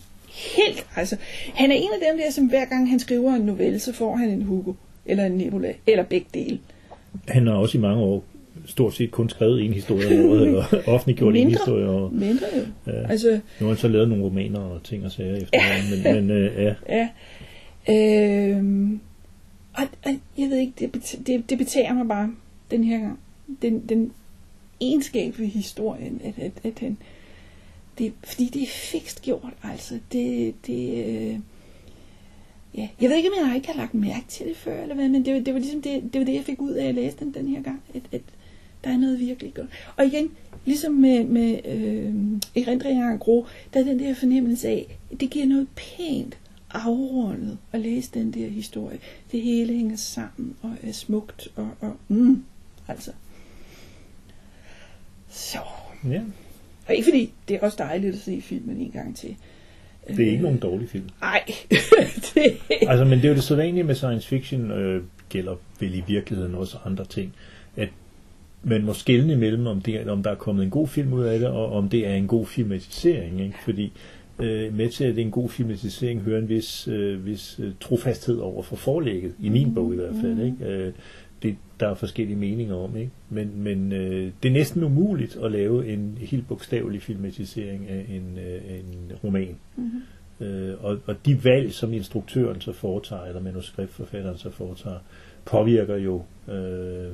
helt, 0.55 0.87
altså, 0.95 1.15
han 1.53 1.71
er 1.71 1.75
en 1.75 1.89
af 2.01 2.11
dem 2.11 2.17
der, 2.19 2.31
som 2.31 2.45
hver 2.45 2.65
gang 2.65 2.89
han 2.89 2.99
skriver 2.99 3.33
en 3.35 3.41
novelle, 3.41 3.79
så 3.79 3.93
får 3.93 4.15
han 4.15 4.29
en 4.29 4.41
Hugo, 4.43 4.73
eller 5.05 5.25
en 5.25 5.31
Nebula, 5.31 5.73
eller 5.87 6.03
begge 6.03 6.27
dele. 6.33 6.59
Han 7.27 7.47
har 7.47 7.53
også 7.53 7.77
i 7.77 7.81
mange 7.81 8.03
år 8.03 8.23
stort 8.65 8.93
set 8.93 9.11
kun 9.11 9.29
skrevet 9.29 9.65
en 9.65 9.73
historie 9.73 10.19
om 10.19 10.29
året, 10.29 10.47
eller 10.47 10.65
offentliggjort 10.93 11.35
en 11.35 11.49
historie. 11.49 11.87
Og 11.87 12.13
Mindre 12.13 12.45
jo. 12.57 12.91
Ja. 12.91 13.07
Altså, 13.09 13.31
nu 13.31 13.65
har 13.65 13.67
han 13.67 13.77
så 13.77 13.87
lavet 13.87 14.09
nogle 14.09 14.23
romaner 14.23 14.59
og 14.59 14.83
ting 14.83 15.05
og 15.05 15.11
sager 15.11 15.35
efterhånden, 15.35 16.03
men, 16.03 16.27
men 16.27 16.37
øh, 16.37 16.55
ja, 16.57 16.75
ja. 16.97 17.09
Øhm, 17.89 18.99
og, 19.73 19.83
og 20.05 20.11
jeg 20.37 20.49
ved 20.49 20.57
ikke, 20.57 20.73
det, 20.79 21.17
det, 21.27 21.49
det 21.49 21.57
betager 21.57 21.93
mig 21.93 22.07
bare 22.07 22.31
den 22.71 22.83
her 22.83 22.99
gang. 22.99 23.19
Den, 23.61 23.89
den 23.89 24.11
egenskab 24.81 25.39
ved 25.39 25.45
historien, 25.45 26.21
at, 26.23 26.33
at, 26.37 26.51
at 26.63 26.79
han, 26.79 26.97
det, 27.97 28.13
fordi 28.23 28.49
det 28.53 28.61
er 28.61 28.67
fikst 28.67 29.21
gjort, 29.21 29.53
altså. 29.63 29.99
Det, 30.11 30.53
det, 30.67 31.05
øh, 31.05 31.39
ja. 32.77 32.87
Jeg 33.01 33.09
ved 33.09 33.17
ikke, 33.17 33.29
om 33.41 33.47
jeg 33.47 33.55
ikke 33.55 33.67
har 33.67 33.77
lagt 33.77 33.93
mærke 33.93 34.25
til 34.27 34.45
det 34.47 34.55
før, 34.57 34.81
eller 34.81 34.95
hvad, 34.95 35.09
men 35.09 35.25
det, 35.25 35.33
var- 35.33 35.39
det 35.39 35.53
var 35.53 35.59
ligesom 35.59 35.81
det, 35.81 36.03
det, 36.13 36.19
var 36.19 36.25
det, 36.25 36.33
jeg 36.33 36.43
fik 36.43 36.61
ud 36.61 36.71
af 36.71 36.87
at 36.87 36.95
læse 36.95 37.17
den 37.19 37.33
den 37.33 37.47
her 37.47 37.61
gang. 37.61 37.81
At, 37.95 38.01
at 38.11 38.21
der 38.83 38.89
er 38.89 38.97
noget 38.97 39.19
virkelig 39.19 39.53
godt. 39.53 39.67
Og 39.97 40.05
igen, 40.05 40.31
ligesom 40.65 40.93
med, 40.93 41.23
med 41.23 41.59
øh, 41.65 42.13
erindringer 42.63 43.11
af 43.11 43.19
Gro, 43.19 43.45
der 43.73 43.79
er 43.79 43.83
den 43.83 43.99
der 43.99 44.13
fornemmelse 44.15 44.67
af, 44.67 44.97
det 45.19 45.29
giver 45.29 45.45
noget 45.45 45.67
pænt 45.75 46.37
afrundet 46.73 47.57
at 47.71 47.79
læse 47.79 48.11
den 48.13 48.31
der 48.33 48.47
historie. 48.47 48.99
Det 49.31 49.41
hele 49.41 49.73
hænger 49.73 49.95
sammen 49.95 50.55
og 50.61 50.71
er 50.83 50.91
smukt 50.91 51.47
og, 51.55 51.69
og 51.79 51.95
mm, 52.07 52.43
altså. 52.87 53.11
Så. 55.29 55.57
ja, 56.09 56.21
Og 56.87 56.95
ikke 56.95 57.03
fordi, 57.03 57.33
det 57.47 57.55
er 57.55 57.59
også 57.61 57.77
dejligt 57.79 58.15
at 58.15 58.21
se 58.21 58.41
filmen 58.41 58.77
en 58.77 58.91
gang 58.91 59.15
til. 59.15 59.35
Det 60.07 60.27
er 60.27 60.31
ikke 60.31 60.43
nogen 60.43 60.57
dårlig 60.57 60.89
film. 60.89 61.09
Nej, 61.21 61.43
det, 62.33 62.53
Altså, 62.87 63.05
men 63.05 63.17
det 63.17 63.25
er 63.25 63.29
jo 63.29 63.35
det 63.35 63.43
sædvanlige 63.43 63.83
med 63.83 63.95
science 63.95 64.27
fiction, 64.27 64.71
øh, 64.71 65.03
gælder 65.29 65.55
vel 65.79 65.95
i 65.95 66.03
virkeligheden 66.07 66.55
også 66.55 66.77
andre 66.85 67.05
ting, 67.05 67.33
at 67.77 67.89
man 68.63 68.85
må 68.85 68.93
skelne 68.93 69.33
imellem, 69.33 69.67
om, 69.67 69.81
det, 69.81 70.09
om 70.09 70.23
der 70.23 70.31
er 70.31 70.35
kommet 70.35 70.63
en 70.63 70.69
god 70.69 70.87
film 70.87 71.13
ud 71.13 71.23
af 71.23 71.39
det, 71.39 71.47
og 71.47 71.71
om 71.71 71.89
det 71.89 72.07
er 72.07 72.15
en 72.15 72.27
god 72.27 72.45
filmatisering. 72.45 73.41
Ikke? 73.41 73.55
Fordi 73.63 73.91
øh, 74.39 74.73
med 74.73 74.89
til, 74.89 75.03
at 75.03 75.15
det 75.15 75.21
er 75.21 75.25
en 75.25 75.31
god 75.31 75.49
filmatisering, 75.49 76.21
hører 76.21 76.39
en 76.39 76.49
vis, 76.49 76.87
øh, 76.87 77.25
vis 77.25 77.59
øh, 77.63 77.71
trofasthed 77.79 78.37
over 78.37 78.63
for 78.63 78.75
forlægget, 78.75 79.33
i 79.39 79.49
min 79.49 79.73
bog 79.73 79.93
i 79.93 79.95
hvert 79.95 80.15
fald. 80.21 80.39
Ikke? 80.39 80.65
Øh, 80.65 80.93
det, 81.43 81.57
der 81.79 81.89
er 81.89 81.93
forskellige 81.93 82.37
meninger 82.37 82.75
om, 82.75 82.95
ikke? 82.97 83.11
men, 83.29 83.63
men 83.63 83.91
øh, 83.91 84.31
det 84.43 84.49
er 84.49 84.53
næsten 84.53 84.83
umuligt 84.83 85.35
at 85.35 85.51
lave 85.51 85.93
en 85.93 86.17
helt 86.21 86.47
bogstavelig 86.47 87.01
filmatisering 87.01 87.89
af 87.89 88.05
en, 88.09 88.37
øh, 88.37 88.79
en 88.79 89.11
roman. 89.23 89.55
Mhm. 89.75 90.01
Øh, 90.47 90.83
og, 90.83 90.99
og 91.05 91.15
de 91.25 91.43
valg, 91.43 91.73
som 91.73 91.93
instruktøren 91.93 92.61
så 92.61 92.71
foretager, 92.73 93.23
eller 93.23 93.41
manuskriptforfatteren 93.41 94.37
så 94.37 94.49
foretager, 94.49 94.99
påvirker 95.45 95.95
jo 95.95 96.23
øh, 96.47 97.11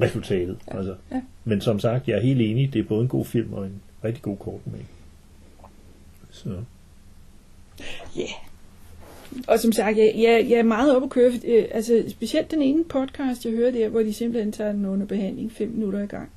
resultatet. 0.00 0.58
Ja, 0.68 0.76
Altså. 0.76 0.94
ja. 1.10 1.22
Men 1.44 1.60
som 1.60 1.78
sagt, 1.78 2.08
jeg 2.08 2.16
er 2.16 2.22
helt 2.22 2.40
enig, 2.40 2.72
det 2.72 2.78
er 2.78 2.84
både 2.84 3.02
en 3.02 3.08
god 3.08 3.24
film 3.24 3.52
og 3.52 3.66
en 3.66 3.82
rigtig 4.04 4.22
god 4.22 4.36
kortroman. 4.36 4.86
Så. 6.30 6.48
Ja. 8.16 8.26
Og 9.48 9.58
som 9.58 9.72
sagt, 9.72 9.98
jeg, 9.98 10.12
jeg, 10.16 10.46
jeg 10.50 10.58
er 10.58 10.62
meget 10.62 10.96
oppe 10.96 11.06
at 11.06 11.10
køre, 11.10 11.32
øh, 11.44 11.64
altså 11.70 12.04
specielt 12.08 12.50
den 12.50 12.62
ene 12.62 12.84
podcast, 12.84 13.44
jeg 13.44 13.52
hører 13.52 13.70
der, 13.70 13.88
hvor 13.88 14.02
de 14.02 14.12
simpelthen 14.12 14.52
tager 14.52 14.72
den 14.72 14.86
under 14.86 15.06
behandling 15.06 15.52
fem 15.52 15.68
minutter 15.68 16.02
i 16.02 16.06
gang. 16.06 16.30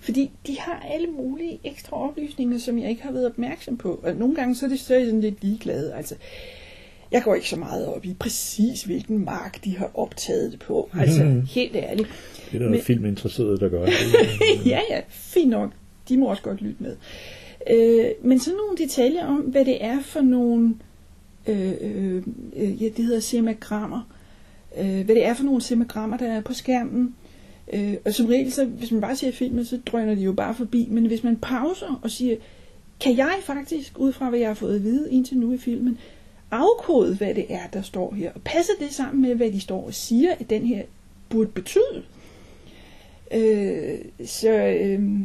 Fordi 0.00 0.30
de 0.46 0.58
har 0.58 0.86
alle 0.94 1.06
mulige 1.06 1.60
ekstra 1.64 2.08
oplysninger, 2.08 2.58
som 2.58 2.78
jeg 2.78 2.90
ikke 2.90 3.02
har 3.02 3.12
været 3.12 3.26
opmærksom 3.26 3.76
på. 3.76 4.00
Og 4.02 4.14
nogle 4.16 4.34
gange 4.34 4.54
så 4.56 4.64
er 4.66 4.70
det 4.70 4.80
så 4.80 4.86
sådan 4.86 5.20
lidt 5.20 5.42
ligeglad. 5.42 5.90
Altså, 5.92 6.14
jeg 7.12 7.22
går 7.22 7.34
ikke 7.34 7.48
så 7.48 7.56
meget 7.56 7.86
op 7.86 8.04
i 8.04 8.14
præcis, 8.18 8.82
hvilken 8.82 9.24
mark 9.24 9.64
de 9.64 9.76
har 9.76 9.90
optaget 9.94 10.52
det 10.52 10.60
på. 10.60 10.90
Altså, 11.00 11.24
Mhm. 11.24 11.42
helt 11.50 11.76
ærligt. 11.76 12.08
Det 12.50 12.54
er 12.56 12.62
der 12.62 12.70
Men- 12.70 12.80
filminteresserede, 12.80 13.58
der 13.58 13.68
gør 13.68 13.84
det. 13.86 13.92
ja, 14.66 14.80
ja, 14.90 15.00
fint 15.08 15.50
nok. 15.50 15.70
De 16.08 16.16
må 16.18 16.26
også 16.26 16.42
godt 16.42 16.62
lytte 16.62 16.82
med. 16.82 16.96
Øh, 17.70 18.06
men 18.22 18.40
så 18.40 18.50
nogle 18.50 18.76
detaljer 18.78 19.26
om, 19.26 19.36
hvad 19.36 19.64
det 19.64 19.84
er 19.84 20.00
for 20.02 20.20
nogle, 20.20 20.74
øh, 21.46 21.72
øh, 21.80 22.22
øh, 22.56 22.82
ja, 22.82 22.88
det 22.96 23.04
hedder 23.04 23.20
semagrammer. 23.20 24.08
Øh, 24.78 25.04
hvad 25.04 25.14
det 25.14 25.26
er 25.26 25.34
for 25.34 25.44
nogle 25.44 25.60
semagrammer, 25.60 26.16
der 26.16 26.32
er 26.32 26.40
på 26.40 26.54
skærmen. 26.54 27.14
Øh, 27.72 27.94
og 28.04 28.14
som 28.14 28.26
regel, 28.26 28.52
så, 28.52 28.64
hvis 28.64 28.92
man 28.92 29.00
bare 29.00 29.16
ser 29.16 29.32
filmen, 29.32 29.64
så 29.64 29.80
drøner 29.86 30.14
de 30.14 30.20
jo 30.20 30.32
bare 30.32 30.54
forbi. 30.54 30.88
Men 30.90 31.06
hvis 31.06 31.24
man 31.24 31.36
pauser 31.36 32.00
og 32.02 32.10
siger, 32.10 32.36
kan 33.00 33.16
jeg 33.16 33.34
faktisk, 33.42 33.98
ud 33.98 34.12
fra 34.12 34.30
hvad 34.30 34.38
jeg 34.38 34.48
har 34.48 34.54
fået 34.54 34.76
at 34.76 34.82
vide 34.82 35.12
indtil 35.12 35.38
nu 35.38 35.52
i 35.52 35.58
filmen, 35.58 35.98
afkode, 36.50 37.16
hvad 37.16 37.34
det 37.34 37.46
er, 37.48 37.66
der 37.72 37.82
står 37.82 38.14
her, 38.14 38.32
og 38.34 38.40
passer 38.44 38.72
det 38.80 38.92
sammen 38.92 39.22
med, 39.22 39.34
hvad 39.34 39.52
de 39.52 39.60
står 39.60 39.86
og 39.86 39.94
siger, 39.94 40.30
at 40.40 40.50
den 40.50 40.66
her 40.66 40.82
burde 41.28 41.50
betyde. 41.50 42.02
Øh, 43.34 43.98
så 44.26 44.50
øh, 44.50 45.20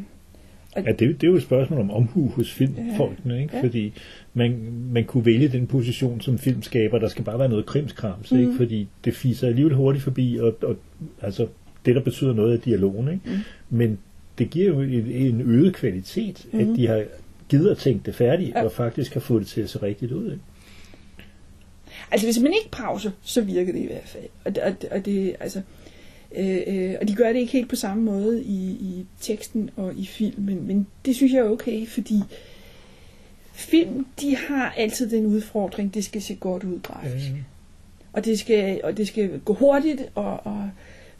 Ja, 0.75 0.81
det, 0.81 0.99
det 0.99 1.23
er 1.23 1.27
jo 1.27 1.35
et 1.35 1.43
spørgsmål 1.43 1.79
om 1.79 1.91
omhu 1.91 2.27
hos 2.27 2.51
filmfolkene, 2.51 3.41
ikke? 3.41 3.55
Ja. 3.55 3.63
fordi 3.63 3.93
man, 4.37 4.71
man 4.91 5.03
kunne 5.05 5.25
vælge 5.25 5.47
den 5.47 5.67
position 5.67 6.21
som 6.21 6.37
filmskaber, 6.37 6.99
der 6.99 7.07
skal 7.07 7.23
bare 7.23 7.39
være 7.39 7.49
noget 7.49 7.65
krimskrams, 7.65 8.31
mm. 8.31 8.39
ikke? 8.39 8.53
fordi 8.57 8.87
det 9.05 9.15
fiser 9.15 9.47
alligevel 9.47 9.75
hurtigt 9.75 10.03
forbi, 10.03 10.37
og, 10.41 10.57
og 10.63 10.77
altså, 11.21 11.47
det 11.85 11.95
der 11.95 12.01
betyder 12.01 12.33
noget 12.33 12.53
af 12.53 12.59
dialogen, 12.59 13.07
ikke? 13.07 13.21
Mm. 13.25 13.77
men 13.77 13.97
det 14.37 14.49
giver 14.49 14.67
jo 14.67 14.81
en, 14.81 15.11
en 15.11 15.41
øget 15.41 15.75
kvalitet, 15.75 16.45
mm. 16.51 16.59
at 16.59 16.67
de 16.75 16.87
har 16.87 17.03
givet 17.49 17.69
at 17.69 17.77
tænke 17.77 18.05
det 18.05 18.15
færdigt, 18.15 18.49
Ja. 18.49 18.63
og 18.63 18.71
faktisk 18.71 19.13
har 19.13 19.21
fået 19.21 19.41
det 19.41 19.47
til 19.47 19.61
at 19.61 19.69
se 19.69 19.81
rigtigt 19.81 20.11
ud. 20.11 20.31
Ikke? 20.31 20.43
Altså 22.11 22.27
hvis 22.27 22.39
man 22.39 22.53
ikke 22.53 22.71
pauser, 22.71 23.11
så 23.21 23.41
virker 23.41 23.71
det 23.73 23.79
i 23.79 23.85
hvert 23.85 24.07
fald. 24.07 24.23
Og, 24.45 24.53
og, 24.63 24.75
og 24.91 25.05
det, 25.05 25.35
altså, 25.39 25.61
øh, 26.37 26.57
øh, 26.67 26.95
og 27.01 27.07
de 27.07 27.15
gør 27.15 27.27
det 27.27 27.39
ikke 27.39 27.51
helt 27.51 27.69
på 27.69 27.75
samme 27.75 28.03
måde 28.03 28.43
i, 28.43 28.69
i 28.71 29.05
teksten 29.21 29.69
og 29.75 29.93
i 29.97 30.05
filmen, 30.05 30.67
men 30.67 30.87
det 31.05 31.15
synes 31.15 31.33
jeg 31.33 31.39
er 31.39 31.49
okay, 31.49 31.87
fordi 31.87 32.19
film, 33.55 34.05
de 34.21 34.37
har 34.37 34.73
altid 34.77 35.09
den 35.09 35.25
udfordring, 35.25 35.93
det 35.93 36.05
skal 36.05 36.21
se 36.21 36.35
godt 36.35 36.63
ud 36.63 36.79
grafisk. 36.79 37.31
Og 38.13 38.25
det 38.25 38.39
skal, 38.39 38.81
og 38.83 38.97
det 38.97 39.07
skal 39.07 39.39
gå 39.39 39.53
hurtigt 39.53 40.01
og, 40.15 40.39
og, 40.45 40.69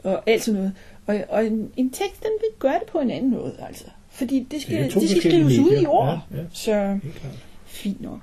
og 0.04 0.24
alt 0.30 0.44
sådan 0.44 0.58
noget. 0.60 0.74
Og, 1.06 1.24
og 1.30 1.46
en, 1.46 1.72
en 1.78 1.90
tekst, 1.90 2.24
den 2.24 2.32
vil 2.40 2.60
gøre 2.60 2.74
det 2.80 2.88
på 2.92 3.00
en 3.00 3.12
anden 3.12 3.32
måde, 3.32 3.56
altså. 3.68 3.86
Fordi 4.10 4.40
det 4.40 4.52
Det 4.52 4.62
skal, 4.62 4.84
det 4.84 4.92
to 4.92 5.00
skal 5.08 5.22
skrives 5.22 5.60
ud 5.60 5.82
i 5.82 5.86
ord. 5.86 6.20
Ja, 6.32 6.38
ja. 6.38 6.44
Så 6.54 7.00
fint 7.66 8.02
nok. 8.02 8.20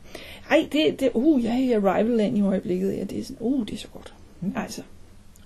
Ej, 0.51 0.69
det, 0.73 1.01
det, 1.01 1.11
uh, 1.15 1.45
jeg 1.45 1.53
er 1.53 1.59
i 1.59 1.73
Arrival 1.73 2.17
Land 2.17 2.39
i 2.39 2.41
øjeblikket, 2.41 2.93
ja, 2.97 3.05
det 3.05 3.19
er 3.19 3.25
sådan, 3.25 3.37
uh, 3.41 3.67
det 3.67 3.75
er 3.75 3.79
så 3.79 3.89
godt. 3.89 4.15
Mm. 4.41 4.53
Altså, 4.57 4.83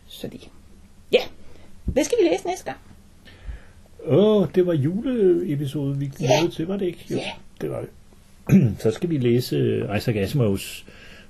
så 0.07 0.29
det. 0.29 0.49
Ja, 1.13 1.21
hvad 1.85 2.05
skal 2.05 2.19
vi 2.23 2.29
læse 2.29 2.47
næste 2.47 2.65
gang? 2.65 2.79
Åh, 4.07 4.47
det 4.55 4.67
var 4.67 4.73
juleepisode, 4.73 5.99
vi 5.99 6.11
Ja. 6.21 6.41
nåede 6.41 6.55
til, 6.55 6.67
var 6.67 6.77
det 6.77 6.87
ikke? 6.87 7.07
Jo. 7.11 7.17
Ja, 7.17 7.31
det 7.61 7.71
var 7.71 7.81
det. 7.81 7.89
Så 8.83 8.91
skal 8.91 9.11
vi 9.11 9.19
læse 9.19 9.57
øh, 9.57 9.97
Isaac 9.97 10.17
Asimovs 10.17 10.85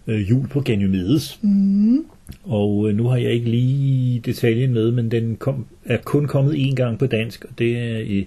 øh, 0.06 0.30
Jul 0.30 0.48
på 0.48 0.60
Ganymedes. 0.60 1.38
Mm. 1.42 2.04
Og 2.44 2.88
øh, 2.88 2.96
nu 2.96 3.08
har 3.08 3.16
jeg 3.16 3.32
ikke 3.32 3.50
lige 3.50 4.20
detaljen 4.20 4.74
med, 4.74 4.90
men 4.90 5.10
den 5.10 5.36
kom, 5.36 5.66
er 5.84 5.96
kun 6.04 6.26
kommet 6.26 6.54
én 6.54 6.74
gang 6.74 6.98
på 6.98 7.06
dansk, 7.06 7.44
og 7.44 7.58
det 7.58 7.78
er 7.78 7.98
i 7.98 8.26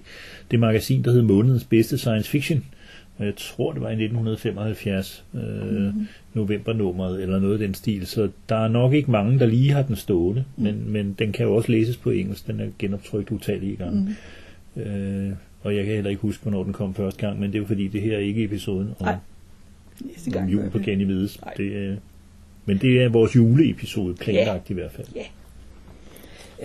det 0.50 0.60
magasin, 0.60 1.04
der 1.04 1.10
hedder 1.10 1.26
Månedens 1.26 1.64
Bedste 1.64 1.98
Science 1.98 2.30
Fiction. 2.30 2.64
Og 3.18 3.26
jeg 3.26 3.34
tror, 3.36 3.72
det 3.72 3.82
var 3.82 3.88
i 3.88 3.92
1975, 3.92 5.24
øh, 5.34 5.40
mm. 5.40 6.06
novembernummeret, 6.34 7.22
eller 7.22 7.38
noget 7.38 7.52
af 7.52 7.58
den 7.58 7.74
stil. 7.74 8.06
Så 8.06 8.28
der 8.48 8.56
er 8.56 8.68
nok 8.68 8.92
ikke 8.92 9.10
mange, 9.10 9.38
der 9.38 9.46
lige 9.46 9.70
har 9.70 9.82
den 9.82 9.96
stående, 9.96 10.44
mm. 10.56 10.62
men, 10.62 10.92
men 10.92 11.16
den 11.18 11.32
kan 11.32 11.46
jo 11.46 11.54
også 11.54 11.72
læses 11.72 11.96
på 11.96 12.10
engelsk. 12.10 12.46
Den 12.46 12.60
er 12.60 12.66
genoptrykt 12.78 13.30
utallige 13.30 13.76
gange. 13.76 14.16
Mm. 14.76 14.82
Øh, 14.82 15.32
og 15.62 15.76
jeg 15.76 15.84
kan 15.84 15.94
heller 15.94 16.10
ikke 16.10 16.22
huske, 16.22 16.42
hvornår 16.42 16.64
den 16.64 16.72
kom 16.72 16.94
første 16.94 17.26
gang, 17.26 17.40
men 17.40 17.50
det 17.52 17.54
er 17.54 17.60
jo 17.60 17.66
fordi, 17.66 17.88
det 17.88 18.00
her 18.00 18.14
er 18.16 18.20
ikke 18.20 18.44
episoden 18.44 18.94
om, 18.98 19.06
Nej. 19.06 19.16
Næste 20.00 20.28
om 20.28 20.32
gang. 20.32 20.52
jul 20.52 20.62
gør 20.62 20.70
på 20.70 20.78
vi. 20.78 20.84
Ganymedes. 20.84 21.40
Nej. 21.44 21.54
Det 21.54 21.76
er, 21.86 21.96
men 22.64 22.78
det 22.78 23.02
er 23.02 23.08
vores 23.08 23.36
juleepisode, 23.36 24.14
planlagt 24.14 24.70
i 24.70 24.74
hvert 24.74 24.92
fald. 24.92 25.06
Ja. 25.16 25.24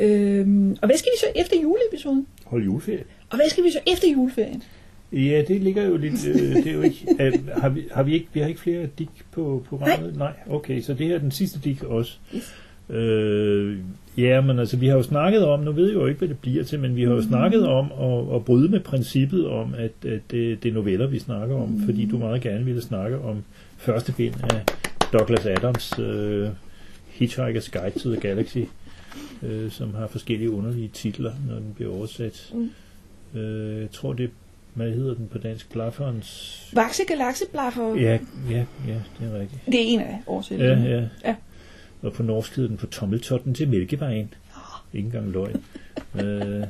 Øhm, 0.06 0.72
og 0.72 0.88
hvad 0.88 0.98
skal 0.98 1.12
vi 1.12 1.18
så 1.20 1.41
efter 1.41 1.62
juleepisoden? 1.62 2.28
Hold 2.46 2.64
juleferie. 2.64 3.04
Og 3.30 3.36
hvad 3.38 3.50
skal 3.50 3.64
vi 3.64 3.72
så 3.72 3.80
efter 3.88 4.12
juleferien? 4.12 4.64
Ja, 5.12 5.43
det 5.48 5.62
ligger 5.62 5.84
jo 5.84 5.98
lidt... 5.98 6.28
Øh, 6.28 6.36
det 6.56 6.68
er 6.68 6.74
jo 6.74 6.82
ikke, 6.82 7.08
er, 7.20 7.60
har, 7.62 7.70
vi, 7.70 7.88
har 7.91 8.04
vi 8.04 8.14
ikke... 8.14 8.28
Vi 8.34 8.39
har 8.39 8.48
ikke 8.48 8.60
flere 8.60 8.86
dik 9.00 9.10
på 9.32 9.66
programmet? 9.70 10.16
Nej. 10.18 10.32
Nej, 10.48 10.56
okay. 10.56 10.82
Så 10.82 10.93
det 10.93 11.08
her 11.08 11.16
er 11.16 11.20
den 11.20 11.32
sidste 11.32 11.60
dik 11.60 11.84
også. 11.84 12.18
Yes. 12.36 12.54
Øh, 12.89 13.77
ja, 14.17 14.41
men 14.41 14.59
altså, 14.59 14.77
vi 14.77 14.88
har 14.88 14.95
jo 14.95 15.03
snakket 15.03 15.45
om... 15.45 15.59
Nu 15.59 15.71
ved 15.71 15.86
jeg 15.88 15.93
jo 15.95 16.05
ikke, 16.05 16.17
hvad 16.17 16.27
det 16.27 16.39
bliver 16.39 16.63
til, 16.63 16.79
men 16.79 16.95
vi 16.95 17.03
har 17.03 17.11
jo 17.11 17.21
snakket 17.23 17.67
om 17.67 17.91
at, 18.01 18.36
at 18.36 18.45
bryde 18.45 18.69
med 18.69 18.79
princippet 18.79 19.47
om, 19.47 19.73
at, 19.77 20.09
at 20.11 20.21
det, 20.31 20.63
det 20.63 20.69
er 20.69 20.73
noveller, 20.73 21.07
vi 21.07 21.19
snakker 21.19 21.55
om, 21.55 21.81
fordi 21.86 22.05
du 22.05 22.17
meget 22.17 22.41
gerne 22.41 22.65
ville 22.65 22.81
snakke 22.81 23.17
om 23.19 23.43
første 23.77 24.13
bind 24.17 24.33
af 24.43 24.61
Douglas 25.13 25.45
Adams 25.45 25.99
øh, 25.99 26.49
Hitchhiker's 27.21 27.69
Guide 27.79 27.99
to 27.99 28.09
the 28.11 28.19
Galaxy, 28.21 28.57
øh, 29.43 29.71
som 29.71 29.93
har 29.95 30.07
forskellige 30.07 30.51
underlige 30.51 30.88
titler, 30.88 31.31
når 31.49 31.55
den 31.55 31.71
bliver 31.75 31.93
oversat. 31.95 32.53
Mm. 32.53 33.39
Øh, 33.39 33.81
jeg 33.81 33.91
tror, 33.91 34.13
det 34.13 34.29
hvad 34.73 34.91
hedder 34.91 35.13
den 35.13 35.27
på 35.31 35.38
dansk? 35.38 35.71
Blafferens... 35.73 36.61
Vakse 36.73 37.03
Galaxeblaffer. 37.07 37.95
Ja, 37.95 38.17
ja, 38.51 38.65
ja, 38.88 38.93
det 39.19 39.33
er 39.33 39.39
rigtigt. 39.39 39.61
Det 39.65 39.75
er 39.75 39.83
en 39.86 39.99
af 39.99 40.05
Ja, 40.05 40.17
oversættelserne. 40.27 40.89
ja. 40.89 41.03
Ja. 41.29 41.36
Og 42.02 42.14
på 42.14 42.24
norsk 42.24 42.56
hedder 42.56 42.68
den 42.68 42.78
på 42.78 42.86
tommeltotten 42.86 43.54
til 43.54 43.68
Mælkevejen. 43.70 44.34
Ikke 44.93 45.06
engang 45.06 45.32
løgn. 45.32 45.64
øh, 46.22 46.64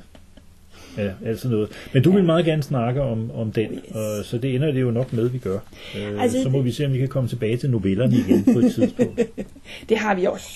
ja, 0.98 1.12
altså 1.26 1.50
noget. 1.50 1.70
Men 1.94 2.04
du 2.04 2.12
vil 2.12 2.24
meget 2.24 2.46
gerne 2.46 2.64
snakke 2.64 3.02
om, 3.02 3.32
om 3.32 3.52
den, 3.52 3.72
Yes. 3.74 3.96
og, 3.96 4.26
så 4.26 4.38
det 4.38 4.56
ender 4.56 4.72
det 4.72 4.82
jo 4.82 4.92
nok 4.92 5.14
med, 5.14 5.30
vi 5.30 5.38
gør. 5.38 5.60
Øh, 5.98 6.22
Altså, 6.24 6.44
så 6.44 6.50
må 6.50 6.58
det- 6.58 6.66
vi 6.66 6.72
se, 6.72 6.86
om 6.86 6.94
vi 6.94 6.98
kan 6.98 7.08
komme 7.08 7.30
tilbage 7.30 7.58
til 7.58 7.70
novellerne 7.70 8.16
igen 8.18 8.44
på 8.54 8.60
et 8.60 8.74
tidspunkt. 8.74 9.20
Det 9.90 9.98
har 9.98 10.16
vi 10.16 10.26
også. 10.26 10.48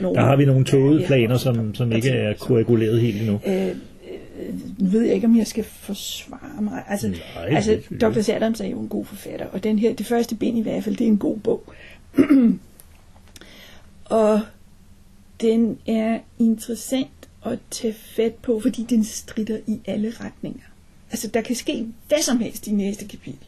Nogle. 0.00 0.16
Der 0.20 0.24
har 0.26 0.36
vi 0.36 0.44
nogle 0.44 0.64
tågede 0.64 1.00
Ja, 1.00 1.06
planer, 1.06 1.36
som, 1.36 1.74
som 1.74 1.92
ikke 1.92 2.08
er 2.10 2.34
koaguleret 2.34 3.00
helt 3.00 3.20
endnu. 3.20 3.40
Øh, 3.46 3.66
øh, 3.66 3.72
nu 4.78 4.88
ved 4.90 5.02
jeg 5.02 5.14
ikke, 5.14 5.26
om 5.26 5.36
jeg 5.38 5.46
skal 5.46 5.64
forsvare 5.64 6.62
mig. 6.62 6.82
Altså, 6.88 7.08
Nej, 7.08 7.18
altså 7.54 7.78
Dr. 8.00 8.30
Adams 8.34 8.60
er 8.60 8.66
jo 8.68 8.80
en 8.80 8.88
god 8.88 9.04
forfatter, 9.04 9.46
og 9.46 9.64
den 9.64 9.78
her, 9.78 9.94
det 9.94 10.06
første 10.06 10.34
bind 10.36 10.58
i 10.58 10.62
hvert 10.62 10.84
fald, 10.84 10.96
det 10.96 11.04
er 11.04 11.08
en 11.08 11.18
god 11.18 11.38
bog. 11.38 11.72
og 14.10 14.40
den 15.40 15.78
er 15.86 16.18
interessant 16.38 17.28
at 17.46 17.58
tage 17.70 17.92
fat 17.92 18.34
på, 18.34 18.60
fordi 18.60 18.86
den 18.90 19.04
strider 19.04 19.58
i 19.66 19.80
alle 19.86 20.12
retninger. 20.20 20.62
Altså, 21.10 21.28
der 21.28 21.40
kan 21.40 21.56
ske 21.56 21.86
hvad 22.08 22.22
som 22.22 22.38
helst 22.38 22.66
i 22.66 22.70
næste 22.70 23.04
kapitel. 23.04 23.46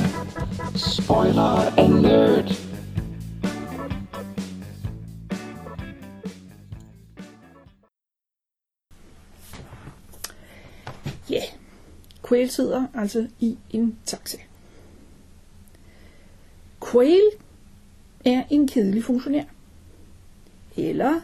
spoiler 0.77 1.79
alert. 1.79 2.64
Ja. 11.31 11.35
Yeah. 11.35 11.49
Quail 12.29 12.51
sidder 12.51 12.87
altså 12.95 13.27
i 13.41 13.59
en 13.71 13.99
taxa. 14.07 14.39
Quail 16.93 17.31
er 18.25 18.43
en 18.51 18.69
kedelig 18.69 19.05
funktionær. 19.05 19.45
Eller 20.77 21.21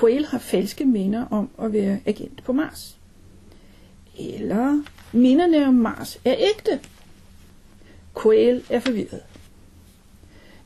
Quail 0.00 0.26
har 0.26 0.38
falske 0.38 0.84
minder 0.84 1.24
om 1.30 1.50
at 1.62 1.72
være 1.72 1.98
agent 2.06 2.44
på 2.44 2.52
Mars. 2.52 2.98
Eller 4.18 4.82
minderne 5.12 5.66
om 5.66 5.74
Mars 5.74 6.20
er 6.24 6.34
ægte. 6.38 6.80
Quail 8.22 8.64
er 8.70 8.80
forvirret. 8.80 9.22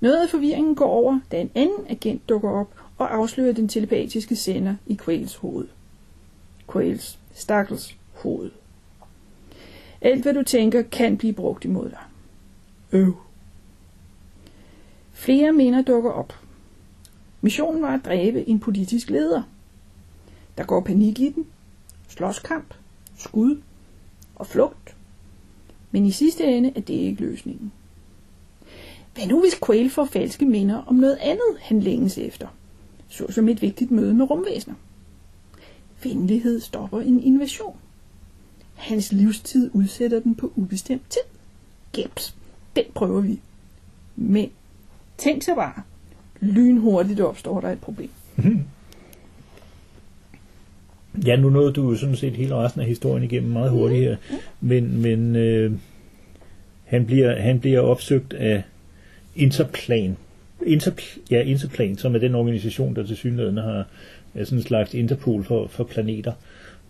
Noget 0.00 0.22
af 0.22 0.28
forvirringen 0.28 0.74
går 0.74 0.86
over, 0.86 1.20
da 1.32 1.40
en 1.40 1.50
anden 1.54 1.86
agent 1.88 2.28
dukker 2.28 2.50
op 2.50 2.74
og 2.98 3.14
afslører 3.14 3.52
den 3.52 3.68
telepatiske 3.68 4.36
sender 4.36 4.74
i 4.86 4.98
Quails 5.04 5.34
hoved. 5.36 5.68
Quails 6.72 7.18
stakkels 7.34 7.96
hoved. 8.14 8.50
Alt 10.00 10.22
hvad 10.22 10.34
du 10.34 10.42
tænker 10.42 10.82
kan 10.82 11.16
blive 11.16 11.32
brugt 11.32 11.64
imod 11.64 11.90
dig. 11.90 12.00
Øv. 12.92 13.16
Flere 15.12 15.52
minder 15.52 15.82
dukker 15.82 16.10
op. 16.10 16.38
Missionen 17.40 17.82
var 17.82 17.94
at 17.94 18.04
dræbe 18.04 18.48
en 18.48 18.60
politisk 18.60 19.10
leder. 19.10 19.42
Der 20.58 20.64
går 20.64 20.80
panik 20.80 21.20
i 21.20 21.28
den, 21.28 21.46
slåskamp, 22.08 22.74
skud 23.16 23.60
og 24.42 24.46
flugt. 24.46 24.96
Men 25.90 26.06
i 26.06 26.10
sidste 26.10 26.44
ende 26.44 26.72
er 26.76 26.80
det 26.80 26.94
ikke 26.94 27.22
løsningen. 27.22 27.72
Hvad 29.14 29.26
nu 29.26 29.40
hvis 29.40 29.58
Quail 29.66 29.90
får 29.90 30.04
falske 30.04 30.44
minder 30.44 30.82
om 30.86 30.94
noget 30.94 31.18
andet, 31.20 31.58
han 31.60 31.80
længes 31.80 32.18
efter? 32.18 32.48
Såsom 33.08 33.48
et 33.48 33.62
vigtigt 33.62 33.90
møde 33.90 34.14
med 34.14 34.30
rumvæsener. 34.30 34.74
Venlighed 36.04 36.60
stopper 36.60 37.00
en 37.00 37.22
invasion. 37.22 37.76
Hans 38.74 39.12
livstid 39.12 39.70
udsætter 39.72 40.20
den 40.20 40.34
på 40.34 40.52
ubestemt 40.56 41.10
tid. 41.10 41.22
Geps. 41.92 42.36
Den 42.76 42.84
prøver 42.94 43.20
vi. 43.20 43.40
Men 44.16 44.50
tænk 45.18 45.42
så 45.42 45.54
bare, 45.54 45.82
lynhurtigt 46.40 47.20
opstår 47.20 47.60
der 47.60 47.70
et 47.70 47.80
problem. 47.80 48.10
Mhm. 48.36 48.64
Ja, 51.26 51.36
nu 51.36 51.50
nåede 51.50 51.72
du 51.72 51.90
jo 51.90 51.96
sådan 51.96 52.16
set 52.16 52.36
hele 52.36 52.54
resten 52.54 52.80
af 52.80 52.86
historien 52.86 53.24
igennem 53.24 53.52
meget 53.52 53.70
hurtigt 53.70 54.02
her, 54.02 54.16
men, 54.60 55.02
men 55.02 55.36
øh, 55.36 55.72
han, 56.84 57.06
bliver, 57.06 57.40
han 57.40 57.60
bliver 57.60 57.80
opsøgt 57.80 58.32
af 58.32 58.62
Interplan. 59.36 60.16
Interpl- 60.62 61.20
ja, 61.30 61.40
Interplan, 61.40 61.96
som 61.96 62.14
er 62.14 62.18
den 62.18 62.34
organisation, 62.34 62.96
der 62.96 63.06
til 63.06 63.16
synligheden 63.16 63.56
har 63.56 63.86
er 64.34 64.44
sådan 64.44 64.58
en 64.58 64.62
slags 64.62 64.94
Interpol 64.94 65.44
for, 65.44 65.66
for 65.66 65.84
planeter. 65.84 66.32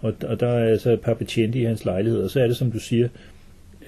Og, 0.01 0.15
og 0.25 0.41
der 0.41 0.49
er 0.49 0.69
altså 0.69 0.91
et 0.91 1.01
par 1.01 1.15
betjente 1.15 1.59
i 1.59 1.65
hans 1.65 1.85
lejlighed, 1.85 2.23
og 2.23 2.31
så 2.31 2.41
er 2.41 2.47
det, 2.47 2.57
som 2.57 2.73
du 2.73 2.79
siger, 2.79 3.09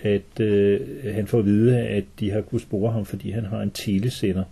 at 0.02 0.40
øh, 0.40 0.80
han 1.14 1.26
får 1.26 1.38
at 1.38 1.44
vide, 1.44 1.78
at 1.78 2.04
de 2.20 2.30
har 2.30 2.40
kunnet 2.40 2.62
spore 2.62 2.92
ham, 2.92 3.04
fordi 3.04 3.30
han 3.30 3.44
har 3.44 3.62
en 3.62 3.70
telesender 3.70 4.44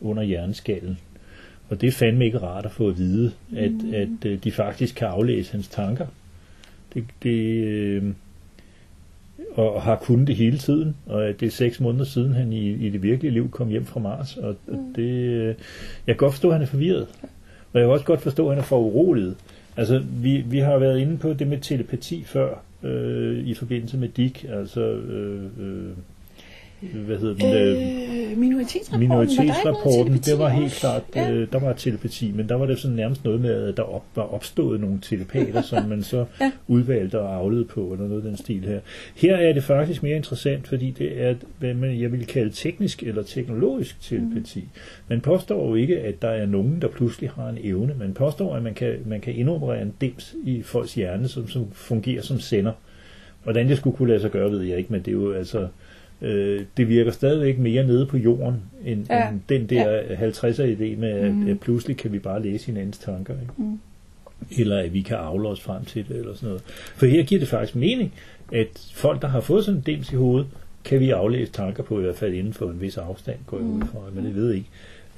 under 0.00 0.22
hjerneskallen. 0.22 0.98
Og 1.68 1.80
det 1.80 1.86
er 1.86 1.92
fandme 1.92 2.24
ikke 2.24 2.38
rart 2.38 2.64
at 2.64 2.70
få 2.70 2.88
at 2.88 2.98
vide, 2.98 3.32
at, 3.56 3.70
mm. 3.70 3.94
at 3.94 4.26
øh, 4.26 4.38
de 4.44 4.52
faktisk 4.52 4.94
kan 4.94 5.08
aflæse 5.08 5.52
hans 5.52 5.68
tanker. 5.68 6.06
Det, 6.94 7.04
det, 7.22 7.64
øh, 7.64 8.02
og 9.54 9.82
har 9.82 9.96
kunnet 9.96 10.26
det 10.26 10.36
hele 10.36 10.58
tiden, 10.58 10.96
og 11.06 11.28
at 11.28 11.40
det 11.40 11.46
er 11.46 11.50
seks 11.50 11.80
måneder 11.80 12.04
siden, 12.04 12.32
han 12.32 12.52
i, 12.52 12.86
i 12.86 12.90
det 12.90 13.02
virkelige 13.02 13.32
liv 13.32 13.50
kom 13.50 13.68
hjem 13.68 13.84
fra 13.84 14.00
Mars. 14.00 14.36
Og, 14.36 14.56
mm. 14.66 14.74
og 14.74 14.92
det, 14.96 15.10
øh, 15.10 15.46
jeg 15.46 15.54
kan 16.06 16.16
godt 16.16 16.32
forstå, 16.32 16.48
at 16.48 16.54
han 16.54 16.62
er 16.62 16.66
forvirret. 16.66 17.06
Og 17.72 17.80
jeg 17.80 17.82
kan 17.82 17.90
også 17.90 18.04
godt 18.04 18.20
forstå, 18.20 18.48
at 18.48 18.54
han 18.54 18.62
er 18.62 18.66
for 18.66 18.78
uroliget. 18.78 19.36
Altså, 19.76 20.04
vi, 20.22 20.36
vi 20.36 20.58
har 20.58 20.78
været 20.78 20.98
inde 20.98 21.18
på 21.18 21.32
det 21.32 21.46
med 21.46 21.58
telepati 21.58 22.24
før, 22.24 22.62
øh, 22.82 23.38
i 23.46 23.54
forbindelse 23.54 23.96
med 23.96 24.08
Dick, 24.08 24.44
altså... 24.48 24.80
Øh, 24.80 25.44
øh, 25.58 25.90
hvad 26.80 27.18
hedder 27.18 27.34
den? 27.34 27.54
Øh, 28.32 28.38
minoritetsrapporten, 28.38 29.08
minoritetsrapporten, 29.08 30.12
det 30.14 30.38
var 30.38 30.48
helt 30.48 30.72
klart, 30.72 31.02
Ja. 31.16 31.30
øh, 31.32 31.52
der 31.52 31.58
var 31.60 31.72
telepati, 31.72 32.32
men 32.34 32.48
der 32.48 32.54
var 32.54 32.66
det 32.66 32.78
sådan 32.78 32.96
nærmest 32.96 33.24
noget 33.24 33.40
med, 33.40 33.50
at 33.68 33.76
der 33.76 33.82
op, 33.82 34.04
var 34.14 34.22
opstået 34.34 34.80
nogle 34.80 34.98
telepater, 35.02 35.62
som 35.62 35.88
man 35.88 36.02
så 36.02 36.24
Ja. 36.40 36.50
udvalgte 36.68 37.20
og 37.20 37.34
aflede 37.34 37.64
på, 37.64 37.92
eller 37.92 38.08
noget 38.08 38.22
af 38.22 38.28
den 38.28 38.36
stil 38.36 38.60
her. 38.64 38.80
Her 39.16 39.36
er 39.36 39.52
det 39.52 39.64
faktisk 39.64 40.02
mere 40.02 40.16
interessant, 40.16 40.68
fordi 40.68 40.90
det 40.90 41.22
er, 41.22 41.34
hvad 41.58 41.74
man, 41.74 42.00
jeg 42.00 42.12
vil 42.12 42.26
kalde 42.26 42.50
teknisk 42.50 43.02
eller 43.02 43.22
teknologisk 43.22 44.00
telepati. 44.00 44.60
Mm. 44.60 44.68
Man 45.08 45.20
påstår 45.20 45.68
jo 45.68 45.74
ikke, 45.74 45.98
at 46.00 46.22
der 46.22 46.28
er 46.30 46.46
nogen, 46.46 46.78
der 46.82 46.88
pludselig 46.88 47.30
har 47.30 47.48
en 47.48 47.58
evne. 47.62 47.94
Man 47.98 48.14
påstår, 48.14 48.54
at 48.56 48.62
man 48.62 48.74
kan, 48.74 48.94
man 49.06 49.20
kan 49.20 49.34
indoperere 49.34 49.82
en 49.82 49.92
dims 50.00 50.34
i 50.44 50.62
folks 50.62 50.94
hjerne, 50.94 51.28
som, 51.28 51.48
som 51.48 51.66
fungerer 51.72 52.22
som 52.22 52.40
sender. 52.40 52.72
Hvordan 53.42 53.68
det 53.68 53.76
skulle 53.78 53.96
kunne 53.96 54.08
lade 54.08 54.20
sig 54.20 54.30
gøre, 54.30 54.50
ved 54.50 54.62
jeg 54.62 54.78
ikke, 54.78 54.92
men 54.92 55.00
det 55.00 55.08
er 55.08 55.12
jo 55.12 55.32
altså... 55.32 55.68
Øh, 56.22 56.64
det 56.76 56.88
virker 56.88 57.10
stadigvæk 57.10 57.58
mere 57.58 57.86
nede 57.86 58.06
på 58.06 58.16
jorden, 58.16 58.54
end, 58.84 59.06
ja. 59.10 59.28
End 59.30 59.40
den 59.48 59.66
der 59.66 59.90
ja. 59.90 60.30
50'er 60.30 60.76
idé 60.78 60.96
med, 61.00 61.10
at, 61.10 61.32
Mhm. 61.34 61.48
at 61.48 61.60
pludselig 61.60 61.96
kan 61.96 62.12
vi 62.12 62.18
bare 62.18 62.42
læse 62.42 62.66
hinandens 62.66 62.98
tanker. 62.98 63.34
Ikke? 63.40 63.52
Mm. 63.56 63.78
Eller 64.58 64.78
at 64.78 64.94
vi 64.94 65.00
kan 65.00 65.16
afle 65.16 65.48
os 65.48 65.60
frem 65.60 65.84
til 65.84 66.04
det, 66.08 66.16
eller 66.16 66.34
sådan 66.34 66.46
noget. 66.48 66.62
For 66.96 67.06
her 67.06 67.22
giver 67.24 67.38
det 67.38 67.48
faktisk 67.48 67.76
mening, 67.76 68.14
at 68.52 68.90
folk, 68.94 69.22
der 69.22 69.28
har 69.28 69.40
fået 69.40 69.64
sådan 69.64 69.78
en 69.78 69.82
dims 69.86 70.12
i 70.12 70.16
hovedet, 70.16 70.46
kan 70.84 71.00
vi 71.00 71.10
aflæse 71.10 71.52
tanker 71.52 71.82
på, 71.82 71.98
i 71.98 72.02
hvert 72.02 72.16
fald 72.16 72.34
inden 72.34 72.52
for 72.52 72.70
en 72.70 72.80
vis 72.80 72.96
afstand, 72.96 73.36
går 73.46 73.56
jeg 73.56 73.66
ud 73.66 73.80
fra, 73.80 73.98
men 74.14 74.24
det 74.24 74.34
ved 74.34 74.52
ikke. 74.52 74.68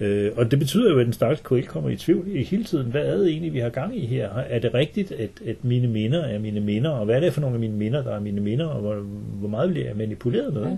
Øh, 0.00 0.30
og 0.36 0.50
det 0.50 0.58
betyder 0.58 0.90
jo, 0.90 0.98
at 0.98 1.04
den 1.06 1.12
stakkels 1.12 1.40
KL 1.40 1.60
kommer 1.66 1.90
i 1.90 1.96
tvivl 1.96 2.26
i 2.36 2.42
hele 2.42 2.64
tiden. 2.64 2.86
Hvad 2.90 3.06
er 3.06 3.16
det 3.16 3.28
egentlig, 3.28 3.52
vi 3.54 3.58
har 3.58 3.68
gang 3.68 3.96
i 3.98 4.06
her? 4.06 4.28
Er 4.28 4.58
det 4.58 4.74
rigtigt, 4.74 5.12
at, 5.12 5.30
at 5.46 5.56
mine 5.64 5.88
minder 5.88 6.22
er 6.24 6.38
mine 6.38 6.60
minder? 6.60 6.90
Og 6.90 7.04
hvad 7.04 7.16
er 7.16 7.20
det 7.20 7.32
for 7.32 7.40
nogle 7.40 7.54
af 7.54 7.60
mine 7.60 7.74
minder, 7.76 8.02
der 8.02 8.14
er 8.16 8.20
mine 8.20 8.40
minder? 8.40 8.66
Og 8.66 8.80
hvor, 8.80 8.94
hvor 9.38 9.48
meget 9.48 9.70
bliver 9.70 9.86
jeg 9.86 9.96
manipuleret 9.96 10.54
med? 10.54 10.62
Ja. 10.62 10.76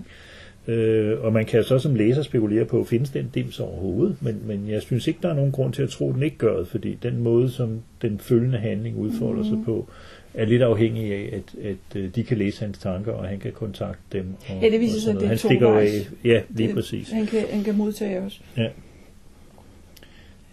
Øh, 0.67 1.23
og 1.25 1.33
man 1.33 1.45
kan 1.45 1.63
så 1.63 1.79
som 1.79 1.95
læser 1.95 2.21
spekulere 2.21 2.65
på, 2.65 2.83
findes 2.83 3.09
den 3.09 3.31
dims 3.35 3.59
overhovedet? 3.59 4.15
Men, 4.21 4.41
men 4.45 4.69
jeg 4.69 4.81
synes 4.81 5.07
ikke, 5.07 5.19
der 5.23 5.29
er 5.29 5.33
nogen 5.33 5.51
grund 5.51 5.73
til 5.73 5.83
at 5.83 5.89
tro, 5.89 6.09
at 6.09 6.15
den 6.15 6.23
ikke 6.23 6.37
gør 6.37 6.57
det, 6.57 6.67
fordi 6.67 6.97
den 7.03 7.17
måde, 7.19 7.49
som 7.49 7.79
den 8.01 8.19
følgende 8.19 8.57
handling 8.57 8.97
udfolder 8.97 9.43
sig 9.43 9.57
på, 9.65 9.89
er 10.33 10.45
lidt 10.45 10.61
afhængig 10.61 11.13
af, 11.13 11.29
at, 11.33 11.65
at 11.69 12.01
øh, 12.01 12.09
de 12.15 12.23
kan 12.23 12.37
læse 12.37 12.61
hans 12.65 12.77
tanker, 12.77 13.11
og 13.11 13.25
han 13.27 13.39
kan 13.39 13.51
kontakte 13.51 14.17
dem. 14.17 14.25
Og, 14.49 14.61
Ja, 14.61 14.69
det 14.69 14.79
viser 14.79 14.99
sig, 15.01 15.13
at 15.15 15.21
det 15.21 15.31
er 15.31 15.35
stikker 15.35 15.67
af. 15.67 15.71
tovejs. 15.87 16.11
Ja, 16.25 16.41
lige 16.49 16.67
Det- 16.67 16.75
præcis. 16.75 17.11
Han 17.11 17.25
kan, 17.25 17.39
han 17.51 17.63
kan 17.63 17.77
modtage 17.77 18.19
os. 18.21 18.41
Ja. 18.57 18.67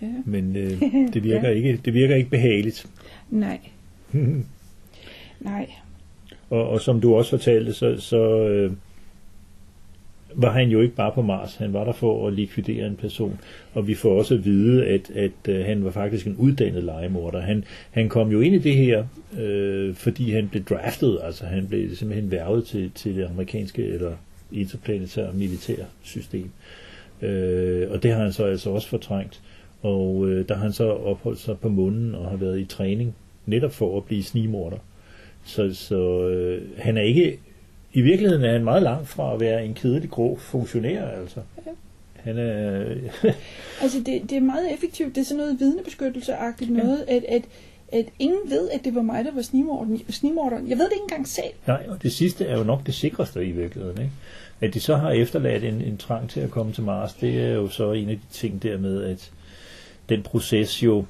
Ja. 0.03 0.07
Men 0.24 0.57
øh, 0.57 0.70
det, 1.14 1.24
virker 1.24 1.48
Ja. 1.48 1.55
ikke, 1.55 1.80
det 1.84 1.94
virker 1.94 2.14
ikke 2.14 2.30
behageligt. 2.30 2.86
Nej. 3.30 3.59
Nej. 5.40 5.70
og, 6.51 6.68
og 6.68 6.80
som 6.80 7.01
du 7.01 7.14
også 7.14 7.30
fortalte, 7.30 7.72
så, 7.72 7.96
så 8.01 8.48
øh, 8.48 8.72
var 10.34 10.53
han 10.53 10.68
jo 10.68 10.80
ikke 10.80 10.94
bare 10.94 11.12
på 11.14 11.22
Mars. 11.22 11.57
Han 11.57 11.72
var 11.72 11.84
der 11.84 11.92
for 11.92 12.26
at 12.28 12.32
likvidere 12.32 12.86
en 12.86 12.96
person. 12.96 13.40
Og 13.74 13.88
vi 13.88 13.94
får 13.94 14.18
også 14.18 14.34
at 14.34 14.44
vide, 14.44 14.86
at, 14.86 15.11
at 15.11 15.32
øh, 15.48 15.64
han 15.64 15.84
var 15.84 15.90
faktisk 15.90 16.26
en 16.26 16.36
uddannet 16.36 16.84
legemorder. 16.84 17.40
Han, 17.40 17.64
han 17.90 18.09
kom 18.09 18.30
jo 18.30 18.40
ind 18.40 18.55
i 18.55 18.59
det 18.59 18.76
her, 18.76 19.05
øh, 19.38 19.94
fordi 19.94 20.30
han 20.30 20.48
blev 20.48 20.64
draftet. 20.64 21.18
Altså 21.22 21.44
han 21.46 21.66
blev 21.68 21.96
simpelthen 21.96 22.30
værvet 22.30 22.64
til, 22.66 22.90
til 22.94 23.16
det 23.16 23.24
amerikanske 23.30 23.84
eller 23.86 24.12
interplanetære 24.53 25.32
militære 25.32 25.84
system. 26.03 26.51
Øh, 27.22 27.90
og 27.90 28.03
det 28.03 28.12
har 28.12 28.22
han 28.22 28.32
så 28.32 28.44
altså 28.44 28.70
også 28.70 28.88
fortrængt. 28.88 29.40
Og 29.83 30.28
øh, 30.28 30.49
der 30.49 30.55
har 30.55 30.62
han 30.62 30.72
så 30.72 30.91
opholdt 30.93 31.39
sig 31.39 31.59
på 31.59 31.68
månen 31.68 32.14
og 32.14 32.31
har 32.31 32.37
været 32.37 32.61
i 32.61 32.64
træning 32.64 33.14
netop 33.47 33.72
for 33.72 33.97
at 33.97 34.05
blive 34.05 34.24
snigmorder. 34.24 34.76
Så, 35.45 35.74
så 35.74 36.28
øh, 36.28 36.62
han 36.78 36.97
er 36.97 37.03
ikke... 37.03 37.39
I 37.93 38.01
virkeligheden 38.01 38.45
er 38.45 38.53
han 38.53 38.64
meget 38.64 38.83
langt 38.83 39.09
fra 39.09 39.35
at 39.35 39.41
være 39.41 39.64
en 39.64 39.74
kedelig 39.74 40.11
grå 40.11 40.37
funktionær, 40.37 41.09
altså. 41.09 41.41
Han 42.14 42.39
er... 42.39 42.85
Altså, 43.83 43.99
det, 44.07 44.22
det 44.31 44.37
er 44.37 44.41
meget 44.41 44.74
effektivt. 44.74 45.14
Det 45.14 45.20
er 45.20 45.24
sådan 45.24 45.39
noget 45.39 45.61
vidnebeskyttelse-agtigt 45.61 46.72
noget, 46.72 47.05
at, 47.09 47.24
at, 47.28 47.43
at 47.93 48.07
ingen 48.18 48.51
ved, 48.51 48.70
at 48.70 48.85
det 48.85 48.95
var 48.95 49.03
mig, 49.03 49.24
der 49.24 49.33
var 49.35 49.43
snimorderen. 49.43 50.03
snimorderen. 50.09 50.68
Jeg 50.68 50.78
ved 50.78 50.85
det 50.85 50.93
ikke 50.93 51.03
engang 51.03 51.28
selv. 51.28 51.53
Nej, 51.66 51.87
og 51.89 52.03
det 52.03 52.12
sidste 52.12 52.45
er 52.45 52.59
jo 52.59 52.64
nok 52.64 52.87
det 52.87 52.95
sikreste 52.95 53.47
i 53.47 53.53
virkeligheden, 53.53 53.99
ikke? 53.99 54.12
At 54.61 54.74
de 54.74 54.81
så 54.81 54.97
har 54.97 55.11
efterladt 55.11 55.64
en, 55.64 55.81
en 55.81 55.97
trang 55.97 56.31
til 56.31 56.41
at 56.41 56.51
komme 56.51 56.72
til 56.72 56.85
Mars, 56.85 57.14
det 57.14 57.41
er 57.41 57.53
jo 57.53 57.68
så 57.68 57.93
en 57.93 58.09
af 58.09 58.16
de 58.16 58.35
ting 58.35 58.62
der 58.62 58.78
med, 58.78 59.05
at 59.05 59.31
den 60.11 60.23
proces 60.23 60.83
jo 60.83 61.05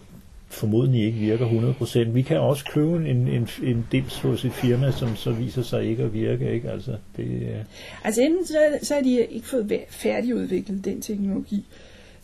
formodentlig 0.48 1.04
ikke 1.04 1.18
virker 1.18 1.74
100%. 2.06 2.10
Vi 2.10 2.22
kan 2.22 2.40
også 2.40 2.64
købe 2.64 2.96
en, 2.96 3.28
en, 3.28 3.48
en 3.62 3.86
dims 3.92 4.18
hos 4.18 4.44
et 4.44 4.52
firma, 4.52 4.90
som 4.90 5.16
så 5.16 5.32
viser 5.32 5.62
sig 5.62 5.84
ikke 5.84 6.02
at 6.02 6.14
virke, 6.14 6.52
ikke? 6.52 6.70
Altså, 6.70 6.96
det, 7.16 7.24
uh... 7.24 7.64
Altså 8.04 8.22
enten 8.22 8.46
så, 8.46 8.58
så 8.82 8.94
har 8.94 9.00
de 9.00 9.26
ikke 9.26 9.46
fået 9.46 9.80
færdigudviklet 9.88 10.84
den 10.84 11.00
teknologi, 11.00 11.64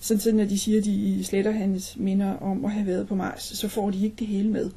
sådan 0.01 0.21
så 0.21 0.33
når 0.33 0.45
de 0.45 0.59
siger, 0.59 0.79
at 0.79 0.85
de 0.85 1.25
sletter 1.25 1.51
hans 1.51 1.97
minder 1.97 2.37
om 2.37 2.65
at 2.65 2.71
have 2.71 2.87
været 2.87 3.09
på 3.09 3.15
Mars, 3.15 3.43
så 3.43 3.69
får 3.69 3.91
de 3.91 4.05
ikke 4.05 4.17
det 4.19 4.27
hele 4.27 4.49
med. 4.49 4.71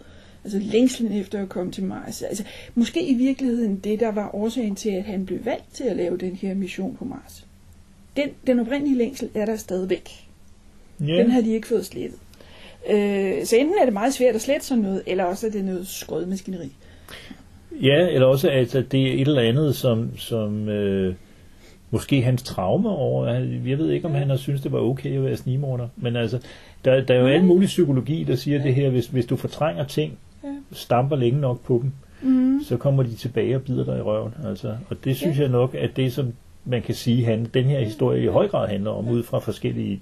Altså 0.43 0.59
længslen 0.59 1.11
efter 1.11 1.41
at 1.41 1.49
komme 1.49 1.71
til 1.71 1.83
Mars. 1.83 2.21
Altså, 2.21 2.43
måske 2.75 3.07
i 3.07 3.13
virkeligheden 3.13 3.79
det, 3.79 3.99
der 3.99 4.11
var 4.11 4.35
årsagen 4.35 4.75
til, 4.75 4.89
at 4.89 5.03
han 5.03 5.25
blev 5.25 5.45
valgt 5.45 5.73
til 5.73 5.83
at 5.83 5.95
lave 5.97 6.17
den 6.17 6.35
her 6.35 6.53
mission 6.53 6.95
på 6.95 7.05
Mars. 7.05 7.45
Den, 8.17 8.29
den 8.47 8.59
oprindelige 8.59 8.97
længsel 8.97 9.29
er 9.33 9.45
der 9.45 9.55
stadigvæk 9.55 10.28
ja. 11.07 11.13
Den 11.13 11.31
har 11.31 11.41
de 11.41 11.53
ikke 11.53 11.67
fået 11.67 11.85
slettet. 11.85 12.19
Øh, 12.89 13.45
så 13.45 13.55
enten 13.55 13.75
er 13.81 13.85
det 13.85 13.93
meget 13.93 14.13
svært 14.13 14.35
at 14.35 14.41
slette 14.41 14.65
sådan 14.65 14.83
noget, 14.83 15.01
eller 15.07 15.23
også 15.23 15.47
er 15.47 15.51
det 15.51 15.65
noget 15.65 15.87
skåret 15.87 16.27
maskineri. 16.27 16.71
Ja, 17.81 18.07
eller 18.07 18.27
også 18.27 18.49
at, 18.49 18.75
at 18.75 18.91
det 18.91 19.07
er 19.07 19.13
et 19.13 19.27
eller 19.27 19.41
andet, 19.41 19.75
som, 19.75 20.17
som 20.17 20.69
øh, 20.69 21.13
måske 21.91 22.21
hans 22.21 22.43
traume 22.43 22.89
over. 22.89 23.27
Jeg 23.65 23.77
ved 23.77 23.89
ikke, 23.91 24.07
om 24.07 24.13
han 24.13 24.29
har 24.29 24.37
synes 24.37 24.61
det 24.61 24.71
var 24.71 24.79
okay 24.79 25.15
at 25.17 25.23
være 25.23 25.37
snigmorder. 25.37 25.87
Men 25.95 26.15
altså, 26.15 26.39
der, 26.85 27.01
der 27.01 27.13
er 27.13 27.19
jo 27.19 27.25
Mm. 27.25 27.31
alle 27.33 27.45
mulige 27.45 27.67
psykologi, 27.67 28.23
der 28.23 28.35
siger 28.35 28.61
det 28.63 28.75
her, 28.75 28.89
hvis, 28.89 29.07
hvis 29.07 29.25
du 29.25 29.35
fortrænger 29.35 29.83
ting, 29.85 30.17
Ja. 30.43 30.49
stamper 30.71 31.15
længe 31.15 31.39
nok 31.41 31.63
på 31.63 31.79
dem, 31.83 31.91
Mm. 32.21 32.59
så 32.63 32.77
kommer 32.77 33.03
de 33.03 33.15
tilbage 33.15 33.55
og 33.55 33.61
bider 33.61 33.85
dig 33.85 33.97
i 33.97 34.01
røven. 34.01 34.33
Altså, 34.45 34.75
og 34.89 34.97
det 35.03 35.15
synes 35.15 35.37
Ja. 35.37 35.41
jeg 35.41 35.49
nok, 35.51 35.75
at 35.75 35.89
det 35.95 36.13
som 36.13 36.33
man 36.65 36.81
kan 36.81 36.95
sige, 36.95 37.25
han, 37.25 37.45
den 37.53 37.63
her 37.65 37.79
historie 37.79 38.23
i 38.23 38.27
høj 38.27 38.47
grad 38.47 38.67
handler 38.67 38.91
om, 38.91 39.09
ud 39.09 39.23
fra 39.23 39.39
forskellige 39.39 40.01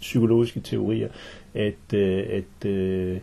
psykologiske 0.00 0.60
teorier, 0.60 1.08
at, 1.54 1.94
øh, 1.94 2.26
at 2.30 2.66
øh, 2.66 3.18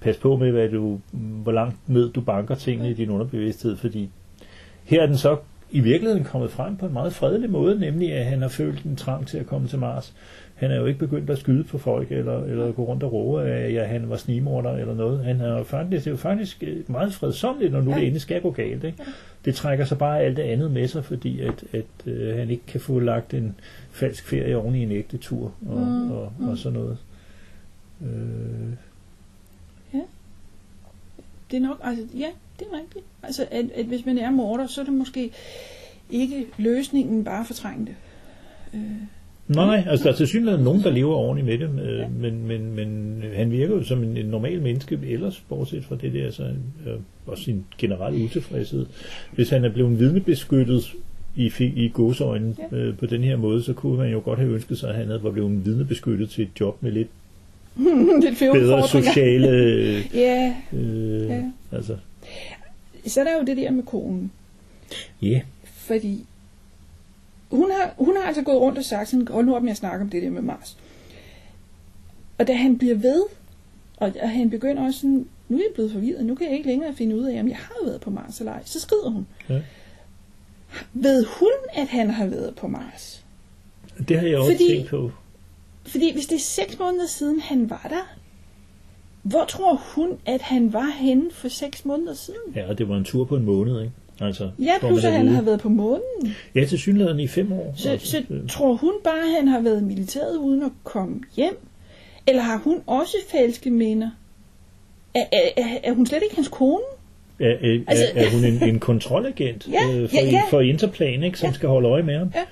pas 0.00 0.16
på 0.16 0.36
med, 0.36 0.52
hvad 0.52 0.68
du, 0.68 1.00
hvor 1.12 1.52
langt 1.52 1.76
ned 1.86 2.12
du 2.12 2.20
banker 2.20 2.54
tingene 2.54 2.90
i 2.90 2.94
din 2.94 3.10
underbevidsthed, 3.10 3.76
fordi 3.76 4.10
her 4.84 5.02
er 5.02 5.06
den 5.06 5.16
så 5.16 5.36
i 5.76 5.80
virkeligheden 5.80 6.24
kommet 6.24 6.50
frem 6.50 6.76
på 6.76 6.86
en 6.86 6.92
meget 6.92 7.12
fredelig 7.12 7.50
måde, 7.50 7.80
nemlig 7.80 8.12
at 8.12 8.24
han 8.26 8.42
har 8.42 8.48
følt 8.48 8.82
en 8.82 8.96
trang 8.96 9.26
til 9.26 9.38
at 9.38 9.46
komme 9.46 9.68
til 9.68 9.78
Mars. 9.78 10.14
Han 10.54 10.70
er 10.70 10.76
jo 10.76 10.86
ikke 10.86 10.98
begyndt 10.98 11.30
at 11.30 11.38
skyde 11.38 11.64
på 11.64 11.78
folk, 11.78 12.12
eller, 12.12 12.44
eller 12.44 12.72
gå 12.72 12.84
rundt 12.84 13.02
og 13.02 13.12
råbe, 13.12 13.42
at 13.42 13.72
ja, 13.74 13.84
han 13.84 14.10
var 14.10 14.16
snigmorder 14.16 14.70
eller 14.72 14.94
noget. 14.94 15.24
Han 15.24 15.40
er 15.40 15.58
jo 15.58 15.62
faktisk, 15.64 16.04
det 16.04 16.10
er 16.10 16.10
jo 16.10 16.16
faktisk 16.16 16.62
øh, 16.66 16.90
meget 16.90 17.14
fredsomligt, 17.14 17.72
når 17.72 17.80
nu 17.80 17.90
Ja. 17.90 17.96
det 17.96 18.02
endelig 18.02 18.20
skal 18.20 18.40
gå 18.42 18.50
galt. 18.50 18.84
Ikke? 18.84 18.98
Det 19.44 19.54
trækker 19.54 19.84
så 19.84 19.96
bare 19.96 20.20
alt 20.20 20.36
det 20.36 20.42
andet 20.42 20.70
med 20.70 20.88
sig, 20.88 21.04
fordi 21.04 21.40
at, 21.40 21.64
at 21.72 21.84
øh, 22.12 22.36
han 22.38 22.50
ikke 22.50 22.66
kan 22.66 22.80
få 22.80 22.98
lagt 22.98 23.34
en 23.34 23.54
falsk 23.90 24.26
ferie 24.28 24.56
oven 24.56 24.74
i 24.74 24.82
en 24.82 24.92
ægte 24.92 25.16
tur 25.16 25.52
og, 25.68 25.78
Mm, 25.80 26.10
og, 26.10 26.32
mm. 26.38 26.48
og 26.48 26.58
sådan 26.58 26.78
noget. 26.78 26.98
Øh, 28.02 28.72
Det 31.50 31.56
er 31.56 31.60
nok, 31.60 31.80
altså, 31.82 32.04
ja, 32.18 32.26
det 32.58 32.66
er 32.72 32.76
rigtigt. 32.78 33.04
Altså, 33.22 33.46
at, 33.50 33.64
at 33.74 33.84
hvis 33.86 34.06
man 34.06 34.18
er 34.18 34.30
morder, 34.30 34.66
så 34.66 34.80
er 34.80 34.84
det 34.84 34.94
måske 34.94 35.30
ikke 36.10 36.46
løsningen 36.58 37.24
bare 37.24 37.40
at 37.40 37.46
fortrænge 37.46 37.86
det. 37.86 37.94
Øh, 38.74 38.80
Nej, 39.48 39.84
altså 39.88 40.04
der 40.04 40.12
er 40.12 40.16
til 40.16 40.26
synligheden 40.26 40.64
nogen, 40.64 40.82
der 40.82 40.90
lever 40.90 41.14
ordentligt 41.14 41.60
med 41.60 41.68
det, 41.68 41.82
øh, 41.82 42.20
men, 42.20 42.46
men, 42.46 42.74
men 42.74 43.22
han 43.34 43.50
virker 43.50 43.74
jo 43.74 43.82
som 43.84 44.02
en, 44.02 44.16
en 44.16 44.26
normal 44.26 44.62
menneske 44.62 44.98
ellers, 45.06 45.44
bortset 45.48 45.84
fra 45.84 45.96
det 46.00 46.12
der, 46.12 46.30
så, 46.30 46.42
øh, 46.42 46.92
og 47.26 47.38
sin 47.38 47.64
generelle 47.78 48.24
utilfredshed. 48.24 48.86
Hvis 49.34 49.50
han 49.50 49.64
er 49.64 49.68
blevet 49.68 49.98
vidnebeskyttet 49.98 50.92
i, 51.36 51.50
i 51.76 51.90
godsøjne 51.94 52.56
Ja. 52.72 52.76
øh, 52.76 52.96
på 52.98 53.06
den 53.06 53.22
her 53.22 53.36
måde, 53.36 53.62
så 53.62 53.72
kunne 53.72 53.96
man 53.98 54.10
jo 54.12 54.20
godt 54.24 54.38
have 54.38 54.52
ønsket 54.52 54.78
sig, 54.78 54.88
at 54.88 54.94
han 54.94 55.06
havde 55.06 55.22
var 55.22 55.30
blevet 55.30 55.66
vidnebeskyttet 55.66 56.30
til 56.30 56.42
et 56.42 56.60
job 56.60 56.82
med 56.82 56.92
lidt 56.92 57.08
bedre 58.52 58.88
sociale... 58.88 59.48
Ja, 60.14 60.54
øh, 60.72 61.26
Ja. 61.28 61.42
Altså, 61.72 61.96
så 63.10 63.20
er 63.20 63.24
der 63.24 63.38
jo 63.38 63.44
det 63.44 63.56
der 63.56 63.70
med 63.70 63.82
konen. 63.82 64.32
ja. 65.22 65.40
Fordi 65.64 66.26
hun 67.50 67.70
har, 67.70 67.94
hun 67.98 68.16
har 68.16 68.22
altså 68.26 68.42
gået 68.42 68.60
rundt 68.60 68.78
og 68.78 68.84
sagt 68.84 69.08
sådan, 69.08 69.28
hold 69.30 69.46
nu 69.46 69.56
op 69.56 69.62
med 69.62 69.70
at 69.70 69.76
snakke 69.76 70.02
om 70.02 70.10
det 70.10 70.22
der 70.22 70.30
med 70.30 70.42
Mars. 70.42 70.76
Og 72.38 72.46
da 72.46 72.52
han 72.54 72.78
bliver 72.78 72.94
ved, 72.94 73.22
og, 73.96 74.12
og 74.22 74.30
han 74.30 74.50
begynder 74.50 74.82
også 74.86 75.00
sådan, 75.00 75.28
nu 75.48 75.56
er 75.56 75.60
jeg 75.62 75.70
blevet 75.74 75.92
forvirret, 75.92 76.24
nu 76.26 76.34
kan 76.34 76.46
jeg 76.46 76.56
ikke 76.56 76.68
længere 76.68 76.94
finde 76.94 77.16
ud 77.16 77.24
af, 77.24 77.40
om 77.40 77.48
jeg 77.48 77.56
har 77.56 77.74
været 77.86 78.00
på 78.00 78.10
Mars 78.10 78.38
eller 78.40 78.52
ej. 78.52 78.62
Så 78.64 78.80
skrider 78.80 79.10
hun. 79.10 79.26
Ja. 79.48 79.60
Ved 80.92 81.24
hun, 81.38 81.52
at 81.72 81.88
han 81.88 82.10
har 82.10 82.26
været 82.26 82.54
på 82.56 82.68
Mars? 82.68 83.24
Det 84.08 84.18
har 84.20 84.26
jeg 84.26 84.38
også 84.38 84.52
Fordi- 84.52 84.68
tænkt 84.68 84.90
på. 84.90 85.10
Fordi 85.86 86.12
hvis 86.12 86.26
det 86.26 86.34
er 86.36 86.40
seks 86.40 86.78
måneder 86.78 87.06
siden, 87.06 87.40
han 87.40 87.70
var 87.70 87.86
der, 87.90 88.15
hvor 89.30 89.44
tror 89.48 89.80
hun, 89.94 90.08
at 90.26 90.40
han 90.42 90.72
var 90.72 90.90
henne 90.98 91.30
for 91.32 91.48
seks 91.48 91.84
måneder 91.84 92.14
siden? 92.14 92.40
Ja, 92.54 92.68
og 92.68 92.78
det 92.78 92.88
var 92.88 92.96
en 92.96 93.04
tur 93.04 93.24
på 93.24 93.36
en 93.36 93.44
måned, 93.44 93.80
ikke? 93.80 93.92
Altså, 94.20 94.50
Ja, 94.58 94.72
plus 94.80 95.04
at 95.04 95.12
han 95.12 95.28
har 95.28 95.42
været 95.42 95.60
på 95.60 95.68
månen. 95.68 96.34
Ja, 96.54 96.64
til 96.64 96.78
synligheden 96.78 97.20
i 97.20 97.26
fem 97.28 97.52
år. 97.52 97.74
Så, 97.76 97.90
altså, 97.90 98.06
så 98.10 98.22
øh, 98.30 98.48
tror 98.48 98.74
hun 98.74 98.92
bare, 99.04 99.18
at 99.18 99.34
han 99.38 99.48
har 99.48 99.60
været 99.60 99.80
i 99.80 99.84
militæret 99.84 100.36
uden 100.36 100.62
at 100.62 100.70
komme 100.84 101.20
hjem? 101.36 101.58
Eller 102.26 102.42
har 102.42 102.58
hun 102.58 102.80
også 102.86 103.16
falske 103.32 103.70
minder? 103.70 104.10
Er, 105.14 105.24
er, 105.32 105.48
er, 105.56 105.66
er 105.84 105.92
hun 105.92 106.06
slet 106.06 106.22
ikke 106.22 106.34
hans 106.36 106.48
kone? 106.48 106.82
Er, 107.40 107.48
er, 107.50 107.80
Altså- 107.86 108.04
er, 108.14 108.30
hun 108.30 108.44
en, 108.44 108.68
en 108.74 108.80
kontrolagent 108.80 109.68
Ja, 109.72 109.94
øh, 109.96 110.08
for, 110.08 110.16
ja, 110.16 110.30
ja. 110.30 110.40
for 110.50 110.60
Interplan, 110.60 111.22
ikke, 111.22 111.38
som 111.38 111.48
Ja. 111.48 111.52
skal 111.54 111.68
holde 111.68 111.88
øje 111.88 112.02
med 112.02 112.18
ham? 112.18 112.30
Ja. 112.34 112.42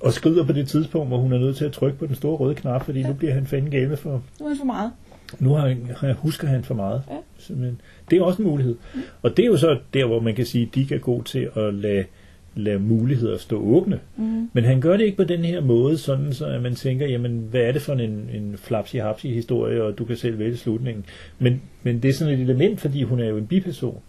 Og 0.00 0.12
skrider 0.12 0.44
på 0.46 0.52
det 0.52 0.68
tidspunkt, 0.68 1.08
hvor 1.08 1.16
hun 1.18 1.32
er 1.32 1.38
nødt 1.38 1.56
til 1.56 1.64
at 1.64 1.72
trykke 1.72 1.98
på 1.98 2.06
den 2.06 2.14
store 2.14 2.36
røde 2.36 2.54
knap, 2.54 2.84
fordi 2.84 3.02
nu 3.02 3.12
bliver 3.12 3.34
han 3.34 3.46
fanden 3.46 3.70
gale 3.70 3.96
for... 3.96 4.22
Nu 4.40 4.46
er 4.46 4.50
det 4.50 4.58
for 4.58 4.64
meget. 4.66 4.92
Nu 5.38 5.50
har, 5.54 5.74
han- 5.96 6.14
husker 6.14 6.48
han 6.48 6.64
for 6.64 6.74
meget. 6.74 7.02
Ja. 7.10 7.16
Simpelthen. 7.38 7.80
Det 8.10 8.18
er 8.18 8.22
også 8.22 8.42
en 8.42 8.48
mulighed. 8.48 8.76
Og 9.22 9.36
det 9.36 9.42
er 9.42 9.46
jo 9.46 9.56
så 9.56 9.78
der, 9.94 10.04
hvor 10.06 10.20
man 10.20 10.34
kan 10.34 10.46
sige, 10.46 10.62
at 10.66 10.74
de 10.74 10.94
er 10.94 10.98
gode 10.98 11.24
til 11.24 11.48
at 11.56 11.74
lade, 11.74 12.04
lade 12.54 12.78
muligheder 12.78 13.38
stå 13.38 13.58
åbne. 13.60 14.00
Mm. 14.16 14.50
Men 14.52 14.64
han 14.64 14.80
gør 14.80 14.96
det 14.96 15.04
ikke 15.04 15.16
på 15.16 15.24
den 15.24 15.44
her 15.44 15.60
måde, 15.60 15.98
sådan 15.98 16.32
så 16.32 16.46
at 16.46 16.62
man 16.62 16.74
tænker, 16.74 17.06
jamen, 17.06 17.46
hvad 17.50 17.60
er 17.60 17.72
det 17.72 17.82
for 17.82 17.92
en, 17.92 18.00
en 18.34 18.54
flapsi-hapsi 18.56 19.34
historie, 19.34 19.82
og 19.82 19.98
du 19.98 20.04
kan 20.04 20.16
selv 20.16 20.38
vælge 20.38 20.56
slutningen. 20.56 21.04
Men, 21.38 21.62
men 21.82 22.02
det 22.02 22.08
er 22.08 22.12
sådan 22.12 22.34
et 22.34 22.40
element, 22.40 22.80
fordi 22.80 23.02
hun 23.02 23.20
er 23.20 23.26
jo 23.28 23.36
en 23.36 23.46
biperson. 23.46 24.00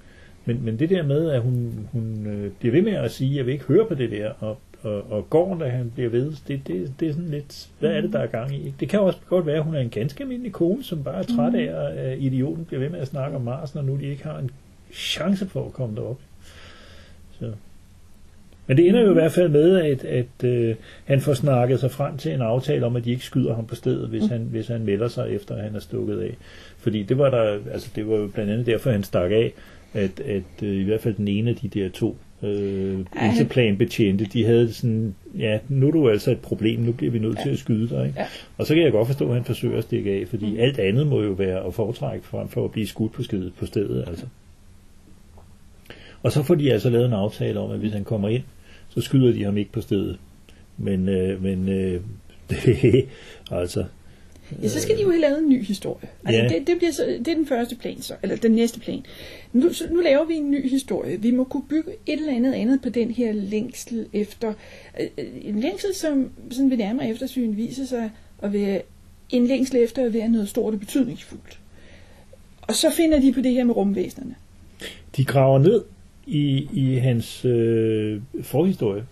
Men, 0.45 0.59
men 0.65 0.79
det 0.79 0.89
der 0.89 1.03
med, 1.03 1.29
at 1.29 1.41
hun, 1.41 1.73
hun 1.91 2.27
øh, 2.27 2.51
bliver 2.59 2.71
ved 2.73 2.81
med 2.81 2.93
at 2.93 3.11
sige, 3.11 3.37
jeg 3.37 3.45
vil 3.45 3.53
ikke 3.53 3.65
høre 3.65 3.85
på 3.87 3.95
det 3.95 4.11
der, 4.11 4.31
og, 4.39 4.59
og, 4.81 5.11
og 5.11 5.29
går, 5.29 5.57
da 5.57 5.69
han 5.69 5.91
bliver 5.95 6.09
ved, 6.09 6.33
det, 6.47 6.67
det, 6.67 6.93
det 6.99 7.07
er 7.07 7.13
sådan 7.13 7.29
lidt, 7.29 7.69
hvad 7.79 7.89
er 7.89 8.01
det, 8.01 8.13
der 8.13 8.19
er 8.19 8.27
gang 8.27 8.55
i? 8.55 8.73
Det 8.79 8.89
kan 8.89 8.99
også 8.99 9.19
godt 9.29 9.45
være, 9.45 9.55
at 9.55 9.63
hun 9.63 9.75
er 9.75 9.79
en 9.79 9.89
ganske 9.89 10.23
almindelig 10.23 10.51
kone, 10.51 10.83
som 10.83 11.03
bare 11.03 11.19
er 11.19 11.23
træt 11.23 11.55
af, 11.55 11.93
at 11.97 12.17
idioten 12.19 12.65
bliver 12.65 12.79
ved 12.79 12.89
med 12.89 12.99
at 12.99 13.07
snakke 13.07 13.35
om 13.35 13.41
Mars, 13.41 13.75
når 13.75 13.81
nu 13.81 13.95
de 13.95 14.05
ikke 14.05 14.23
har 14.23 14.39
en 14.39 14.51
chance 14.93 15.47
for 15.47 15.65
at 15.65 15.73
komme 15.73 15.95
derop. 15.95 16.19
Så. 17.39 17.51
Men 18.67 18.77
det 18.77 18.87
ender 18.87 19.01
jo 19.01 19.09
i 19.09 19.13
hvert 19.13 19.31
fald 19.31 19.49
med, 19.49 19.77
at, 19.77 20.03
at 20.03 20.43
øh, 20.43 20.75
han 21.05 21.21
får 21.21 21.33
snakket 21.33 21.79
sig 21.79 21.91
frem 21.91 22.17
til 22.17 22.33
en 22.33 22.41
aftale 22.41 22.85
om, 22.85 22.95
at 22.95 23.05
de 23.05 23.11
ikke 23.11 23.25
skyder 23.25 23.55
ham 23.55 23.65
på 23.65 23.75
stedet, 23.75 24.09
hvis, 24.09 24.25
han, 24.25 24.41
hvis 24.41 24.67
han 24.67 24.85
melder 24.85 25.07
sig 25.07 25.31
efter, 25.31 25.55
at 25.55 25.63
han 25.63 25.75
er 25.75 25.79
stukket 25.79 26.19
af. 26.19 26.37
Fordi 26.77 27.03
det 27.03 27.17
var 27.17 27.29
der, 27.29 27.59
altså 27.71 27.89
det 27.95 28.07
var 28.07 28.15
jo 28.15 28.27
blandt 28.27 28.51
andet 28.51 28.65
derfor, 28.65 28.91
han 28.91 29.03
stak 29.03 29.31
af, 29.31 29.53
at, 29.93 30.19
at 30.19 30.63
øh, 30.63 30.73
i 30.73 30.83
hvert 30.83 31.01
fald 31.01 31.13
den 31.13 31.27
ene 31.27 31.49
af 31.49 31.55
de 31.55 31.67
der 31.67 31.89
to 31.89 32.17
øh, 32.43 32.99
interplanbetjente, 33.31 34.25
de 34.25 34.45
havde 34.45 34.73
sådan, 34.73 35.15
ja, 35.37 35.59
nu 35.69 35.87
er 35.87 35.91
du 35.91 36.09
altså 36.09 36.31
et 36.31 36.39
problem, 36.39 36.79
nu 36.79 36.91
bliver 36.91 37.11
vi 37.11 37.19
nødt 37.19 37.39
til 37.43 37.49
at 37.49 37.57
skyde 37.57 37.89
dig. 37.89 38.07
Ikke? 38.07 38.19
Ja. 38.19 38.27
Og 38.57 38.65
så 38.65 38.73
kan 38.73 38.83
jeg 38.83 38.91
godt 38.91 39.07
forstå, 39.07 39.27
at 39.27 39.33
han 39.33 39.43
forsøger 39.43 39.77
at 39.77 39.83
stikke 39.83 40.11
af, 40.11 40.27
fordi 40.27 40.51
mm. 40.51 40.59
alt 40.59 40.79
andet 40.79 41.07
må 41.07 41.21
jo 41.21 41.31
være 41.31 41.65
at 41.65 41.73
foretrække 41.73 42.25
frem 42.25 42.47
for 42.49 42.65
at 42.65 42.71
blive 42.71 42.87
skudt 42.87 43.11
på, 43.11 43.23
stedet, 43.23 43.53
på 43.59 43.65
stedet. 43.65 44.03
Altså. 44.07 44.25
Og 46.23 46.31
så 46.31 46.43
får 46.43 46.55
de 46.55 46.73
altså 46.73 46.89
lavet 46.89 47.05
en 47.05 47.13
aftale 47.13 47.59
om, 47.59 47.71
at 47.71 47.79
hvis 47.79 47.93
han 47.93 48.03
kommer 48.03 48.29
ind, 48.29 48.43
så 48.89 49.01
skyder 49.01 49.33
de 49.33 49.43
ham 49.43 49.57
ikke 49.57 49.71
på 49.71 49.81
stedet. 49.81 50.17
Men, 50.77 51.09
øh, 51.09 51.43
men 51.43 51.69
øh, 51.69 52.01
det, 52.49 53.05
altså, 53.51 53.85
Ja, 54.63 54.67
så 54.67 54.81
skal 54.81 54.97
de 54.97 55.01
jo 55.01 55.09
have 55.09 55.21
lavet 55.21 55.39
en 55.39 55.49
ny 55.49 55.63
historie. 55.63 56.09
Altså, 56.25 56.41
Ja. 56.41 56.47
det, 56.49 56.67
det, 56.67 56.77
bliver 56.77 56.91
så, 56.91 57.05
det 57.19 57.27
er 57.27 57.35
den 57.35 57.47
første 57.47 57.75
plan 57.75 58.01
så, 58.01 58.13
eller 58.23 58.35
den 58.35 58.51
næste 58.51 58.79
plan. 58.79 59.05
Nu, 59.53 59.73
så, 59.73 59.83
nu 59.91 60.01
laver 60.01 60.25
vi 60.25 60.33
en 60.33 60.51
ny 60.51 60.69
historie. 60.69 61.21
Vi 61.21 61.31
må 61.31 61.43
kunne 61.43 61.63
bygge 61.69 61.91
et 62.05 62.19
eller 62.19 62.33
andet 62.35 62.53
andet 62.53 62.81
på 62.81 62.89
den 62.89 63.11
her 63.11 63.31
længsel 63.31 64.05
efter, 64.13 64.53
øh, 64.99 65.07
øh, 65.17 65.25
en 65.41 65.59
længsel, 65.59 65.93
som 65.95 66.29
sådan 66.51 66.69
ved 66.69 66.77
nærmere 66.77 67.09
eftersyn 67.09 67.57
viser 67.57 67.85
sig 67.85 68.09
at 68.41 68.53
være 68.53 68.81
en 69.29 69.47
længsel 69.47 69.77
efter 69.83 70.05
at 70.05 70.13
være 70.13 70.29
noget 70.29 70.49
stort 70.49 70.73
og 70.73 70.79
betydningsfuldt. 70.79 71.59
Og 72.61 72.75
så 72.75 72.91
finder 72.97 73.19
de 73.19 73.33
på 73.33 73.41
det 73.41 73.51
her 73.51 73.63
med 73.63 73.75
rumvæsenerne. 73.75 74.35
de 75.17 75.25
graver 75.25 75.59
ned 75.59 75.81
i, 76.27 76.67
i 76.73 76.95
hans 76.95 77.45
øh, 77.45 78.21
forhistorie 78.41 79.03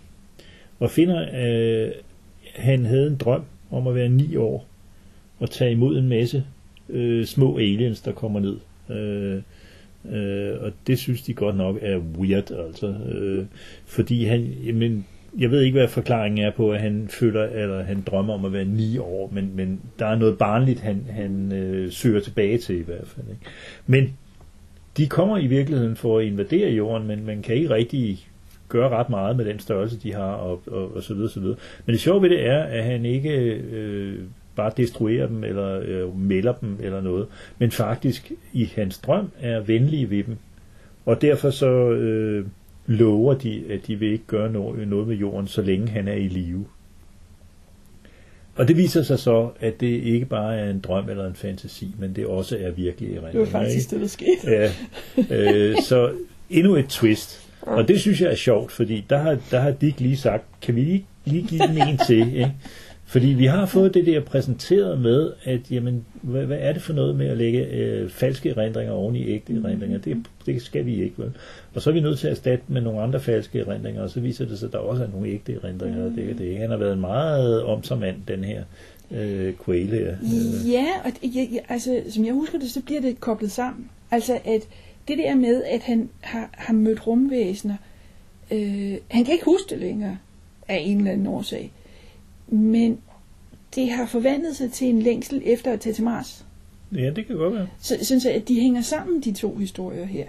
og 0.78 0.90
finder, 0.90 1.20
at 1.32 1.48
øh, 1.48 1.92
han 2.54 2.86
havde 2.86 3.06
en 3.06 3.16
drøm 3.16 3.42
om 3.70 3.86
at 3.86 3.94
være 3.94 4.08
ni 4.08 4.36
år 4.36 4.66
og 5.38 5.50
tage 5.50 5.72
imod 5.72 5.98
en 5.98 6.08
masse 6.08 6.44
øh, 6.88 7.24
små 7.24 7.56
aliens, 7.58 8.00
der 8.00 8.12
kommer 8.12 8.40
ned. 8.40 8.56
Øh, 8.90 9.42
øh, 10.12 10.62
og 10.62 10.72
det 10.86 10.98
synes 10.98 11.22
de 11.22 11.34
godt 11.34 11.56
nok 11.56 11.78
er 11.82 11.98
weird, 11.98 12.50
altså. 12.50 12.86
Øh, 12.86 13.44
fordi 13.86 14.24
han, 14.24 14.40
jamen, 14.66 15.06
jeg 15.38 15.50
ved 15.50 15.62
ikke, 15.62 15.78
hvad 15.78 15.88
forklaringen 15.88 16.46
er 16.46 16.50
på, 16.50 16.70
at 16.70 16.80
han 16.80 17.08
føler, 17.08 17.42
eller 17.42 17.82
han 17.82 18.02
drømmer 18.06 18.34
om 18.34 18.44
at 18.44 18.52
være 18.52 18.64
ni 18.64 18.98
år, 18.98 19.30
men, 19.32 19.50
men 19.54 19.80
der 19.98 20.06
er 20.06 20.16
noget 20.16 20.38
barnligt, 20.38 20.80
han, 20.80 21.06
han 21.10 21.52
øh, 21.52 21.92
søger 21.92 22.20
tilbage 22.20 22.58
til 22.58 22.78
i 22.78 22.82
hvert 22.82 23.06
fald. 23.06 23.26
Ikke? 23.30 23.46
Men 23.86 24.16
de 24.96 25.06
kommer 25.06 25.38
i 25.38 25.46
virkeligheden 25.46 25.96
for 25.96 26.18
at 26.18 26.24
invadere 26.24 26.70
jorden, 26.70 27.06
men 27.06 27.26
man 27.26 27.42
kan 27.42 27.54
ikke 27.54 27.70
rigtig 27.70 28.28
gøre 28.68 28.88
ret 28.88 29.10
meget 29.10 29.36
med 29.36 29.44
den 29.44 29.58
størrelse, 29.58 29.98
de 30.02 30.12
har, 30.12 30.32
og, 30.32 30.62
og, 30.66 30.96
og 30.96 31.02
så 31.02 31.14
videre, 31.14 31.30
så 31.30 31.40
videre. 31.40 31.56
Men 31.86 31.92
det 31.92 32.00
sjove 32.00 32.22
ved 32.22 32.30
det 32.30 32.46
er, 32.46 32.62
at 32.62 32.84
han 32.84 33.04
ikke 33.04 33.30
øh, 33.70 34.18
bare 34.56 34.72
destruerer 34.76 35.26
dem, 35.26 35.44
eller 35.44 35.80
øh, 35.84 36.18
melder 36.20 36.52
dem, 36.52 36.76
eller 36.82 37.00
noget, 37.00 37.26
men 37.58 37.70
faktisk 37.70 38.32
i 38.52 38.72
hans 38.74 38.98
drøm 38.98 39.30
er 39.40 39.60
venlige 39.60 40.10
ved 40.10 40.24
dem. 40.24 40.36
Og 41.06 41.22
derfor 41.22 41.50
så 41.50 41.90
øh, 41.90 42.46
lover 42.86 43.34
de, 43.34 43.62
at 43.70 43.80
de 43.86 43.96
vil 43.96 44.12
ikke 44.12 44.26
gøre 44.26 44.52
noget, 44.52 44.88
noget 44.88 45.08
med 45.08 45.16
jorden, 45.16 45.46
så 45.46 45.62
længe 45.62 45.88
han 45.88 46.08
er 46.08 46.14
i 46.14 46.28
live. 46.28 46.64
Og 48.56 48.68
det 48.68 48.76
viser 48.76 49.02
sig 49.02 49.18
så, 49.18 49.48
at 49.60 49.80
det 49.80 49.86
ikke 49.86 50.26
bare 50.26 50.56
er 50.58 50.70
en 50.70 50.80
drøm 50.80 51.08
eller 51.08 51.26
en 51.26 51.34
fantasi, 51.34 51.94
men 51.98 52.16
det 52.16 52.26
også 52.26 52.56
er 52.60 52.70
virkelig 52.70 53.08
Det 53.10 53.16
var 53.22 53.28
erindringer. 53.28 53.50
faktisk 53.50 53.90
det, 53.90 54.00
der 54.00 54.06
skete. 54.06 54.50
Ja, 54.50 54.70
øh, 55.30 55.76
så 55.82 56.12
endnu 56.50 56.76
et 56.76 56.86
twist. 56.88 57.50
Og 57.62 57.88
det 57.88 58.00
synes 58.00 58.20
jeg 58.20 58.30
er 58.30 58.34
sjovt, 58.34 58.72
fordi 58.72 59.04
der 59.10 59.18
har, 59.18 59.38
der 59.50 59.60
har 59.60 59.70
Dick 59.70 60.00
lige 60.00 60.16
sagt, 60.16 60.44
kan 60.62 60.76
vi 60.76 60.80
lige, 60.80 61.06
lige 61.24 61.46
give 61.46 61.60
den 61.62 61.88
en 61.88 61.98
til? 62.06 62.18
Ikke? 62.36 62.52
Fordi 63.08 63.26
vi 63.26 63.46
har 63.46 63.66
fået 63.66 63.94
det 63.94 64.06
der 64.06 64.20
præsenteret 64.20 65.00
med, 65.00 65.32
at 65.44 65.60
jamen, 65.70 66.04
hvad, 66.22 66.46
hvad 66.46 66.58
er 66.60 66.72
det 66.72 66.82
for 66.82 66.92
noget 66.92 67.16
med 67.16 67.26
at 67.26 67.36
lægge 67.36 67.66
øh, 67.66 68.10
falske 68.10 68.48
erindringer 68.50 68.92
oven 68.92 69.16
i 69.16 69.28
ægte 69.28 69.52
erindringer? 69.52 69.98
Det, 69.98 70.16
det 70.46 70.62
skal 70.62 70.86
vi 70.86 71.02
ikke, 71.02 71.14
vel? 71.18 71.32
Og 71.74 71.82
så 71.82 71.90
er 71.90 71.94
vi 71.94 72.00
nødt 72.00 72.18
til 72.18 72.26
at 72.26 72.30
erstatte 72.30 72.64
med 72.68 72.80
nogle 72.80 73.00
andre 73.00 73.20
falske 73.20 73.60
erindringer, 73.60 74.02
og 74.02 74.10
så 74.10 74.20
viser 74.20 74.46
det 74.46 74.58
sig, 74.58 74.66
at 74.66 74.72
der 74.72 74.78
også 74.78 75.02
er 75.02 75.08
nogle 75.08 75.28
ægte 75.28 75.54
erindringer, 75.54 76.04
og 76.04 76.10
det 76.10 76.30
er 76.30 76.34
det. 76.34 76.58
Han 76.58 76.70
har 76.70 76.76
været 76.76 76.92
en 76.92 77.00
meget 77.00 77.62
omsom 77.62 77.98
mand, 77.98 78.16
den 78.28 78.44
her 78.44 78.62
øh, 79.10 79.54
Quail 79.64 79.88
her. 79.88 80.16
Øh, 80.22 80.70
Ja, 80.72 80.86
og 81.04 81.10
ja, 81.22 81.46
ja, 81.52 81.58
altså, 81.68 82.02
som 82.08 82.24
jeg 82.24 82.34
husker 82.34 82.58
det, 82.58 82.70
så 82.70 82.82
bliver 82.82 83.00
det 83.00 83.20
koblet 83.20 83.52
sammen. 83.52 83.90
Altså, 84.10 84.38
at 84.44 84.62
det 85.08 85.18
der 85.18 85.34
med, 85.34 85.62
at 85.64 85.80
han 85.80 86.08
har, 86.20 86.50
har 86.52 86.74
mødt 86.74 87.06
rumvæsener, 87.06 87.76
øh, 88.50 88.94
han 89.08 89.24
kan 89.24 89.32
ikke 89.32 89.44
huske 89.44 89.70
det 89.70 89.78
længere 89.78 90.18
af 90.68 90.82
en 90.84 90.98
eller 90.98 91.12
anden 91.12 91.26
årsag. 91.26 91.72
Men 92.48 92.98
det 93.74 93.90
har 93.90 94.06
forvandlet 94.06 94.56
sig 94.56 94.72
til 94.72 94.86
en 94.88 95.02
længsel 95.02 95.42
efter 95.44 95.72
at 95.72 95.80
tage 95.80 95.92
til 95.92 96.04
Mars. 96.04 96.44
ja, 96.94 97.10
det 97.10 97.26
kan 97.26 97.36
godt 97.36 97.54
være. 97.54 97.66
Så 97.80 97.96
synes 98.02 98.24
jeg, 98.24 98.32
at 98.32 98.48
de 98.48 98.60
hænger 98.60 98.82
sammen, 98.82 99.20
de 99.20 99.32
to 99.32 99.56
historier 99.56 100.04
her. 100.04 100.24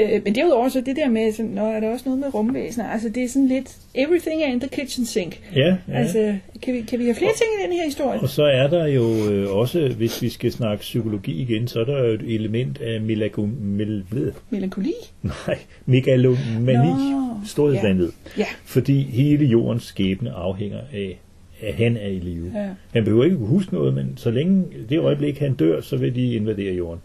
Øh, 0.00 0.22
men 0.24 0.34
derudover 0.34 0.68
så 0.68 0.80
det 0.80 0.96
der 0.96 1.08
med, 1.10 1.32
sådan, 1.32 1.50
når 1.50 1.66
er 1.66 1.80
der 1.80 1.88
også 1.90 2.02
noget 2.04 2.20
med 2.20 2.34
rumvæsener, 2.34 2.88
altså 2.88 3.08
det 3.08 3.24
er 3.24 3.28
sådan 3.28 3.48
lidt, 3.48 3.76
everything 3.94 4.42
er 4.42 4.46
in 4.46 4.60
the 4.60 4.68
kitchen 4.68 5.06
sink. 5.06 5.40
Ja, 5.56 5.76
ja. 5.88 5.94
Altså, 5.94 6.36
kan 6.62 6.74
vi, 6.74 6.80
kan 6.82 6.98
vi 6.98 7.04
have 7.04 7.14
flere 7.14 7.32
ting 7.32 7.48
i 7.60 7.66
den 7.66 7.72
her 7.72 7.84
historie? 7.84 8.20
Og 8.20 8.28
så 8.28 8.42
er 8.44 8.66
der 8.66 8.86
jo 8.86 9.30
øh, 9.30 9.56
også, 9.56 9.94
hvis 9.96 10.22
vi 10.22 10.28
skal 10.28 10.52
snakke 10.52 10.80
psykologi 10.80 11.32
igen, 11.42 11.68
så 11.68 11.80
er 11.80 11.84
der 11.84 11.98
jo 11.98 12.12
et 12.14 12.34
element 12.34 12.80
af 12.80 13.00
melago, 13.00 13.46
mel, 13.60 14.04
ved, 14.10 14.32
Melankoli? 14.50 14.92
nej, 15.22 15.58
megalomani, 15.86 16.88
Nå, 17.12 17.34
storhedsvandet. 17.46 18.12
Ja. 18.38 18.46
Fordi 18.64 19.02
hele 19.02 19.44
jordens 19.44 19.82
skæbne 19.84 20.30
afhænger 20.30 20.80
af, 20.92 21.18
at 21.62 21.74
han 21.74 21.96
er 21.96 22.08
i 22.08 22.18
live. 22.18 22.52
Ja. 22.54 22.68
Han 22.92 23.04
behøver 23.04 23.24
ikke 23.24 23.36
kunne 23.36 23.46
huske 23.48 23.74
noget, 23.74 23.94
men 23.94 24.12
så 24.16 24.30
længe 24.30 24.64
det 24.88 24.98
øjeblik, 24.98 25.38
han 25.38 25.54
dør, 25.54 25.80
så 25.80 25.96
vil 25.96 26.14
de 26.14 26.34
invadere 26.34 26.74
jorden. 26.74 27.00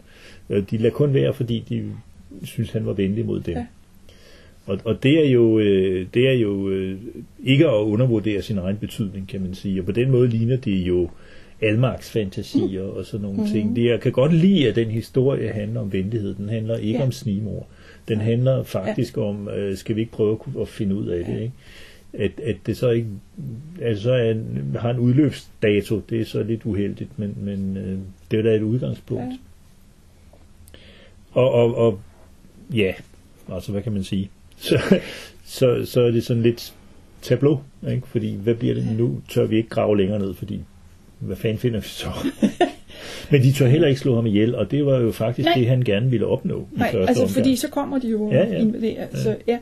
Øh, 0.50 0.62
De 0.70 0.76
lader 0.78 0.90
kun 0.94 1.14
være, 1.14 1.34
fordi 1.34 1.64
de 1.68 1.84
synes, 2.44 2.70
han 2.72 2.86
var 2.86 2.92
venlig 2.92 3.26
mod 3.26 3.40
dem. 3.40 3.54
Ja. 3.56 3.66
Og, 4.66 4.78
og 4.84 5.02
det 5.02 5.26
er 5.26 5.30
jo, 5.30 5.58
øh, 5.58 6.06
det 6.14 6.28
er 6.28 6.32
jo 6.32 6.68
øh, 6.68 6.98
ikke 7.44 7.66
at 7.68 7.72
undervurdere 7.82 8.42
sin 8.42 8.58
egen 8.58 8.76
betydning, 8.76 9.28
kan 9.28 9.40
man 9.40 9.54
sige. 9.54 9.80
Og 9.80 9.86
på 9.86 9.92
den 9.92 10.10
måde 10.10 10.28
ligner 10.28 10.56
det 10.56 10.76
jo 10.76 11.08
almarksfantasier 11.62 12.82
og 12.82 13.04
sådan 13.06 13.26
nogle 13.26 13.50
ting. 13.50 13.76
Det, 13.76 13.84
jeg 13.84 14.00
kan 14.00 14.12
godt 14.12 14.34
lide, 14.34 14.68
at 14.68 14.76
den 14.76 14.88
historie 14.88 15.48
handler 15.48 15.80
om 15.80 15.92
venlighed. 15.92 16.34
Den 16.34 16.48
handler 16.48 16.76
ikke 16.76 16.98
Ja. 16.98 17.04
om 17.04 17.12
snimor. 17.12 17.66
Den 18.08 18.18
handler 18.18 18.62
faktisk 18.62 19.18
om, 19.18 19.48
øh, 19.48 19.76
skal 19.76 19.96
vi 19.96 20.00
ikke 20.00 20.12
prøve 20.12 20.38
at, 20.60 20.68
finde 20.68 20.94
ud 20.94 21.06
af 21.06 21.24
det, 21.24 21.40
ikke? 21.40 21.52
At, 22.18 22.30
at 22.44 22.56
det 22.66 22.76
så 22.76 22.90
ikke 22.90 23.08
altså 23.82 24.02
så 24.02 24.12
er, 24.12 24.34
har 24.78 24.90
en 24.90 24.98
udløbsdato, 24.98 26.02
det 26.10 26.20
er 26.20 26.24
så 26.24 26.42
lidt 26.42 26.64
uheldigt, 26.64 27.18
men, 27.18 27.34
men 27.40 27.76
øh, 27.76 27.98
det 28.30 28.38
er 28.38 28.42
da 28.42 28.54
et 28.54 28.62
udgangspunkt. 28.62 29.32
Ja. 29.32 29.36
Og, 31.32 31.52
og, 31.52 31.76
og 31.76 32.00
ja, 32.74 32.92
altså 33.52 33.72
hvad 33.72 33.82
kan 33.82 33.92
man 33.92 34.04
sige? 34.04 34.30
Så, 34.56 35.00
så, 35.44 35.84
så 35.84 36.00
er 36.00 36.10
det 36.10 36.24
sådan 36.24 36.42
lidt 36.42 36.74
tableau, 37.22 37.60
ikke? 37.90 38.06
fordi 38.06 38.34
hvad 38.36 38.54
bliver 38.54 38.74
det 38.74 38.86
nu? 38.98 39.20
Tør 39.28 39.44
vi 39.44 39.56
ikke 39.56 39.68
grave 39.68 39.96
længere 39.96 40.18
ned, 40.18 40.34
fordi 40.34 40.60
hvad 41.18 41.36
fanden 41.36 41.58
finder 41.58 41.80
vi 41.80 41.86
så? 41.88 42.08
Men 43.30 43.42
de 43.42 43.52
tør 43.52 43.66
heller 43.66 43.88
ikke 43.88 44.00
slå 44.00 44.14
ham 44.14 44.26
ihjel, 44.26 44.54
og 44.54 44.70
det 44.70 44.86
var 44.86 44.98
jo 44.98 45.12
faktisk 45.12 45.46
Nej. 45.46 45.54
det, 45.54 45.66
han 45.66 45.82
gerne 45.82 46.10
ville 46.10 46.26
opnå 46.26 46.68
Nej, 46.72 46.86
altså 46.88 47.22
omgang. 47.22 47.30
fordi 47.30 47.56
så 47.56 47.68
kommer 47.68 47.98
de 47.98 48.08
jo 48.08 48.30
Ja, 48.30 48.36
ja, 48.36 48.44
ja. 48.44 48.52
ja. 48.52 48.58
invaderer. 48.58 49.06
Ja. 49.12 49.18
Så, 49.18 49.36
ja. 49.48 49.58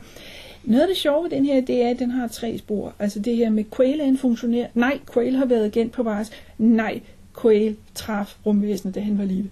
Noget 0.64 0.82
af 0.82 0.88
det 0.88 0.96
sjove 0.96 1.22
ved 1.24 1.30
den 1.30 1.44
her, 1.46 1.60
det 1.60 1.82
er, 1.82 1.90
at 1.90 1.98
den 1.98 2.10
har 2.10 2.28
tre 2.28 2.58
spor. 2.58 2.94
Altså 2.98 3.20
det 3.20 3.36
her 3.36 3.50
med, 3.50 3.64
Quail 3.76 4.00
er 4.00 4.04
en 4.04 4.18
funktionær. 4.18 4.66
Nej, 4.74 4.98
Quail 5.14 5.36
har 5.36 5.44
været 5.46 5.64
agent 5.64 5.92
på 5.92 6.02
Mars. 6.02 6.30
Nej, 6.58 7.00
Quail 7.42 7.76
traf 7.94 8.36
rumvæsenet, 8.46 8.94
da 8.94 9.00
han 9.00 9.18
var 9.18 9.24
lille. 9.24 9.50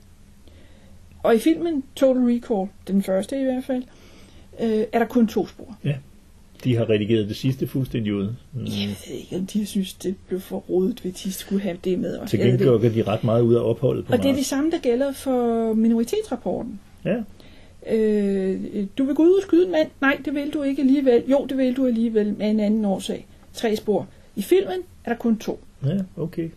Og 1.23 1.35
i 1.35 1.39
filmen 1.39 1.83
Total 1.97 2.23
Recall, 2.23 2.69
den 2.89 3.03
første 3.03 3.41
i 3.41 3.45
hvert 3.45 3.65
fald, 3.65 3.83
øh, 4.61 4.85
er 4.93 4.99
der 4.99 5.07
kun 5.07 5.27
to 5.29 5.47
spor. 5.47 5.77
De 6.65 6.77
har 6.77 6.91
redigeret 6.91 7.29
det 7.29 7.37
sidste 7.37 7.67
fuldstændig 7.67 8.15
ud. 8.15 8.25
Mm. 8.53 8.61
Jeg 8.65 8.89
ved 9.09 9.15
ikke, 9.17 9.37
om 9.37 9.47
de 9.47 9.67
synes, 9.67 9.95
det 9.95 10.15
blev 10.29 10.41
for 10.41 10.57
rodet, 10.57 11.01
hvis 11.01 11.15
de 11.15 11.33
skulle 11.33 11.63
have 11.63 11.77
det 11.85 11.99
med. 11.99 12.17
også. 12.17 12.31
Til 12.31 12.39
gengæld 12.39 12.81
gør 12.81 12.89
de 12.89 13.03
ret 13.03 13.25
meget 13.25 13.43
ud 13.43 13.55
af 13.55 13.61
opholdet 13.61 14.05
på 14.07 14.13
Og 14.13 14.19
det 14.19 14.25
er 14.25 14.29
Mars. 14.29 14.39
det 14.39 14.47
samme, 14.47 14.71
der 14.71 14.79
gælder 14.79 15.13
for 15.13 15.73
minoritetsrapporten. 15.75 16.81
Ja, 17.05 17.17
Øh, 17.87 18.87
du 18.99 19.05
vil 19.05 19.15
gå 19.15 19.23
ud 19.23 19.35
og 19.35 19.43
skyde 19.43 19.67
en 19.67 19.73
mand? 19.73 19.89
Nej, 20.01 20.19
det 20.25 20.35
vil 20.35 20.55
du 20.55 20.63
ikke 20.63 20.83
alligevel. 20.83 21.23
Jo, 21.31 21.47
det 21.49 21.57
vil 21.59 21.77
du 21.77 21.87
alligevel 21.87 22.35
med 22.39 22.51
en 22.51 22.61
anden 22.61 22.85
årsag. 22.85 23.27
Tre 23.53 23.77
spor. 23.77 24.09
I 24.37 24.43
filmen 24.43 24.81
er 25.05 25.11
der 25.11 25.17
kun 25.17 25.39
to. 25.39 25.61
ja, 25.85 25.99
okay. 26.17 26.51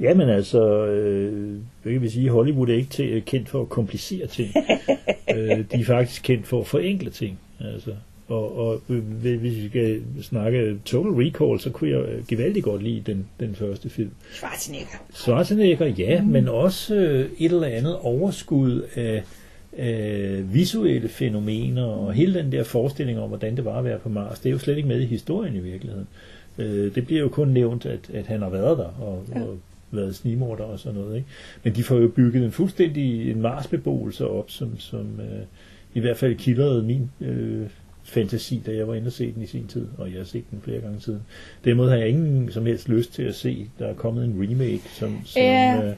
Jamen 0.00 0.28
altså, 0.28 0.86
øh, 0.86 1.58
hvad 1.82 1.92
kan 1.92 2.02
vi 2.02 2.08
sige, 2.08 2.30
Hollywood 2.30 2.68
er 2.68 2.74
ikke 2.74 2.90
til, 2.90 3.22
kendt 3.26 3.48
for 3.48 3.62
at 3.62 3.68
komplicere 3.68 4.26
ting. 4.26 4.54
øh, 5.36 5.58
de 5.72 5.80
er 5.80 5.84
faktisk 5.84 6.22
kendt 6.22 6.46
for 6.46 6.60
at 6.60 6.66
forenkle 6.66 7.10
ting. 7.10 7.38
Altså. 7.60 7.90
Og, 8.28 8.58
og 8.58 8.80
øh, 8.88 9.02
hvis 9.02 9.42
vi 9.42 9.68
skal 9.68 10.02
snakke 10.22 10.78
Total 10.84 11.12
Recall, 11.12 11.60
så 11.60 11.70
kunne 11.70 11.90
jeg 11.90 12.00
øh, 12.00 12.26
gevaldigt 12.28 12.64
godt 12.64 12.82
lide 12.82 13.02
den, 13.06 13.26
den 13.40 13.54
første 13.54 13.90
film. 13.90 14.10
Schwarzenegger. 14.32 14.96
Schwarzenegger, 15.14 15.86
ja, 15.86 16.22
mm. 16.22 16.28
men 16.28 16.48
også 16.48 16.94
øh, 16.94 17.30
et 17.38 17.52
eller 17.52 17.66
andet 17.66 17.96
overskud 17.96 18.82
af, 18.94 19.22
af 19.78 20.42
visuelle 20.54 21.08
fænomener, 21.08 21.84
og 21.84 22.12
hele 22.12 22.38
den 22.38 22.52
der 22.52 22.64
forestilling 22.64 23.18
om, 23.18 23.28
hvordan 23.28 23.56
det 23.56 23.64
var 23.64 23.78
at 23.78 23.84
være 23.84 23.98
på 23.98 24.08
Mars, 24.08 24.40
det 24.40 24.48
er 24.48 24.52
jo 24.52 24.58
slet 24.58 24.76
ikke 24.76 24.88
med 24.88 25.00
i 25.00 25.06
historien 25.06 25.56
i 25.56 25.60
virkeligheden. 25.60 26.06
Øh, 26.58 26.94
det 26.94 27.06
bliver 27.06 27.20
jo 27.20 27.28
kun 27.28 27.48
nævnt, 27.48 27.86
at, 27.86 28.10
at 28.14 28.26
han 28.26 28.42
har 28.42 28.48
været 28.48 28.78
der, 28.78 29.02
og, 29.02 29.24
ja. 29.34 29.42
og 29.42 29.58
været 29.90 30.14
snimorder 30.14 30.64
og 30.64 30.78
sådan 30.78 31.00
noget. 31.00 31.16
Ikke? 31.16 31.28
Men 31.64 31.74
de 31.74 31.82
får 31.82 31.96
jo 31.96 32.08
bygget 32.08 32.44
en 32.44 32.52
fuldstændig 32.52 33.30
en 33.30 33.40
Mars-beboelse 33.42 34.28
op, 34.28 34.50
som, 34.50 34.78
som 34.78 35.20
øh, 35.20 35.42
i 35.94 36.00
hvert 36.00 36.16
fald 36.16 36.34
kildrede 36.34 36.82
min 36.82 37.10
øh, 37.20 37.66
fantasi, 38.02 38.62
da 38.66 38.74
jeg 38.74 38.88
var 38.88 38.94
inde 38.94 39.06
og 39.06 39.12
se 39.12 39.32
den 39.32 39.42
i 39.42 39.46
sin 39.46 39.66
tid, 39.66 39.86
og 39.98 40.10
jeg 40.10 40.18
har 40.18 40.24
set 40.24 40.44
den 40.50 40.60
flere 40.62 40.80
gange 40.80 41.00
siden. 41.00 41.20
Derimod 41.64 41.88
har 41.88 41.96
jeg 41.96 42.08
ingen 42.08 42.50
som 42.50 42.66
helst 42.66 42.88
lyst 42.88 43.12
til 43.12 43.22
at 43.22 43.34
se, 43.34 43.68
der 43.78 43.86
er 43.86 43.94
kommet 43.94 44.24
en 44.24 44.42
remake, 44.42 44.82
som, 44.88 45.20
som 45.24 45.42
øh, 45.42 45.94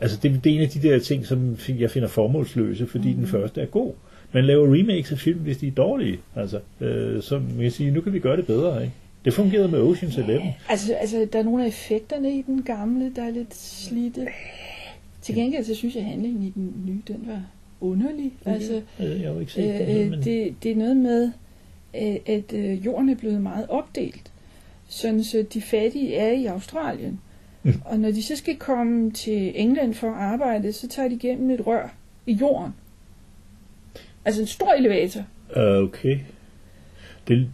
altså 0.00 0.18
det, 0.22 0.44
det 0.44 0.52
er 0.52 0.56
en 0.56 0.62
af 0.62 0.68
de 0.68 0.82
der 0.82 0.98
ting, 0.98 1.26
som 1.26 1.56
jeg 1.68 1.90
finder 1.90 2.08
formålsløse, 2.08 2.86
fordi 2.86 3.08
mm. 3.08 3.14
den 3.14 3.26
første 3.26 3.60
er 3.60 3.66
god. 3.66 3.92
Man 4.32 4.44
laver 4.44 4.74
remakes 4.74 5.12
af 5.12 5.18
film, 5.18 5.38
hvis 5.38 5.56
de 5.56 5.66
er 5.66 5.70
dårlige. 5.70 6.18
Altså, 6.36 6.60
øh, 6.80 7.22
så 7.22 7.38
man 7.38 7.60
kan 7.60 7.70
sige, 7.70 7.90
nu 7.90 8.00
kan 8.00 8.12
vi 8.12 8.18
gøre 8.18 8.36
det 8.36 8.46
bedre. 8.46 8.82
Ikke? 8.82 8.94
Det 9.24 9.34
fungerede 9.34 9.68
med 9.68 9.80
Ocean's 9.80 10.20
Eleven. 10.20 10.48
Altså, 10.68 10.94
altså, 10.94 11.28
der 11.32 11.38
er 11.38 11.42
nogle 11.42 11.64
af 11.64 11.68
effekterne 11.68 12.38
i 12.38 12.42
den 12.42 12.62
gamle, 12.62 13.12
der 13.16 13.22
er 13.22 13.30
lidt 13.30 13.54
slidte. 13.54 14.26
Til 15.22 15.34
gengæld, 15.34 15.64
så 15.64 15.74
synes 15.74 15.94
jeg, 15.94 16.02
at 16.02 16.08
handlingen 16.08 16.42
i 16.42 16.50
den 16.50 16.74
nye, 16.86 17.14
den 17.14 17.24
var 17.26 17.42
underlig. 17.80 18.32
Altså, 18.44 18.82
Øh, 19.00 19.20
jeg 19.20 19.28
har 19.28 19.34
jo 19.34 19.40
ikke 19.40 19.52
set 19.52 19.64
øh, 19.64 19.86
her, 19.86 20.04
øh, 20.04 20.10
men 20.10 20.22
det, 20.22 20.54
det 20.62 20.72
er 20.72 20.76
noget 20.76 20.96
med, 20.96 21.30
øh, 21.94 22.16
at 22.26 22.52
øh, 22.52 22.86
jorden 22.86 23.08
er 23.08 23.14
blevet 23.16 23.42
meget 23.42 23.66
opdelt. 23.68 24.32
Sådan 24.88 25.24
så 25.24 25.44
de 25.54 25.60
fattige 25.60 26.14
er 26.14 26.32
i 26.32 26.46
Australien. 26.46 27.20
Mm. 27.62 27.82
Og 27.84 27.98
når 27.98 28.10
de 28.10 28.22
så 28.22 28.36
skal 28.36 28.56
komme 28.56 29.10
til 29.10 29.52
England 29.54 29.94
for 29.94 30.10
at 30.10 30.22
arbejde, 30.22 30.72
så 30.72 30.88
tager 30.88 31.08
de 31.08 31.14
igennem 31.14 31.50
et 31.50 31.66
rør 31.66 31.88
i 32.26 32.32
jorden. 32.32 32.74
Altså 34.24 34.40
en 34.40 34.46
stor 34.46 34.72
elevator. 34.72 35.22
Øh, 35.56 35.82
okay. 35.82 36.18
Det, 37.28 37.50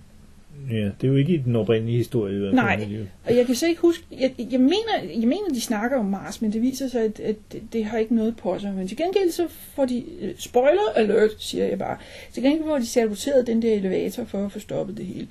ja, 0.71 0.85
det 0.85 1.05
er 1.05 1.09
jo 1.09 1.17
ikke 1.17 1.35
i 1.35 1.37
den 1.37 1.57
oprindelige 1.57 1.97
historie 1.97 2.37
i 2.37 2.39
hvert 2.39 2.55
fald. 2.55 2.89
Nej. 2.89 3.07
Og 3.25 3.37
jeg 3.37 3.47
kan 3.47 3.55
så 3.55 3.67
ikke 3.67 3.81
huske, 3.81 4.05
jeg, 4.21 4.35
jeg, 4.39 4.61
mener, 4.61 4.93
jeg 5.03 5.29
mener, 5.29 5.49
de 5.55 5.61
snakker 5.61 5.99
om 5.99 6.05
Mars, 6.05 6.43
men 6.43 6.53
det 6.53 6.63
viser 6.63 6.89
sig, 6.89 7.01
at, 7.01 7.21
at 7.21 7.37
det, 7.53 7.63
det 7.73 7.85
har 7.85 7.99
ikke 7.99 8.15
noget 8.15 8.37
på 8.37 8.59
sig. 8.59 8.75
Men 8.75 8.89
til 8.89 8.97
gengæld 8.97 9.31
så 9.31 9.47
får 9.75 9.85
de, 9.85 10.05
øh, 10.21 10.35
spoiler 10.39 10.93
alert, 10.97 11.31
siger 11.39 11.67
jeg 11.67 11.79
bare, 11.79 11.97
til 12.33 12.43
gengæld 12.43 12.65
får 12.65 12.79
de 12.79 12.87
saboteret 12.87 13.47
den 13.47 13.63
der 13.63 13.75
elevator 13.75 14.25
for 14.25 14.45
at 14.45 14.53
få 14.53 14.59
stoppet 14.59 14.97
det 14.97 15.07
hele. 15.07 15.29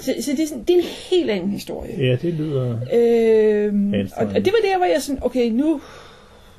Så, 0.00 0.14
så 0.20 0.30
det, 0.30 0.40
er 0.40 0.46
sådan, 0.46 0.64
det 0.64 0.74
er 0.74 0.78
en 0.78 0.86
helt 1.10 1.30
anden 1.30 1.50
historie. 1.50 2.06
Ja, 2.06 2.16
det 2.22 2.34
lyder... 2.34 2.78
Øhm, 2.94 3.94
og, 4.16 4.26
og 4.26 4.44
det 4.44 4.52
var 4.52 4.68
der, 4.70 4.76
hvor 4.76 4.86
jeg 4.86 5.02
sådan, 5.02 5.24
okay, 5.24 5.50
nu 5.50 5.80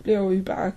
laver 0.06 0.30
vi 0.30 0.42
bare 0.42 0.72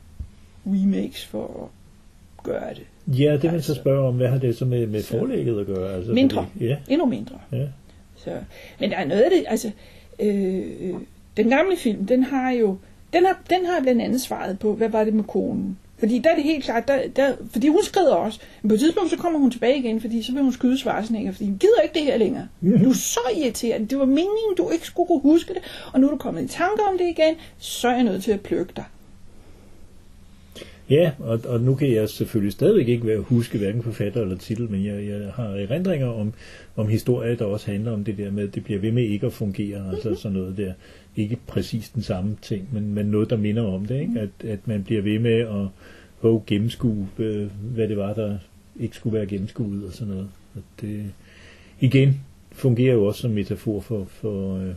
remakes 0.67 1.27
for 1.27 1.63
at 1.65 2.45
gøre 2.45 2.75
det. 2.75 2.87
Ja, 3.09 3.33
det 3.33 3.45
man 3.45 3.55
Altså- 3.55 3.75
så 3.75 3.81
spørger 3.81 4.09
om, 4.09 4.15
hvad 4.15 4.29
har 4.29 4.39
det 4.39 4.57
så 4.59 4.65
med, 4.65 4.87
med 4.87 5.03
forlægget 5.03 5.61
at 5.61 5.67
gøre? 5.67 5.95
Altså, 5.95 6.13
Mindre. 6.13 6.47
Fordi, 6.53 6.67
ja, 6.67 6.77
Endnu 6.89 7.07
mindre. 7.07 7.39
ja. 7.53 7.67
Så, 8.17 8.31
men 8.81 8.91
der 8.91 8.97
er 8.97 9.05
noget 9.05 9.21
af 9.23 9.31
det, 9.31 9.45
altså, 9.49 9.71
øh, 10.21 10.95
den 11.37 11.49
gamle 11.49 11.77
film, 11.77 12.07
den 12.07 12.23
har 12.25 12.51
jo, 12.51 12.77
den 13.13 13.25
har, 13.27 13.43
den 13.51 13.67
har 13.67 13.81
blandt 13.83 14.03
andet 14.03 14.21
svaret 14.21 14.59
på, 14.59 14.75
hvad 14.75 14.89
var 14.89 15.05
det 15.05 15.15
med 15.15 15.25
konen? 15.25 15.79
Fordi 15.99 16.19
der 16.19 16.31
er 16.31 16.35
det 16.35 16.45
helt 16.45 16.65
klart, 16.65 16.89
der, 16.89 16.99
der, 17.17 17.33
fordi 17.53 17.69
hun 17.69 17.83
skrider 17.83 18.15
også, 18.15 18.41
men 18.63 18.69
på 18.69 18.75
et 18.75 18.81
tidspunkt 18.81 19.11
så 19.11 19.17
kommer 19.17 19.39
hun 19.39 19.51
tilbage 19.51 19.79
igen, 19.79 20.01
fordi 20.01 20.23
så 20.23 20.33
vil 20.33 20.43
hun 20.43 20.53
skyde 20.53 20.79
Schwarzenegger, 20.79 21.33
fordi 21.33 21.45
hun 21.49 21.59
gider 21.59 21.81
ikke 21.83 21.95
det 21.95 22.03
her 22.03 22.17
længere. 22.17 22.49
Du 22.63 22.91
er 22.91 22.95
så 22.95 23.21
irriterende, 23.37 23.87
det 23.87 23.99
var 23.99 24.05
meningen, 24.05 24.55
du 24.59 24.71
ikke 24.71 24.87
skulle 24.87 25.07
kunne 25.07 25.21
huske 25.21 25.55
det, 25.55 25.63
og 25.93 26.01
nu 26.01 26.07
er 26.07 26.11
du 26.11 26.17
kommet 26.17 26.43
i 26.45 26.49
tanke 26.49 26.83
om 26.93 26.99
det 26.99 27.05
igen, 27.09 27.35
så 27.59 27.89
er 27.89 27.95
jeg 27.95 28.03
nødt 28.05 28.23
til 28.25 28.33
at 28.33 28.41
plukke 28.41 28.73
dig. 28.77 28.85
Ja, 30.91 31.13
og, 31.19 31.41
og 31.45 31.61
nu 31.61 31.75
kan 31.75 31.93
jeg 31.93 32.09
selvfølgelig 32.09 32.53
stadigvæk 32.53 32.89
ikke 32.89 33.07
være 33.07 33.21
huske 33.21 33.59
hverken 33.59 33.83
forfatter 33.83 34.23
eller 34.23 34.37
titel, 34.37 34.71
men 34.71 34.85
jeg, 34.85 35.07
jeg 35.07 35.33
har 35.35 35.49
erindringer 35.49 36.07
om, 36.07 36.33
om 36.77 36.89
historier, 36.89 37.37
der 37.37 37.45
også 37.45 37.71
handler 37.71 37.93
om 37.93 38.05
det 38.05 38.19
der 38.19 38.31
med, 38.31 38.49
at 38.49 38.55
det 38.55 38.65
bliver 38.65 38.81
ved 38.81 38.93
med 38.93 39.03
ikke 39.03 39.27
at 39.27 39.33
fungere, 39.33 39.91
altså 39.91 40.15
sådan 40.15 40.39
noget 40.39 40.57
der. 40.57 40.73
Ikke 41.17 41.39
præcis 41.47 41.89
den 41.89 42.03
samme 42.03 42.37
ting, 42.43 42.69
men, 42.73 42.95
men 42.95 43.07
noget, 43.07 43.31
der 43.31 43.37
minder 43.37 43.63
om 43.63 43.87
det, 43.87 44.01
ikke? 44.01 44.21
At, 44.21 44.49
at 44.51 44.69
man 44.69 44.85
bliver 44.85 45.03
ved 45.03 45.19
med 45.19 45.41
at 45.41 45.69
oh, 46.23 46.47
gennemskue, 46.47 47.09
øh, 47.19 47.49
hvad 47.75 47.89
det 47.89 47.97
var, 47.97 48.15
der 48.15 48.39
ikke 48.81 48.97
skulle 48.97 49.19
være 49.19 49.27
gennemskuet 49.27 49.85
og 49.85 49.93
sådan 49.93 50.15
noget. 50.15 50.29
Og 50.55 50.63
det, 50.81 51.05
igen, 51.81 52.21
fungerer 52.53 52.95
jo 52.95 53.05
også 53.05 53.21
som 53.21 53.31
metafor 53.31 53.81
for, 53.81 54.05
for 54.05 54.57
øh, 54.57 54.75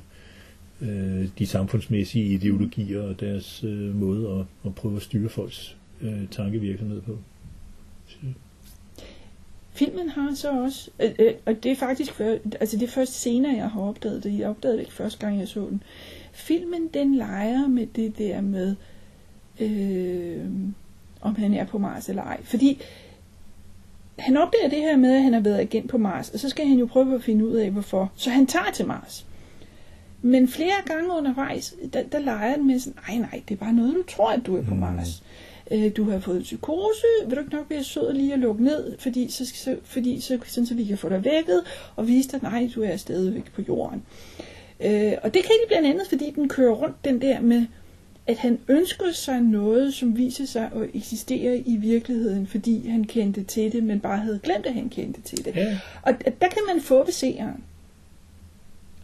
øh, 0.81 1.27
de 1.39 1.47
samfundsmæssige 1.47 2.25
ideologier 2.25 3.01
og 3.01 3.19
deres 3.19 3.63
øh, 3.63 3.95
måde 3.95 4.29
at, 4.29 4.45
at 4.65 4.75
prøve 4.75 4.95
at 4.95 5.01
styre 5.01 5.29
folks 5.29 5.77
øh, 6.01 6.27
tankevirksomhed 6.31 7.01
på. 7.01 7.17
Filmen 9.73 10.09
har 10.09 10.35
så 10.35 10.51
også, 10.51 10.89
øh, 10.99 11.11
øh, 11.19 11.33
og 11.45 11.63
det 11.63 11.71
er 11.71 11.75
faktisk 11.75 12.13
før, 12.13 12.37
altså 12.59 12.77
det 12.77 12.83
er 12.83 12.91
først 12.91 13.21
senere, 13.21 13.55
jeg 13.55 13.69
har 13.69 13.81
opdaget 13.81 14.23
det. 14.23 14.39
Jeg 14.39 14.49
opdagede 14.49 14.77
det 14.77 14.83
ikke 14.83 14.93
første 14.93 15.19
gang, 15.25 15.39
jeg 15.39 15.47
så 15.47 15.59
den. 15.59 15.83
Filmen, 16.31 16.87
den 16.93 17.15
leger 17.15 17.67
med 17.67 17.87
det 17.95 18.17
der 18.17 18.41
med, 18.41 18.75
øh, 19.59 20.45
om 21.21 21.35
han 21.35 21.53
er 21.53 21.65
på 21.65 21.77
Mars 21.77 22.09
eller 22.09 22.23
ej. 22.23 22.43
Fordi 22.43 22.81
han 24.19 24.37
opdager 24.37 24.69
det 24.69 24.77
her 24.77 24.97
med, 24.97 25.15
at 25.15 25.23
han 25.23 25.33
har 25.33 25.39
været 25.39 25.59
agent 25.59 25.89
på 25.89 25.97
Mars, 25.97 26.29
og 26.29 26.39
så 26.39 26.49
skal 26.49 26.67
han 26.67 26.77
jo 26.77 26.85
prøve 26.85 27.15
at 27.15 27.23
finde 27.23 27.47
ud 27.47 27.55
af, 27.55 27.71
hvorfor. 27.71 28.11
Så 28.15 28.29
han 28.29 28.47
tager 28.47 28.71
til 28.73 28.87
Mars. 28.87 29.25
Men 30.21 30.47
flere 30.47 30.71
gange 30.85 31.17
undervejs, 31.17 31.75
der, 31.93 32.03
der 32.03 32.19
leger 32.19 32.51
han 32.51 32.67
med 32.67 32.79
sådan, 32.79 33.01
nej 33.07 33.17
nej, 33.17 33.41
det 33.49 33.55
er 33.55 33.59
bare 33.59 33.73
noget, 33.73 33.95
du 33.95 34.03
tror, 34.15 34.31
at 34.31 34.45
du 34.45 34.57
er 34.57 34.63
på 34.63 34.75
Mars. 34.75 35.23
Øh, 35.71 35.91
du 35.97 36.09
har 36.09 36.19
fået 36.19 36.37
en 36.37 36.43
psykose, 36.43 37.05
vil 37.27 37.35
du 37.35 37.41
ikke 37.41 37.55
nok 37.55 37.65
være 37.69 37.83
sød 37.83 38.13
lige 38.13 38.33
at 38.33 38.39
lukke 38.39 38.63
ned, 38.63 38.97
fordi 38.99 39.31
så, 39.31 39.45
så, 39.45 39.77
fordi 39.83 40.19
så, 40.19 40.39
sådan, 40.45 40.67
så 40.67 40.73
vi 40.73 40.83
kan 40.83 40.97
få 40.97 41.09
dig 41.09 41.25
vækket, 41.25 41.61
og 41.95 42.07
vise 42.07 42.29
dig, 42.29 42.39
nej, 42.41 42.69
du 42.75 42.83
er 42.83 42.97
stadigvæk 42.97 43.51
på 43.55 43.61
jorden. 43.67 44.03
Øh, 44.79 45.13
og 45.23 45.33
det 45.33 45.43
kan 45.43 45.51
de 45.63 45.67
blandt 45.67 45.87
andet, 45.87 46.07
fordi 46.09 46.31
den 46.35 46.49
kører 46.49 46.73
rundt 46.73 47.05
den 47.05 47.21
der 47.21 47.41
med, 47.41 47.65
at 48.27 48.37
han 48.37 48.59
ønsker 48.67 49.11
sig 49.11 49.41
noget, 49.41 49.93
som 49.93 50.17
viser 50.17 50.45
sig 50.45 50.69
at 50.75 50.89
eksistere 50.93 51.57
i 51.57 51.75
virkeligheden, 51.75 52.47
fordi 52.47 52.87
han 52.87 53.03
kendte 53.03 53.43
til 53.43 53.71
det, 53.71 53.83
men 53.83 53.99
bare 53.99 54.17
havde 54.17 54.39
glemt, 54.43 54.65
at 54.65 54.73
han 54.73 54.89
kendte 54.89 55.21
til 55.21 55.45
det. 55.45 55.55
Ja. 55.55 55.79
Og 56.01 56.13
der 56.25 56.47
kan 56.47 56.61
man 56.73 56.81
få 56.81 57.03
ved 57.03 57.13
seeren. 57.13 57.63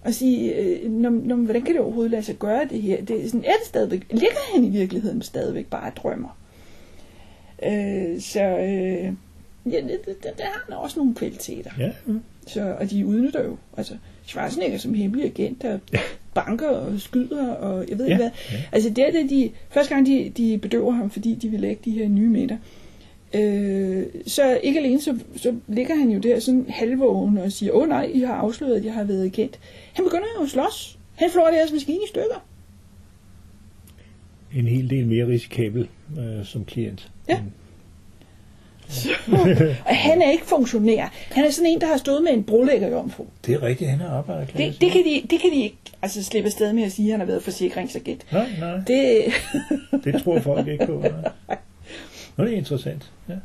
Og 0.04 0.14
sige, 0.14 0.56
øh, 0.56 0.92
når, 0.92 1.10
når, 1.10 1.36
hvordan 1.36 1.62
kan 1.62 1.74
det 1.74 1.82
overhovedet 1.82 2.12
lade 2.12 2.24
sig 2.24 2.36
gøre 2.36 2.66
det 2.70 2.82
her? 2.82 3.02
Det 3.02 3.24
er, 3.24 3.26
sådan, 3.26 3.46
er 3.46 3.58
det 3.60 3.68
stadigvæk, 3.68 4.06
ligger 4.10 4.54
han 4.54 4.64
i 4.64 4.70
virkeligheden 4.70 5.22
stadigvæk 5.22 5.66
bare 5.66 5.92
og 5.92 5.98
drømmer? 5.98 6.37
Øh, 7.66 8.22
så 8.22 8.42
øh, 8.44 9.14
ja, 9.74 9.82
det, 9.82 10.00
det, 10.06 10.24
det, 10.24 10.32
der 10.38 10.44
har 10.44 10.66
han 10.68 10.78
også 10.78 11.00
nogle 11.00 11.16
kvaliteter. 11.16 11.72
Ja. 11.80 11.92
Så, 12.48 12.76
og 12.80 12.90
de 12.92 13.06
udnytter 13.06 13.44
jo, 13.44 13.58
altså 13.78 13.94
Schwarzenegger 14.26 14.78
som 14.78 14.94
hemmelig 14.94 15.26
agent, 15.26 15.62
der 15.62 15.80
banker 16.34 16.68
og 16.70 17.00
skyder, 17.00 17.48
og 17.54 17.86
jeg 17.90 17.98
ved 17.98 18.06
Ja, 18.06 18.12
ikke 18.12 18.24
hvad. 18.24 18.32
ja. 18.52 18.58
Altså 18.72 18.90
det 18.90 19.08
er 19.08 19.12
det, 19.12 19.30
de, 19.30 19.52
første 19.70 19.94
gang 19.94 20.06
de, 20.08 20.32
de 20.38 20.58
bedøver 20.58 20.92
ham, 20.92 21.10
fordi 21.10 21.36
de 21.36 21.50
vil 21.50 21.60
lægge 21.60 21.82
de 21.86 21.92
her 21.92 22.08
nye 22.08 22.30
meter, 22.30 22.58
øh, 23.34 24.04
så 24.28 24.60
ikke 24.64 24.80
alene, 24.80 25.02
så, 25.02 25.20
så 25.36 25.56
ligger 25.68 25.96
han 25.96 26.10
jo 26.10 26.20
der 26.20 26.40
sådan 26.40 26.66
halvvågen 26.70 27.38
og 27.38 27.52
siger, 27.52 27.72
åh 27.74 27.82
oh, 27.82 27.90
nej, 27.90 28.12
I 28.14 28.20
har 28.20 28.34
afsløret, 28.34 28.76
at 28.76 28.86
jeg 28.86 28.94
har 28.94 29.04
været 29.04 29.26
agent. 29.26 29.60
Han 29.94 30.06
begynder 30.06 30.26
jo 30.40 30.44
at 30.44 30.50
slås. 30.50 31.00
Han 31.16 31.30
flår 31.32 31.48
deres 31.48 31.72
maskine 31.72 31.98
i 31.98 32.08
stykker. 32.08 32.46
En 34.56 34.68
hel 34.68 34.90
del 34.90 35.08
mere 35.08 35.28
risikabel 35.28 35.88
øh, 36.20 36.46
som 36.46 36.66
klient. 36.66 37.12
Ja. 37.30 37.40
og 39.86 39.96
han 39.96 40.22
er 40.22 40.32
ikke 40.32 40.46
funktionær. 40.46 41.14
Han 41.32 41.46
er 41.46 41.50
sådan 41.52 41.70
en, 41.70 41.82
der 41.82 41.88
har 41.88 41.98
stået 41.98 42.24
med 42.24 42.32
en 42.32 42.44
brolægger 42.44 42.90
jomfru. 42.90 43.26
Det 43.46 43.54
er 43.56 43.64
rigtigt, 43.64 43.90
han 43.90 44.02
er 44.02 44.10
arbejderklasse. 44.10 44.72
Det, 44.72 44.82
det, 44.82 44.92
kan 44.92 45.04
de, 45.04 45.22
det 45.30 45.42
kan 45.42 45.52
de 45.52 45.64
ikke 45.64 45.78
altså, 46.02 46.24
slippe 46.24 46.46
afsted 46.46 46.74
med 46.74 46.84
at 46.84 46.92
sige, 46.92 47.08
at 47.08 47.12
han 47.12 47.20
har 47.20 47.28
været 47.28 47.44
forsikringsagent. 47.44 48.32
Nej, 48.32 48.48
nej, 48.60 48.76
Det, 48.88 49.24
det 50.04 50.24
tror 50.24 50.40
folk 50.40 50.68
ikke 50.68 50.86
på. 50.86 51.00
Nej. 51.02 51.58
Nå, 52.38 52.46
det 52.46 52.54
er 52.54 52.58
interessant. 52.58 53.12
Ja. 53.30 53.36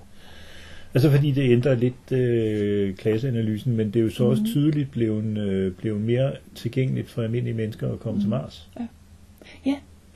Altså 0.95 1.11
fordi 1.11 1.31
det 1.31 1.51
ændrer 1.51 1.75
lidt 1.75 2.13
øh, 2.13 2.95
klasseanalysen, 2.95 3.77
men 3.77 3.87
det 3.91 4.01
er 4.01 4.05
jo 4.05 4.11
så 4.11 4.25
også 4.25 4.43
tydeligt 4.47 4.91
blevet, 4.91 5.39
øh, 5.39 5.73
blevet 5.73 6.01
mere 6.01 6.33
tilgængeligt 6.55 7.11
for 7.11 7.23
almindelige 7.23 7.55
mennesker 7.55 7.93
at 7.93 8.01
komme 8.01 8.21
til 8.21 8.29
Mars. 8.29 8.69
Ja. 8.81 8.87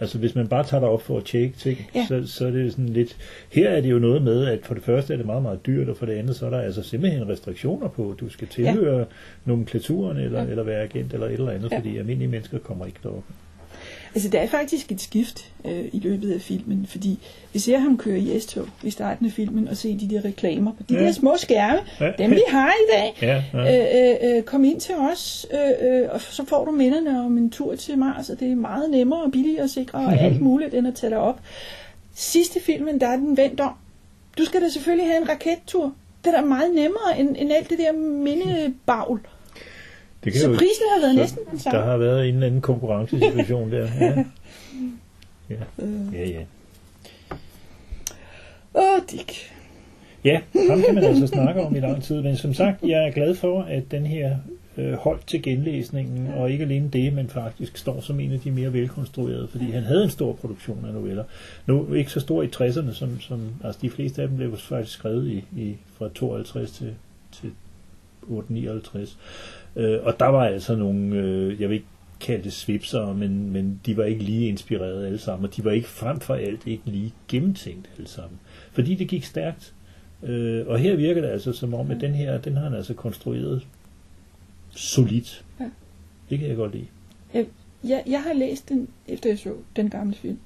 Altså 0.00 0.18
hvis 0.18 0.34
man 0.34 0.48
bare 0.48 0.64
tager 0.64 0.80
dig 0.80 0.88
op 0.88 1.02
for 1.02 1.16
at 1.18 1.24
tjekke 1.24 1.56
ting, 1.56 1.78
Ja. 1.94 2.06
så, 2.08 2.22
så 2.26 2.46
er 2.46 2.50
det 2.50 2.70
sådan 2.72 2.88
lidt... 2.88 3.16
Her 3.52 3.70
er 3.70 3.80
det 3.80 3.90
jo 3.90 3.98
noget 3.98 4.22
med, 4.22 4.46
at 4.46 4.58
for 4.66 4.74
det 4.74 4.82
første 4.82 5.12
er 5.12 5.16
det 5.16 5.26
meget, 5.26 5.42
meget 5.42 5.66
dyrt, 5.66 5.88
og 5.88 5.96
for 5.96 6.06
det 6.06 6.12
andet 6.12 6.36
så 6.36 6.46
er 6.46 6.50
der 6.50 6.60
altså 6.60 6.82
simpelthen 6.82 7.28
restriktioner 7.28 7.88
på, 7.88 8.14
du 8.20 8.28
skal 8.28 8.48
tilhøre 8.48 8.98
ja. 8.98 9.04
nomenklaturen, 9.44 10.16
eller, 10.16 10.42
ja. 10.42 10.50
eller 10.50 10.62
være 10.62 10.82
agent, 10.82 11.12
eller 11.14 11.26
et 11.26 11.32
eller 11.32 11.50
andet, 11.50 11.72
ja. 11.72 11.78
fordi 11.78 11.96
almindelige 11.96 12.28
mennesker 12.30 12.58
kommer 12.58 12.86
ikke 12.86 12.98
derop. 13.02 13.24
Altså, 14.16 14.28
der 14.28 14.38
er 14.38 14.46
faktisk 14.46 14.92
et 14.92 15.00
skift 15.00 15.52
øh, 15.64 15.84
i 15.92 15.98
løbet 15.98 16.32
af 16.32 16.40
filmen, 16.40 16.86
fordi 16.88 17.18
vi 17.52 17.58
ser 17.58 17.78
ham 17.78 17.98
køre 17.98 18.18
i 18.18 18.40
S-tog 18.40 18.66
i 18.82 18.90
starten 18.90 19.26
af 19.26 19.32
filmen, 19.32 19.68
og 19.68 19.76
se 19.76 19.98
de 19.98 20.14
der 20.14 20.24
reklamer 20.24 20.72
på 20.72 20.82
de 20.88 20.94
Ja. 20.94 21.04
der 21.04 21.12
små 21.12 21.34
skærme, 21.36 21.78
Ja. 22.00 22.12
dem 22.18 22.30
vi 22.30 22.42
har 22.48 22.68
i 22.70 22.92
dag. 22.92 23.14
Ja, 23.22 23.42
ja. 23.54 24.12
Øh, 24.14 24.30
øh, 24.30 24.36
øh, 24.36 24.42
kom 24.42 24.64
ind 24.64 24.80
til 24.80 24.94
os, 25.12 25.46
øh, 25.52 25.88
øh, 26.00 26.08
og 26.10 26.20
så 26.20 26.44
får 26.46 26.64
du 26.64 26.70
minderne 26.70 27.20
om 27.24 27.38
en 27.38 27.50
tur 27.50 27.74
til 27.74 27.98
Mars, 27.98 28.30
og 28.30 28.40
det 28.40 28.50
er 28.52 28.56
meget 28.56 28.90
nemmere 28.90 29.22
og 29.22 29.32
billigere 29.32 29.62
og 29.62 29.70
sikre 29.70 29.98
og 29.98 30.20
alt 30.20 30.40
muligt, 30.40 30.74
end 30.74 30.86
at 30.88 30.94
tage 30.94 31.10
dig 31.10 31.18
op. 31.18 31.40
Sidste 32.14 32.60
filmen, 32.60 33.00
der 33.00 33.06
er 33.08 33.16
den 33.16 33.36
vendt 33.36 33.60
om. 33.60 33.72
Du 34.38 34.44
skal 34.44 34.62
da 34.62 34.68
selvfølgelig 34.68 35.06
have 35.06 35.22
en 35.22 35.28
rakettur. 35.28 35.92
Det 36.24 36.34
er 36.34 36.40
da 36.40 36.46
meget 36.46 36.74
nemmere 36.74 37.18
end, 37.20 37.36
end 37.38 37.52
alt 37.52 37.70
det 37.70 37.78
der 37.78 37.92
mindebagl. 37.92 39.20
Det 40.26 40.32
kan 40.32 40.42
Så 40.42 40.48
jo- 40.50 40.54
prisen 40.56 40.84
har 40.94 41.00
været 41.00 41.14
så 41.14 41.20
næsten 41.20 41.44
den 41.50 41.58
samme. 41.58 41.78
Der 41.78 41.84
har 41.84 41.96
været 41.96 42.28
en 42.28 42.34
eller 42.34 42.46
anden 42.46 42.60
konkurrencesituation 42.60 43.72
der. 43.72 43.88
Ja. 44.00 44.24
Ja. 45.50 45.56
ja, 46.12 46.28
ja. 46.28 46.40
Åh, 48.74 49.02
Dick. 49.10 49.32
Ja, 50.24 50.40
ham 50.70 50.82
kan 50.82 50.94
man 50.94 51.04
altså 51.04 51.26
snakke 51.26 51.60
om 51.62 51.76
i 51.76 51.80
lang 51.80 52.02
tid, 52.02 52.22
men 52.22 52.36
som 52.36 52.54
sagt, 52.54 52.82
jeg 52.82 53.06
er 53.06 53.10
glad 53.12 53.34
for, 53.34 53.62
at 53.62 53.82
den 53.90 54.06
her 54.06 54.36
øh, 54.76 54.92
holdt 54.92 55.26
til 55.26 55.42
genlæsningen, 55.42 56.28
og 56.36 56.50
ikke 56.50 56.64
alene 56.64 56.88
det, 56.92 57.12
men 57.12 57.28
faktisk 57.28 57.76
står 57.76 58.00
som 58.00 58.20
en 58.20 58.32
af 58.32 58.40
de 58.40 58.50
mere 58.50 58.72
velkonstruerede, 58.72 59.48
fordi 59.50 59.70
han 59.70 59.82
havde 59.82 60.04
en 60.04 60.10
stor 60.10 60.32
produktion 60.32 60.84
af 60.88 60.92
noveller. 60.94 61.24
Nu 61.66 61.94
ikke 61.94 62.10
så 62.10 62.20
stor 62.20 62.42
i 62.42 62.46
60'erne, 62.56 62.92
som, 62.94 63.20
som 63.20 63.40
altså 63.64 63.78
de 63.82 63.90
fleste 63.90 64.22
af 64.22 64.28
dem 64.28 64.36
blev 64.36 64.56
faktisk 64.58 64.92
skrevet 64.98 65.26
i, 65.28 65.44
i 65.60 65.76
fra 65.98 66.08
52 66.14 66.70
til, 66.70 66.94
til 67.40 67.50
859. 68.28 69.18
Øh, 69.76 69.98
og 70.02 70.20
der 70.20 70.26
var 70.26 70.44
altså 70.44 70.76
nogle, 70.76 71.16
øh, 71.16 71.60
jeg 71.60 71.68
vil 71.68 71.74
ikke 71.74 71.86
kalde 72.20 72.44
det 72.44 72.52
svipser, 72.52 73.12
men, 73.12 73.50
men 73.52 73.80
de 73.86 73.96
var 73.96 74.04
ikke 74.04 74.22
lige 74.24 74.48
inspireret 74.48 75.06
alle 75.06 75.18
sammen, 75.18 75.48
og 75.48 75.56
de 75.56 75.64
var 75.64 75.70
ikke 75.70 75.88
frem 75.88 76.20
for 76.20 76.34
alt 76.34 76.66
ikke 76.66 76.82
lige 76.86 77.14
gennemtænkt 77.28 77.90
alle 77.96 78.08
sammen. 78.08 78.40
Fordi 78.72 78.94
det 78.94 79.08
gik 79.08 79.24
stærkt. 79.24 79.72
Øh, 80.22 80.66
og 80.66 80.78
her 80.78 80.96
virker 80.96 81.20
det 81.20 81.28
altså 81.28 81.52
som 81.52 81.74
om, 81.74 81.90
at 81.90 82.00
den 82.00 82.14
her, 82.14 82.38
den 82.38 82.56
har 82.56 82.64
han 82.64 82.74
altså 82.74 82.94
konstrueret 82.94 83.66
solidt. 84.70 85.44
Ja. 85.60 85.70
Det 86.30 86.38
kan 86.38 86.48
jeg 86.48 86.56
godt 86.56 86.72
lide. 86.72 86.86
Jeg, 87.34 87.46
jeg, 87.84 88.02
jeg 88.06 88.22
har 88.22 88.32
læst 88.32 88.68
den, 88.68 88.88
efter 89.08 89.30
jeg 89.30 89.38
så 89.38 89.52
den 89.76 89.90
gamle 89.90 90.14
film. 90.14 90.38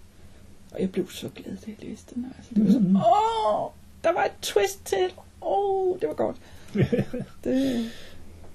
Og 0.71 0.81
jeg 0.81 0.93
blev 0.93 1.11
så 1.11 1.29
glad, 1.29 1.57
da 1.57 1.63
jeg 1.67 1.89
læste 1.91 2.15
den. 2.15 2.27
Altså, 2.37 2.51
det 2.55 2.65
var 2.65 2.71
sådan, 2.73 2.87
Mhm. 2.89 2.97
åh, 2.97 3.71
der 4.05 4.13
var 4.13 4.25
et 4.25 4.33
twist 4.43 4.87
til. 4.87 5.07
Åh, 5.43 5.97
det 6.01 6.09
var 6.09 6.15
godt. 6.15 6.37
Det, 7.45 7.85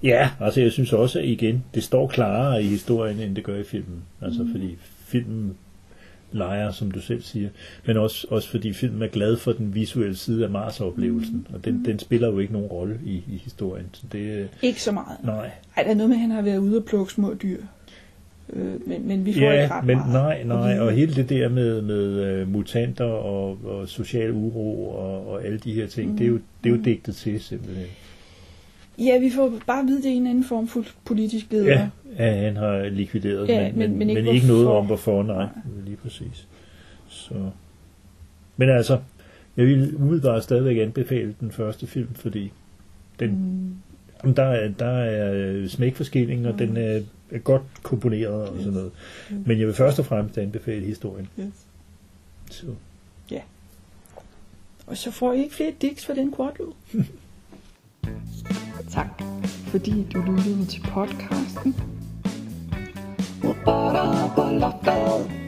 Ja, 0.02 0.30
altså 0.40 0.60
jeg 0.60 0.72
synes 0.72 0.92
også, 0.92 1.18
at 1.18 1.24
igen, 1.24 1.64
det 1.74 1.82
står 1.82 2.06
klarere 2.08 2.62
i 2.62 2.66
historien, 2.66 3.20
end 3.20 3.36
det 3.36 3.44
gør 3.44 3.56
i 3.58 3.64
filmen. 3.64 4.02
Altså 4.22 4.42
mm. 4.42 4.50
fordi 4.52 4.76
filmen 5.06 5.54
leger, 6.32 6.72
som 6.72 6.90
du 6.90 7.00
selv 7.00 7.22
siger, 7.22 7.48
men 7.86 7.96
også, 7.96 8.26
også 8.30 8.48
fordi 8.50 8.72
filmen 8.72 9.02
er 9.02 9.06
glad 9.06 9.36
for 9.36 9.52
den 9.52 9.74
visuelle 9.74 10.16
side 10.16 10.44
af 10.44 10.50
Mars-oplevelsen, 10.50 11.46
og 11.54 11.64
den, 11.64 11.84
den 11.84 11.98
spiller 11.98 12.28
jo 12.28 12.38
ikke 12.38 12.52
nogen 12.52 12.68
rolle 12.68 13.00
i, 13.04 13.14
i 13.14 13.40
historien. 13.44 13.86
Så 13.92 14.02
det, 14.12 14.48
ikke 14.62 14.82
så 14.82 14.92
meget. 14.92 15.18
nej. 15.24 15.50
Ej, 15.76 15.82
der 15.82 15.90
er 15.90 15.94
noget 15.94 16.08
med, 16.08 16.16
at 16.16 16.20
han 16.20 16.30
har 16.30 16.42
været 16.42 16.58
ude 16.58 16.76
og 16.78 16.84
plukke 16.84 17.12
små 17.12 17.34
dyr. 17.42 17.60
Øh, 18.52 18.88
men, 18.88 19.08
men 19.08 19.24
vi 19.26 19.32
får 19.32 19.40
ikke 19.40 19.52
Ja, 19.54 19.68
ret 19.70 19.84
men 19.86 19.96
meget. 19.96 20.12
nej, 20.12 20.42
nej, 20.42 20.72
vide. 20.72 20.82
og 20.82 20.92
hele 20.92 21.14
det 21.14 21.28
der 21.28 21.48
med, 21.48 21.82
med 21.82 22.42
uh, 22.42 22.48
mutanter 22.48 23.04
og, 23.04 23.58
og 23.64 23.88
social 23.88 24.30
uro 24.30 24.88
og, 24.88 25.28
og 25.28 25.44
alle 25.44 25.58
de 25.58 25.72
her 25.72 25.86
ting, 25.86 26.10
mm. 26.10 26.16
det, 26.18 26.24
er 26.24 26.28
jo, 26.28 26.38
det 26.64 26.72
er 26.72 26.76
jo 26.76 26.82
digtet 26.82 27.16
til 27.16 27.40
simpelthen. 27.40 27.86
Ja, 28.98 29.18
vi 29.18 29.30
får 29.30 29.52
bare 29.66 29.80
at 29.80 29.86
vide, 29.86 30.02
det 30.02 30.10
er 30.12 30.16
en 30.16 30.26
anden 30.26 30.44
form 30.44 30.68
for 30.68 30.84
politisk 31.04 31.46
leder. 31.50 31.66
Ja, 31.66 31.88
at 32.16 32.36
han 32.38 32.56
har 32.56 32.88
likvideret, 32.88 33.48
Ja, 33.48 33.72
men, 33.72 33.78
men- 33.78 33.98
men, 33.98 34.10
ikke 34.10 34.22
men 34.22 34.34
ikke 34.34 34.46
noget 34.46 34.66
om 34.66 34.86
hvorfor, 34.86 35.22
nej, 35.22 35.46
lige 35.84 35.96
præcis. 35.96 36.46
Så. 37.08 37.34
Men 38.56 38.68
altså, 38.68 39.00
jeg 39.56 39.66
vil 39.66 39.96
umiddelbart 39.96 40.44
stadigvæk 40.44 40.76
anbefale 40.78 41.34
den 41.40 41.50
første 41.50 41.86
film, 41.86 42.14
fordi 42.14 42.52
den, 43.20 43.30
mm. 44.24 44.34
der, 44.34 44.42
er, 44.42 44.68
der 44.68 44.86
er 44.86 45.68
smækforskilling, 45.68 46.46
og 46.46 46.52
mm. 46.52 46.58
den 46.58 46.76
er, 46.76 47.00
er 47.30 47.38
godt 47.38 47.62
komponeret 47.82 48.48
og 48.48 48.56
sådan 48.58 48.72
noget. 48.72 48.90
Men 49.46 49.58
jeg 49.58 49.66
vil 49.66 49.74
først 49.74 49.98
og 49.98 50.06
fremmest 50.06 50.38
anbefale 50.38 50.86
historien. 50.86 51.28
Yes. 51.40 51.46
Så. 52.50 52.66
Og 54.86 54.96
så 54.96 55.10
får 55.10 55.32
I 55.32 55.42
ikke 55.42 55.54
flere 55.54 55.72
dicks 55.82 56.06
for 56.06 56.12
den 56.14 56.34
quadro. 56.36 56.74
Tak, 58.90 59.22
fordi 59.66 60.06
du 60.14 60.20
lyttede 60.20 60.64
til 60.64 60.82
podcasten. 60.94 61.76
Ba-da-ba-la-ba. 63.42 65.45